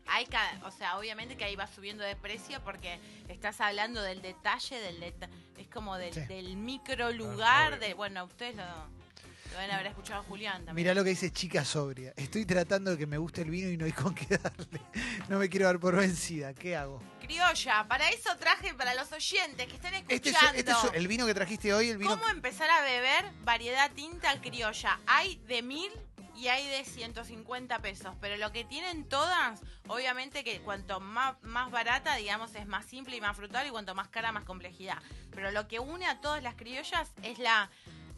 hay 0.07 0.25
cada, 0.25 0.65
o 0.65 0.71
sea, 0.71 0.97
obviamente 0.97 1.37
que 1.37 1.45
ahí 1.45 1.55
va 1.55 1.67
subiendo 1.67 2.03
de 2.03 2.15
precio 2.17 2.61
porque 2.63 2.99
estás 3.29 3.61
hablando 3.61 4.01
del 4.01 4.21
detalle, 4.21 4.77
del 4.79 4.99
deta- 4.99 5.29
es 5.52 5.52
como 5.73 5.97
del, 5.97 6.13
Sí. 6.13 6.21
del 6.21 6.55
micro 6.57 7.11
lugar, 7.11 7.73
obvio. 7.73 7.87
de, 7.87 7.93
bueno, 7.95 8.23
ustedes 8.25 8.55
lo, 8.55 8.63
lo 8.63 9.57
deben 9.59 9.71
haber 9.71 9.87
escuchado 9.87 10.21
a 10.21 10.23
Julián 10.23 10.65
también. 10.65 10.75
Mirá 10.75 10.93
lo 10.93 11.03
que 11.03 11.09
dice 11.11 11.31
chica 11.31 11.65
sobria. 11.65 12.13
Estoy 12.15 12.45
tratando 12.45 12.91
de 12.91 12.97
que 12.97 13.05
me 13.07 13.17
guste 13.17 13.41
el 13.41 13.49
vino 13.49 13.69
y 13.69 13.77
no 13.77 13.85
hay 13.85 13.91
con 13.91 14.13
qué 14.15 14.37
darle. 14.37 14.81
No 15.29 15.37
me 15.39 15.49
quiero 15.49 15.65
dar 15.67 15.79
por 15.79 15.95
vencida. 15.95 16.53
¿Qué 16.53 16.75
hago? 16.75 17.01
Criolla, 17.21 17.85
para 17.87 18.09
eso 18.09 18.35
traje 18.37 18.73
para 18.73 18.93
los 18.95 19.11
oyentes 19.11 19.67
que 19.67 19.75
estén 19.75 19.93
Este 19.93 20.15
es, 20.15 20.21
escuchando. 20.25 20.57
este 20.59 20.71
es 20.71 20.77
el 20.93 21.07
vino 21.07 21.25
que 21.25 21.33
trajiste 21.33 21.73
hoy, 21.73 21.89
el 21.89 21.97
vino. 21.97 22.09
¿Cómo 22.11 22.27
empezar 22.29 22.69
a 22.69 22.81
beber 22.81 23.25
variedad 23.43 23.91
tinta 23.93 24.39
criolla? 24.41 24.99
Hay 25.07 25.37
de 25.47 25.61
mil 25.61 25.91
y 26.35 26.47
hay 26.47 26.67
de 26.67 26.83
150 26.83 27.79
pesos, 27.79 28.15
pero 28.19 28.37
lo 28.37 28.51
que 28.51 28.63
tienen 28.63 29.03
todas, 29.05 29.61
obviamente 29.87 30.43
que 30.43 30.59
cuanto 30.61 30.99
más, 30.99 31.35
más 31.43 31.69
barata, 31.71 32.15
digamos, 32.15 32.55
es 32.55 32.65
más 32.67 32.85
simple 32.85 33.15
y 33.15 33.21
más 33.21 33.35
frutal 33.37 33.67
y 33.67 33.69
cuanto 33.69 33.93
más 33.95 34.07
cara, 34.07 34.31
más 34.31 34.43
complejidad. 34.43 34.97
Pero 35.31 35.51
lo 35.51 35.67
que 35.67 35.79
une 35.79 36.05
a 36.07 36.19
todas 36.21 36.41
las 36.43 36.55
criollas 36.55 37.11
es 37.23 37.39
la 37.39 37.69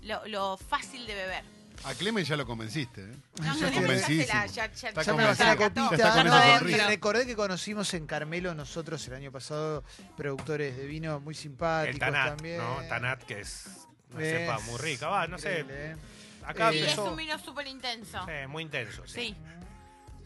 lo, 0.02 0.26
lo 0.28 0.58
fácil 0.58 1.06
de 1.08 1.16
beber. 1.16 1.44
A 1.84 1.94
Clemen 1.94 2.24
ya 2.24 2.38
lo 2.38 2.46
convenciste, 2.46 3.02
¿eh? 3.02 3.16
No, 3.42 3.44
Ya 3.44 3.54
no, 3.54 3.70
ya 3.94 4.46
ya- 4.46 4.46
ya- 4.46 4.66
Está 4.90 5.02
Ya 5.02 5.14
me 5.14 5.26
bajé 5.26 5.44
la 5.44 5.56
copita. 5.58 6.24
No, 6.24 6.70
y 6.70 6.74
recordé 6.78 7.26
que 7.26 7.36
conocimos 7.36 7.94
en 7.94 8.08
Carmelo 8.08 8.56
nosotros 8.56 9.06
el 9.10 9.14
año 9.16 9.32
pasado 9.32 9.84
productores 10.16 10.78
de 10.78 10.86
vino 10.86 11.20
muy 11.20 11.36
simpáticos 11.36 11.94
El 11.96 12.00
Tanat, 12.00 12.28
también. 12.38 12.58
¿no? 12.60 12.78
Tanat, 12.88 13.24
que 13.24 13.42
es 13.42 13.66
una 14.12 14.22
cepa 14.22 14.60
muy 14.60 14.78
rica. 14.80 15.08
Va, 15.10 15.28
no 15.28 15.38
sé. 15.38 15.66
¿eh? 15.68 15.96
Acá 16.46 16.70
Eh, 16.70 16.76
Y 16.76 16.78
es 16.80 16.84
empezó. 16.90 17.06
un 17.10 17.16
vino 17.18 17.38
súper 17.40 17.68
intenso. 17.68 18.20
Sí, 18.26 18.48
muy 18.48 18.64
intenso. 18.64 19.06
Sí. 19.08 19.14
Sí. 19.30 19.36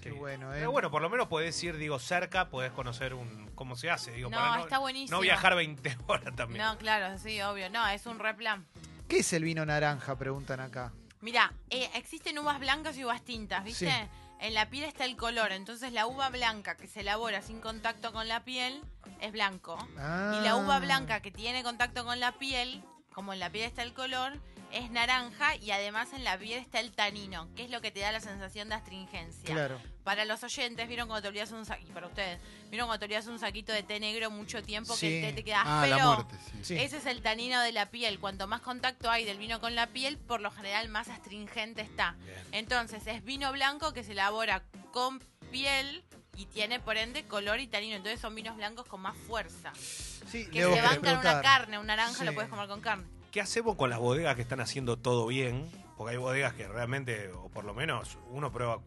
Qué 0.01 0.12
bueno, 0.12 0.51
¿eh? 0.53 0.58
Pero 0.60 0.71
bueno, 0.71 0.89
por 0.89 1.01
lo 1.01 1.10
menos 1.10 1.27
podés 1.27 1.62
ir, 1.63 1.75
digo, 1.77 1.99
cerca, 1.99 2.49
podés 2.49 2.71
conocer 2.71 3.13
un 3.13 3.49
cómo 3.53 3.75
se 3.75 3.89
hace. 3.89 4.12
Digo, 4.12 4.29
No, 4.29 4.38
para 4.38 4.62
está 4.62 4.77
buenísimo. 4.79 5.17
No 5.17 5.21
viajar 5.21 5.55
20 5.55 5.97
horas 6.08 6.36
también. 6.36 6.63
No, 6.63 6.77
claro, 6.77 7.17
sí, 7.17 7.41
obvio. 7.41 7.69
No, 7.69 7.86
es 7.89 8.05
un 8.05 8.17
replan. 8.19 8.65
¿Qué 9.10 9.19
es 9.19 9.34
el 9.34 9.43
vino 9.43 9.65
naranja? 9.65 10.17
Preguntan 10.17 10.62
acá. 10.62 10.93
Mira, 11.21 11.51
eh, 11.69 11.89
existen 11.95 12.39
uvas 12.39 12.60
blancas 12.60 12.95
y 12.97 13.03
uvas 13.03 13.23
tintas, 13.23 13.63
¿viste? 13.65 13.89
Sí. 13.91 14.08
En 14.39 14.53
la 14.53 14.69
piel 14.69 14.86
está 14.86 15.03
el 15.03 15.17
color, 15.17 15.51
entonces 15.51 15.91
la 15.91 16.08
uva 16.08 16.29
blanca 16.29 16.77
que 16.77 16.88
se 16.88 17.01
elabora 17.01 17.41
sin 17.41 17.60
contacto 17.60 18.13
con 18.13 18.29
la 18.29 18.45
piel 18.45 18.82
es 19.19 19.34
blanco. 19.34 19.77
Y 19.95 20.43
la 20.45 20.55
uva 20.55 20.77
Ah. 20.77 20.79
blanca 20.79 21.19
que 21.21 21.29
tiene 21.29 21.62
contacto 21.62 22.05
con 22.05 22.21
la 22.21 22.32
piel, 22.32 22.82
como 23.13 23.34
en 23.34 23.39
la 23.39 23.49
piel 23.49 23.65
está 23.65 23.84
el 23.84 23.93
color, 23.93 24.38
es 24.71 24.91
naranja 24.91 25.55
y 25.55 25.71
además 25.71 26.13
en 26.13 26.23
la 26.23 26.38
piel 26.38 26.60
está 26.60 26.79
el 26.79 26.91
tanino, 26.91 27.47
que 27.55 27.63
es 27.63 27.69
lo 27.69 27.82
que 27.82 27.91
te 27.91 27.99
da 28.01 28.12
la 28.12 28.19
sensación 28.19 28.69
de 28.69 28.75
astringencia. 28.75 29.53
Claro. 29.53 29.79
Para 30.03 30.25
los 30.25 30.43
oyentes, 30.43 30.88
¿vieron 30.88 31.08
cuando 31.08 31.21
te 31.23 31.27
olvidas 31.27 31.51
un 31.51 31.65
saquito? 31.65 31.91
Y 31.91 31.93
para 31.93 32.08
ustedes, 32.08 32.39
¿vieron 32.69 32.88
cuando 32.88 32.99
te 32.99 33.05
olvidas 33.05 33.27
un 33.27 33.39
saquito 33.39 33.71
de 33.71 33.84
té 33.84 33.99
negro 33.99 34.32
mucho 34.32 34.63
tiempo 34.63 34.95
Sí. 34.95 35.08
que 35.08 35.19
el 35.19 35.25
té 35.29 35.34
te 35.41 35.43
queda 35.43 35.63
Ah, 35.65 35.86
la 35.88 36.05
muerte, 36.05 36.36
sí. 36.51 36.60
Sí. 36.63 36.75
Ese 36.77 36.97
es 36.97 37.05
el 37.05 37.21
tanino 37.21 37.62
de 37.62 37.71
la 37.71 37.88
piel. 37.88 38.19
Cuanto 38.19 38.47
más 38.47 38.62
contacto 38.62 39.10
hay 39.10 39.25
del 39.25 39.38
vino 39.38 39.60
con 39.60 39.75
la 39.75 39.88
piel, 39.88 40.17
por 40.17 40.41
lo 40.41 40.51
general 40.51 40.89
más 40.89 41.10
astringente 41.10 41.82
está. 41.82 42.15
Bien. 42.25 42.38
Entonces 42.51 43.05
es 43.08 43.23
vino 43.23 43.51
blanco 43.51 43.93
que 43.93 44.03
se 44.03 44.13
elabora 44.13 44.63
con 44.91 45.19
piel 45.51 46.03
y 46.36 46.45
tiene 46.45 46.79
por 46.79 46.95
ende 46.97 47.23
color 47.25 47.60
y 47.60 47.67
tanino. 47.67 47.95
Entonces 47.95 48.19
son 48.19 48.34
vinos 48.34 48.55
blancos 48.55 48.86
con 48.88 49.01
más 49.01 49.15
fuerza. 49.27 49.73
Sí, 49.75 50.47
Que 50.49 50.62
se 50.63 50.82
bancan 50.82 51.17
una 51.19 51.41
carne, 51.41 51.77
un 51.79 51.88
naranja 51.88 52.19
Sí. 52.19 52.25
lo 52.25 52.34
puedes 52.34 52.49
comer 52.49 52.67
con 52.67 52.82
carne. 52.82 53.05
¿Qué 53.32 53.42
hacemos 53.42 53.76
con 53.76 53.89
las 53.89 54.00
bodegas 54.00 54.36
que 54.36 54.42
están 54.42 54.60
haciendo 54.60 54.98
todo 54.98 55.28
bien? 55.28 55.70
Porque 55.98 56.12
hay 56.13 56.18
bodegas 56.18 56.54
que 56.54 56.68
realmente, 56.68 57.30
o 57.32 57.50
por 57.50 57.63
lo 57.65 57.74
menos 57.74 58.18
uno 58.30 58.52
prueba 58.52 58.80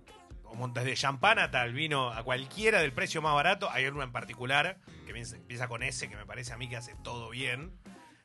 desde 0.75 0.95
champán 0.95 1.39
hasta 1.39 1.65
el 1.65 1.73
vino 1.73 2.11
a 2.11 2.23
cualquiera 2.25 2.81
del 2.81 2.93
precio 2.93 3.23
más 3.23 3.35
barato. 3.35 3.71
Hay 3.71 3.87
una 3.87 4.05
en 4.05 4.13
particular 4.13 4.79
que 5.07 5.13
empieza- 5.19 5.69
con 5.69 5.83
ese, 5.83 6.09
que 6.09 6.17
me 6.17 6.27
parece 6.27 6.53
a 6.53 6.57
mí 6.57 6.69
que 6.69 6.77
hace 6.77 6.95
todo 7.05 7.31
bien. 7.31 7.73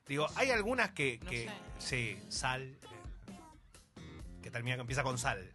Digo, 0.07 0.27
hay 0.35 0.51
algunas 0.51 0.91
que, 0.91 1.19
No 1.21 1.29
que 1.29 1.49
sí, 1.77 2.17
sal, 2.29 2.61
eh, 2.63 3.33
que 4.41 4.49
termina, 4.49 4.75
que 4.75 4.81
empieza 4.81 5.03
con 5.03 5.17
sal. 5.17 5.51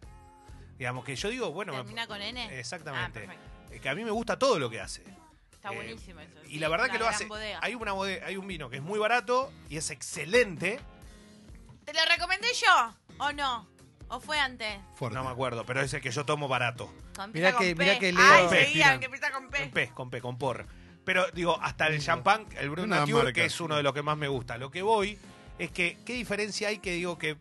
Digamos 0.77 1.03
que 1.03 1.15
yo 1.15 1.29
digo, 1.29 1.51
bueno, 1.51 1.73
me- 1.73 1.79
¿Termina 1.79 2.07
con 2.07 2.21
N? 2.21 2.59
exactamente. 2.59 3.27
Ah, 3.29 3.35
eh, 3.71 3.79
que 3.79 3.89
a 3.89 3.95
mí 3.95 4.03
me 4.03 4.11
gusta 4.11 4.37
todo 4.39 4.59
lo 4.59 4.69
que 4.69 4.79
hace. 4.79 5.03
Está 5.63 5.71
Eh, 5.71 5.77
buenísimo 5.77 6.19
eso. 6.19 6.39
Y 6.45 6.49
sí, 6.49 6.59
la 6.59 6.67
verdad 6.67 6.89
que 6.89 6.99
lo 6.99 7.07
hace. 7.07 7.25
bodega. 7.25 7.57
Hay 7.61 7.73
una 7.73 7.93
bodega- 7.93 8.25
hay 8.27 8.35
un 8.35 8.45
vino 8.45 8.69
que 8.69 8.75
es 8.77 8.81
muy 8.83 8.99
barato 8.99 9.49
y 9.69 9.77
es 9.77 9.91
excelente. 9.91 10.77
¿Te 11.85 11.93
lo 11.93 11.99
recomendé 12.09 12.47
yo 12.53 12.93
o 13.19 13.31
no? 13.31 13.65
¿O 14.09 14.19
fue 14.19 14.37
antes? 14.39 14.77
Fuerte. 14.95 15.17
No 15.17 15.23
me 15.23 15.29
acuerdo, 15.29 15.65
pero 15.65 15.79
es 15.79 15.93
el 15.93 16.01
que 16.01 16.11
yo 16.11 16.25
tomo 16.25 16.49
barato. 16.49 16.93
Empieza 17.17 17.57
que- 17.57 17.75
P. 17.77 17.97
que 17.97 18.11
Leo- 18.11 18.21
Ay, 18.21 18.47
P, 18.49 18.65
seguían, 18.65 18.87
mira. 18.89 18.99
que 18.99 19.05
empieza 19.05 19.31
con 19.31 19.49
P. 19.49 19.57
Con 19.59 19.71
P, 19.71 19.89
con 19.93 20.09
P, 20.09 20.21
con 20.21 20.37
por. 20.37 20.67
Pero 21.05 21.27
digo, 21.31 21.57
hasta 21.61 21.87
el 21.87 22.01
champán, 22.01 22.45
el 22.59 22.69
Nature, 22.89 23.13
marca, 23.13 23.31
que 23.33 23.45
es 23.45 23.61
uno 23.61 23.77
de 23.77 23.83
los 23.83 23.93
que 23.93 24.01
más 24.01 24.17
me 24.17 24.27
gusta. 24.27 24.57
Lo 24.57 24.69
que 24.69 24.81
voy 24.81 25.17
es 25.59 25.71
que, 25.71 25.97
¿qué 26.05 26.13
diferencia 26.13 26.67
hay 26.67 26.79
que 26.79 26.91
digo 26.91 27.17
que. 27.17 27.37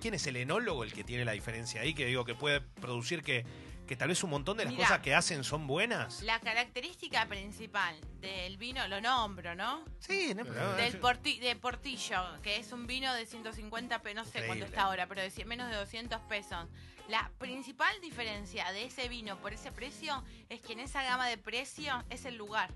¿Quién 0.00 0.14
es 0.14 0.24
el 0.28 0.36
enólogo 0.36 0.84
el 0.84 0.92
que 0.92 1.02
tiene 1.02 1.24
la 1.24 1.32
diferencia 1.32 1.80
ahí? 1.80 1.94
Que 1.94 2.06
digo 2.06 2.24
que 2.24 2.34
puede 2.36 2.60
producir 2.60 3.24
que, 3.24 3.44
que 3.86 3.96
tal 3.96 4.08
vez 4.08 4.22
un 4.24 4.30
montón 4.30 4.56
de 4.56 4.64
las 4.64 4.72
Mirá. 4.72 4.84
cosas 4.88 5.00
que 5.00 5.14
hacen 5.14 5.44
son 5.44 5.66
buenas. 5.66 6.22
La 6.22 6.40
característica 6.40 7.26
principal 7.26 7.94
del 8.20 8.56
vino, 8.56 8.86
lo 8.88 9.00
nombro, 9.00 9.54
¿no? 9.54 9.84
Sí, 10.00 10.34
no, 10.34 10.44
pero- 10.44 10.74
Del 10.76 11.00
porti- 11.00 11.38
de 11.38 11.54
Portillo, 11.56 12.40
que 12.42 12.56
es 12.56 12.72
un 12.72 12.86
vino 12.86 13.12
de 13.14 13.26
150 13.26 14.02
pesos, 14.02 14.24
no 14.26 14.30
sé 14.30 14.46
cuánto 14.46 14.64
está 14.64 14.82
ahora, 14.82 15.06
pero 15.06 15.22
de 15.22 15.30
cien- 15.30 15.46
menos 15.46 15.70
de 15.70 15.76
200 15.76 16.20
pesos. 16.22 16.66
La 17.08 17.30
principal 17.38 17.94
diferencia 18.00 18.72
de 18.72 18.86
ese 18.86 19.08
vino 19.08 19.36
por 19.38 19.52
ese 19.52 19.70
precio 19.70 20.24
es 20.48 20.60
que 20.60 20.72
en 20.72 20.80
esa 20.80 21.02
gama 21.02 21.28
de 21.28 21.38
precios 21.38 22.02
es 22.10 22.24
el 22.24 22.36
lugar. 22.36 22.70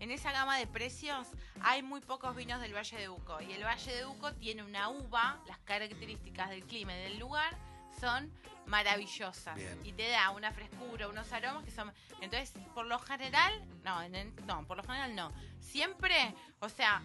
En 0.00 0.10
esa 0.10 0.32
gama 0.32 0.58
de 0.58 0.66
precios 0.66 1.28
hay 1.62 1.82
muy 1.82 2.00
pocos 2.00 2.34
vinos 2.36 2.60
del 2.60 2.74
Valle 2.74 2.96
de 2.98 3.08
Uco. 3.08 3.40
Y 3.40 3.52
el 3.52 3.64
Valle 3.64 3.94
de 3.94 4.04
Uco 4.04 4.32
tiene 4.34 4.62
una 4.64 4.88
uva, 4.90 5.40
las 5.46 5.58
características 5.60 6.50
del 6.50 6.64
clima 6.64 6.92
y 6.94 7.00
del 7.02 7.18
lugar 7.18 7.56
son 8.00 8.30
maravillosas. 8.66 9.54
Bien. 9.56 9.78
Y 9.84 9.92
te 9.92 10.08
da 10.08 10.30
una 10.30 10.52
frescura, 10.52 11.08
unos 11.08 11.30
aromas 11.32 11.64
que 11.64 11.70
son... 11.70 11.92
Entonces, 12.20 12.52
por 12.74 12.86
lo 12.86 12.98
general, 12.98 13.52
no, 13.84 14.02
en 14.02 14.14
el- 14.14 14.46
no, 14.46 14.66
por 14.66 14.76
lo 14.76 14.82
general 14.82 15.14
no. 15.14 15.32
Siempre, 15.60 16.34
o 16.60 16.68
sea, 16.68 17.00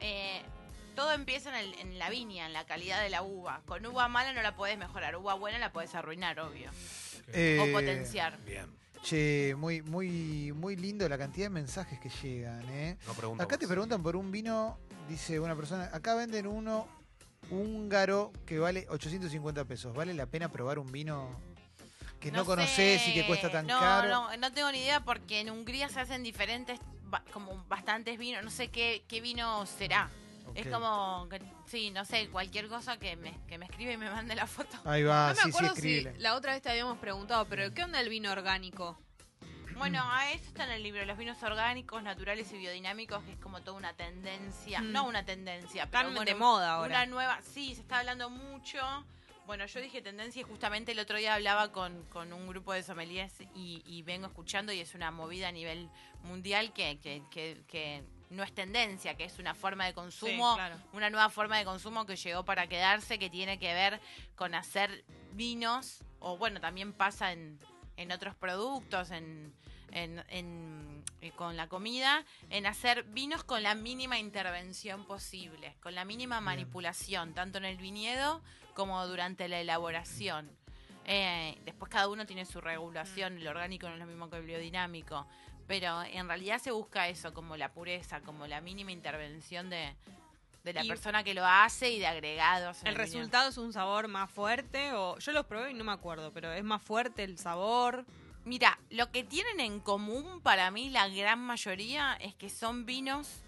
eh, 0.00 0.42
todo 0.94 1.12
empieza 1.12 1.48
en, 1.58 1.66
el- 1.72 1.78
en 1.80 1.98
la 1.98 2.10
viña, 2.10 2.46
en 2.46 2.52
la 2.52 2.64
calidad 2.66 3.02
de 3.02 3.08
la 3.10 3.22
uva. 3.22 3.62
Con 3.66 3.84
uva 3.86 4.08
mala 4.08 4.32
no 4.32 4.42
la 4.42 4.54
podés 4.56 4.76
mejorar, 4.78 5.16
uva 5.16 5.34
buena 5.34 5.58
la 5.58 5.72
podés 5.72 5.94
arruinar, 5.94 6.38
obvio. 6.40 6.70
Eh, 7.28 7.58
o 7.60 7.72
potenciar. 7.72 8.38
Bien, 8.44 8.66
Che, 9.02 9.54
muy, 9.56 9.82
muy, 9.82 10.52
muy 10.52 10.76
lindo 10.76 11.06
la 11.08 11.18
cantidad 11.18 11.46
de 11.46 11.50
mensajes 11.50 11.98
que 12.00 12.08
llegan, 12.08 12.66
¿eh? 12.70 12.96
no. 13.36 13.42
Acá 13.42 13.58
te 13.58 13.68
preguntan 13.68 14.02
por 14.02 14.16
un 14.16 14.30
vino, 14.30 14.78
dice 15.08 15.38
una 15.40 15.54
persona, 15.54 15.90
acá 15.92 16.14
venden 16.14 16.46
uno 16.46 16.88
húngaro 17.50 18.32
que 18.46 18.58
vale 18.58 18.86
850 18.88 19.64
pesos. 19.64 19.94
¿Vale 19.94 20.14
la 20.14 20.26
pena 20.26 20.50
probar 20.50 20.78
un 20.78 20.90
vino 20.90 21.28
que 22.20 22.30
no, 22.32 22.44
conoces 22.44 23.02
sé. 23.02 23.10
y 23.10 23.14
que 23.14 23.26
cuesta 23.26 23.50
tan 23.50 23.66
no, 23.66 23.78
caro? 23.78 24.08
No, 24.08 24.36
no 24.36 24.52
tengo 24.52 24.70
ni 24.72 24.78
idea 24.78 25.00
porque 25.04 25.40
en 25.40 25.50
Hungría 25.50 25.88
se 25.88 26.00
hacen 26.00 26.22
diferentes, 26.22 26.80
como 27.32 27.64
bastantes 27.68 28.18
vinos. 28.18 28.42
No 28.44 28.50
sé 28.50 28.68
qué, 28.68 29.04
qué 29.08 29.20
vino 29.20 29.66
será. 29.66 30.10
Es 30.54 30.66
como, 30.68 31.26
que- 31.28 31.40
sí, 31.66 31.90
no 31.90 32.04
sé, 32.04 32.28
cualquier 32.28 32.68
cosa 32.68 32.96
que 32.98 33.16
me, 33.16 33.34
que 33.48 33.58
me 33.58 33.64
escribe 33.66 33.94
y 33.94 33.96
me 33.96 34.08
mande 34.10 34.34
la 34.36 34.46
foto. 34.46 34.76
Ahí 34.84 35.02
va, 35.02 35.28
no 35.30 35.34
me 35.34 35.34
sí, 35.34 35.42
sí, 35.42 35.48
acuerdo 35.48 35.74
si 35.74 36.02
la 36.18 36.34
otra 36.36 36.52
vez 36.52 36.62
te 36.62 36.70
habíamos 36.70 36.98
preguntado, 36.98 37.46
pero 37.46 37.72
¿qué 37.74 37.82
onda 37.82 38.00
el 38.00 38.08
vino 38.08 38.30
orgánico? 38.30 38.96
Bueno, 39.76 40.02
a 40.10 40.30
eso 40.32 40.44
está 40.46 40.64
en 40.64 40.70
el 40.70 40.82
libro, 40.82 41.04
los 41.04 41.18
vinos 41.18 41.42
orgánicos, 41.42 42.02
naturales 42.02 42.50
y 42.52 42.58
biodinámicos, 42.58 43.22
que 43.24 43.32
es 43.32 43.38
como 43.38 43.60
toda 43.62 43.76
una 43.76 43.92
tendencia, 43.94 44.80
Mm. 44.80 44.92
no 44.92 45.04
una 45.06 45.24
tendencia, 45.24 45.86
pero 45.90 46.04
bueno, 46.10 46.24
de 46.24 46.34
moda 46.34 46.74
ahora. 46.74 46.96
Una 46.96 47.06
nueva, 47.06 47.40
sí, 47.42 47.74
se 47.74 47.80
está 47.82 47.98
hablando 48.00 48.30
mucho. 48.30 48.78
Bueno, 49.46 49.66
yo 49.66 49.80
dije 49.80 50.00
tendencia 50.00 50.40
y 50.40 50.42
justamente 50.42 50.92
el 50.92 50.98
otro 51.00 51.18
día 51.18 51.34
hablaba 51.34 51.70
con, 51.70 52.02
con 52.04 52.32
un 52.32 52.46
grupo 52.48 52.72
de 52.72 52.82
sommeliers 52.82 53.34
y, 53.54 53.82
y 53.84 54.02
vengo 54.02 54.26
escuchando 54.26 54.72
y 54.72 54.80
es 54.80 54.94
una 54.94 55.10
movida 55.10 55.48
a 55.48 55.52
nivel 55.52 55.90
mundial 56.22 56.72
que, 56.72 56.98
que, 56.98 57.22
que, 57.30 57.62
que 57.68 58.02
no 58.30 58.42
es 58.42 58.54
tendencia, 58.54 59.16
que 59.16 59.24
es 59.24 59.38
una 59.38 59.54
forma 59.54 59.84
de 59.84 59.92
consumo, 59.92 60.52
Sí, 60.52 60.56
claro. 60.56 60.76
una 60.94 61.10
nueva 61.10 61.28
forma 61.28 61.58
de 61.58 61.66
consumo 61.66 62.06
que 62.06 62.16
llegó 62.16 62.42
para 62.46 62.66
quedarse, 62.68 63.18
que 63.18 63.28
tiene 63.28 63.58
que 63.58 63.74
ver 63.74 64.00
con 64.34 64.54
hacer 64.54 65.04
vinos, 65.32 66.02
o 66.20 66.38
bueno, 66.38 66.58
también 66.58 66.94
pasa 66.94 67.32
en, 67.32 67.58
en 67.98 68.12
otros 68.12 68.34
productos, 68.34 69.10
en, 69.10 69.52
en- 69.94 70.22
en- 70.28 71.02
eh, 71.22 71.30
con 71.32 71.56
la 71.56 71.68
comida, 71.68 72.24
en 72.50 72.66
hacer 72.66 73.04
vinos 73.04 73.44
con 73.44 73.62
la 73.62 73.74
mínima 73.74 74.18
intervención 74.18 75.06
posible, 75.06 75.76
con 75.82 75.94
la 75.94 76.04
mínima 76.04 76.40
manipulación, 76.42 77.32
tanto 77.32 77.58
en 77.58 77.64
el 77.64 77.76
viñedo 77.78 78.42
como 78.74 79.06
durante 79.06 79.48
la 79.48 79.60
elaboración. 79.60 80.50
Eh, 81.06 81.58
después 81.64 81.90
cada 81.90 82.08
uno 82.08 82.26
tiene 82.26 82.44
su 82.44 82.60
regulación, 82.60 83.38
el 83.38 83.46
orgánico 83.46 83.86
no 83.88 83.94
es 83.94 84.00
lo 84.00 84.06
mismo 84.06 84.28
que 84.30 84.36
el 84.38 84.44
biodinámico, 84.46 85.26
pero 85.66 86.02
en 86.02 86.28
realidad 86.28 86.58
se 86.58 86.70
busca 86.72 87.08
eso, 87.08 87.32
como 87.32 87.56
la 87.56 87.72
pureza, 87.72 88.20
como 88.20 88.46
la 88.46 88.60
mínima 88.60 88.90
intervención 88.92 89.70
de, 89.70 89.94
de 90.64 90.72
la 90.72 90.82
Y- 90.84 90.88
persona 90.88 91.22
que 91.22 91.34
lo 91.34 91.44
hace 91.46 91.90
y 91.90 91.98
de 91.98 92.06
agregados. 92.06 92.80
en 92.82 92.88
¿El 92.88 92.94
resultado 92.96 93.50
es 93.50 93.58
un 93.58 93.72
sabor 93.72 94.08
más 94.08 94.30
fuerte? 94.30 94.92
o 94.92 95.18
Yo 95.18 95.32
los 95.32 95.44
probé 95.46 95.70
y 95.70 95.74
no 95.74 95.84
me 95.84 95.92
acuerdo, 95.92 96.32
pero 96.32 96.52
es 96.52 96.64
más 96.64 96.82
fuerte 96.82 97.22
el 97.22 97.38
sabor. 97.38 98.04
Mira, 98.44 98.78
lo 98.90 99.10
que 99.10 99.24
tienen 99.24 99.60
en 99.60 99.80
común 99.80 100.40
para 100.42 100.70
mí 100.70 100.90
la 100.90 101.08
gran 101.08 101.40
mayoría 101.40 102.14
es 102.14 102.34
que 102.34 102.50
son 102.50 102.84
vinos 102.84 103.42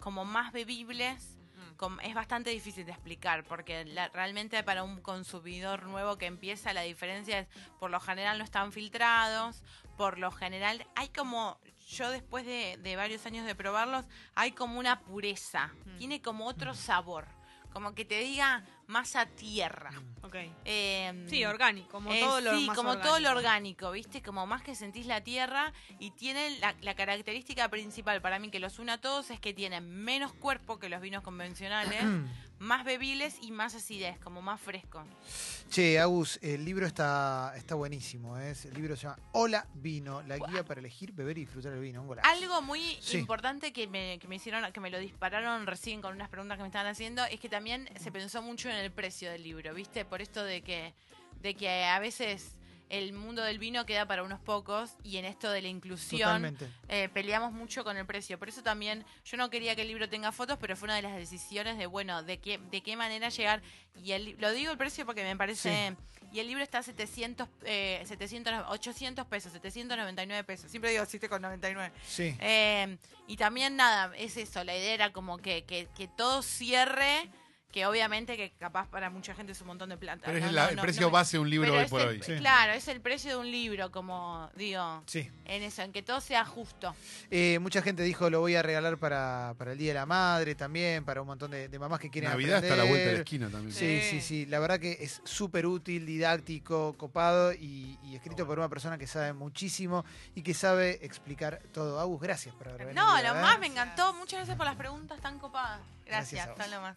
como 0.00 0.24
más 0.24 0.52
bebibles. 0.52 1.30
Mm. 1.56 1.76
com- 1.76 2.00
es 2.00 2.14
bastante 2.14 2.50
difícil 2.50 2.84
de 2.86 2.90
explicar 2.92 3.44
porque 3.44 3.84
la- 3.84 4.08
realmente 4.08 4.62
para 4.64 4.82
un 4.82 5.00
consumidor 5.00 5.84
nuevo 5.84 6.18
que 6.18 6.26
empieza 6.26 6.72
la 6.72 6.80
diferencia 6.82 7.38
es 7.40 7.48
por 7.78 7.90
lo 7.90 8.00
general 8.00 8.38
no 8.38 8.44
están 8.44 8.72
filtrados, 8.72 9.62
por 9.96 10.18
lo 10.18 10.30
general 10.32 10.84
hay 10.96 11.08
como, 11.10 11.58
yo 11.88 12.10
después 12.10 12.44
de, 12.44 12.76
de 12.82 12.96
varios 12.96 13.24
años 13.26 13.46
de 13.46 13.54
probarlos, 13.54 14.04
hay 14.34 14.50
como 14.52 14.78
una 14.80 15.00
pureza, 15.00 15.70
Mm. 15.84 15.96
tiene 15.98 16.22
como 16.22 16.46
otro 16.46 16.74
sabor, 16.74 17.26
como 17.72 17.94
que 17.94 18.04
te 18.04 18.18
diga 18.20 18.64
más 18.86 19.16
a 19.16 19.26
tierra. 19.26 19.90
Ok. 20.22 20.36
Em, 20.64 21.28
Sí, 21.28 21.44
orgánico, 21.44 21.88
como 21.90 22.12
eh, 22.12 22.20
todo 22.20 22.40
lo 22.40 22.58
sí, 22.58 22.66
más 22.66 22.76
como 22.76 22.98
todo 22.98 23.18
lo 23.20 23.30
orgánico. 23.30 23.38
orgánico, 23.38 23.90
¿viste? 23.92 24.22
Como 24.22 24.46
más 24.46 24.62
que 24.62 24.74
sentís 24.74 25.06
la 25.06 25.22
tierra 25.22 25.72
y 25.98 26.10
tienen 26.12 26.60
la, 26.60 26.74
la 26.80 26.94
característica 26.94 27.68
principal 27.68 28.20
para 28.20 28.38
mí 28.38 28.50
que 28.50 28.58
los 28.60 28.78
une 28.78 28.92
a 28.92 28.98
todos 28.98 29.30
es 29.30 29.40
que 29.40 29.52
tienen 29.54 29.88
menos 29.88 30.32
cuerpo 30.32 30.78
que 30.78 30.88
los 30.88 31.00
vinos 31.00 31.22
convencionales, 31.22 32.02
más 32.58 32.84
bebibles 32.84 33.36
y 33.42 33.50
más 33.50 33.74
acidez, 33.74 34.18
como 34.20 34.40
más 34.40 34.60
fresco. 34.60 35.04
Che, 35.70 35.98
Agus, 35.98 36.38
el 36.40 36.64
libro 36.64 36.86
está, 36.86 37.52
está 37.56 37.74
buenísimo. 37.74 38.38
¿eh? 38.38 38.54
El 38.64 38.74
libro 38.74 38.96
se 38.96 39.02
llama 39.02 39.18
Hola 39.32 39.66
Vino, 39.74 40.22
la 40.22 40.36
guía 40.38 40.64
para 40.64 40.78
elegir, 40.80 41.12
beber 41.12 41.36
y 41.36 41.42
disfrutar 41.42 41.72
el 41.72 41.80
vino. 41.80 42.02
Un. 42.02 42.18
Algo 42.22 42.62
muy 42.62 42.96
Sí. 43.00 43.18
importante 43.18 43.72
que 43.72 43.86
me, 43.88 44.18
que 44.20 44.28
me 44.28 44.36
hicieron, 44.36 44.70
que 44.72 44.80
me 44.80 44.88
lo 44.90 44.98
dispararon 44.98 45.66
recién 45.66 46.00
con 46.00 46.14
unas 46.14 46.28
preguntas 46.28 46.56
que 46.56 46.62
me 46.62 46.68
estaban 46.68 46.86
haciendo, 46.86 47.24
es 47.24 47.40
que 47.40 47.48
también 47.48 47.88
se 48.00 48.12
pensó 48.12 48.40
mucho 48.40 48.68
en 48.70 48.73
el 48.78 48.90
precio 48.90 49.30
del 49.30 49.42
libro, 49.42 49.74
¿viste? 49.74 50.04
Por 50.04 50.22
esto 50.22 50.44
de 50.44 50.62
que, 50.62 50.94
de 51.40 51.54
que 51.54 51.84
a 51.84 51.98
veces 51.98 52.56
el 52.90 53.12
mundo 53.12 53.42
del 53.42 53.58
vino 53.58 53.86
queda 53.86 54.06
para 54.06 54.22
unos 54.22 54.40
pocos 54.40 54.92
y 55.02 55.16
en 55.16 55.24
esto 55.24 55.50
de 55.50 55.62
la 55.62 55.68
inclusión 55.68 56.56
eh, 56.88 57.08
peleamos 57.12 57.52
mucho 57.52 57.82
con 57.82 57.96
el 57.96 58.06
precio. 58.06 58.38
Por 58.38 58.48
eso 58.48 58.62
también 58.62 59.04
yo 59.24 59.36
no 59.36 59.50
quería 59.50 59.74
que 59.74 59.82
el 59.82 59.88
libro 59.88 60.08
tenga 60.08 60.32
fotos, 60.32 60.58
pero 60.60 60.76
fue 60.76 60.86
una 60.86 60.96
de 60.96 61.02
las 61.02 61.16
decisiones 61.16 61.78
de, 61.78 61.86
bueno, 61.86 62.22
de 62.22 62.38
qué, 62.38 62.58
de 62.70 62.82
qué 62.82 62.96
manera 62.96 63.28
llegar. 63.30 63.62
Y 64.02 64.12
el, 64.12 64.36
lo 64.38 64.52
digo 64.52 64.70
el 64.70 64.78
precio 64.78 65.06
porque 65.06 65.22
me 65.22 65.36
parece... 65.36 65.96
Y 66.32 66.40
el 66.40 66.48
libro 66.48 66.64
está 66.64 66.78
a 66.78 66.82
700, 66.82 67.48
eh, 67.62 68.02
700, 68.06 68.64
800 68.68 69.24
pesos, 69.26 69.52
799 69.52 70.42
pesos. 70.42 70.68
Siempre 70.68 70.90
digo 70.90 71.04
7,99. 71.04 71.92
Sí. 72.04 72.36
Eh, 72.40 72.98
y 73.28 73.36
también 73.36 73.76
nada, 73.76 74.12
es 74.16 74.36
eso, 74.36 74.64
la 74.64 74.76
idea 74.76 74.94
era 74.94 75.12
como 75.12 75.38
que, 75.38 75.62
que, 75.62 75.86
que 75.96 76.08
todo 76.08 76.42
cierre, 76.42 77.30
que 77.74 77.86
obviamente 77.86 78.36
que 78.36 78.52
capaz 78.52 78.86
para 78.88 79.10
mucha 79.10 79.34
gente 79.34 79.50
es 79.50 79.60
un 79.60 79.66
montón 79.66 79.88
de 79.88 79.96
plata. 79.96 80.22
Pero 80.26 80.38
es 80.38 80.44
¿no? 80.44 80.52
la- 80.52 80.62
No, 80.66 80.68
el 80.70 80.76
no, 80.76 80.82
precio 80.82 81.10
base 81.10 81.38
de 81.38 81.40
un 81.40 81.50
libro 81.50 81.74
hoy 81.74 81.86
por 81.88 82.02
el- 82.02 82.06
hoy. 82.08 82.22
Sí. 82.22 82.36
Claro, 82.36 82.72
es 82.72 82.86
el 82.86 83.00
precio 83.00 83.30
de 83.32 83.36
un 83.36 83.50
libro, 83.50 83.90
como 83.90 84.48
digo, 84.54 85.02
Sí. 85.06 85.28
en 85.44 85.64
eso, 85.64 85.82
en 85.82 85.90
que 85.92 86.00
todo 86.00 86.20
sea 86.20 86.44
justo. 86.44 86.94
Eh, 87.32 87.58
mucha 87.58 87.82
gente 87.82 88.04
dijo 88.04 88.30
lo 88.30 88.38
voy 88.38 88.54
a 88.54 88.62
regalar 88.62 88.96
para, 88.98 89.56
para 89.58 89.72
el 89.72 89.78
Día 89.78 89.88
de 89.88 89.94
la 89.94 90.06
Madre 90.06 90.54
también, 90.54 91.04
para 91.04 91.20
un 91.20 91.26
montón 91.26 91.50
de, 91.50 91.66
de 91.66 91.78
mamás 91.80 91.98
que 91.98 92.10
quieren 92.10 92.30
Navidad 92.30 92.62
está 92.62 92.74
a 92.74 92.76
la 92.76 92.84
vuelta 92.84 92.98
de 93.08 93.14
la 93.16 93.20
aprender. 93.20 93.20
esquina 93.26 93.48
también. 93.50 93.74
Sí, 93.74 94.00
Sí. 94.02 94.10
sí, 94.10 94.20
sí. 94.20 94.46
La 94.46 94.60
verdad 94.60 94.78
que 94.78 94.96
es 95.00 95.20
súper 95.24 95.66
útil, 95.66 96.06
didáctico, 96.06 96.94
copado 96.96 97.52
y, 97.54 97.98
y 98.04 98.14
escrito 98.14 98.46
por 98.46 98.56
una 98.56 98.68
persona 98.68 98.98
que 98.98 99.08
sabe 99.08 99.32
muchísimo 99.32 100.04
y 100.36 100.42
que 100.42 100.54
sabe 100.54 101.04
explicar 101.04 101.60
todo. 101.72 101.98
Agus, 101.98 102.20
gracias 102.22 102.54
por 102.54 102.68
haber 102.68 102.86
venido. 102.86 103.04
No, 103.04 103.18
¿eh? 103.18 103.24
lo 103.24 103.34
más 103.34 103.58
me 103.58 103.66
encantó. 103.66 104.14
Muchas 104.14 104.38
gracias 104.38 104.56
por 104.56 104.64
las 104.66 104.76
preguntas 104.76 105.20
tan 105.20 105.40
copadas. 105.40 105.80
Gracias 106.06 106.46
Gracias, 106.46 106.70
lo 106.70 106.80
más. 106.80 106.96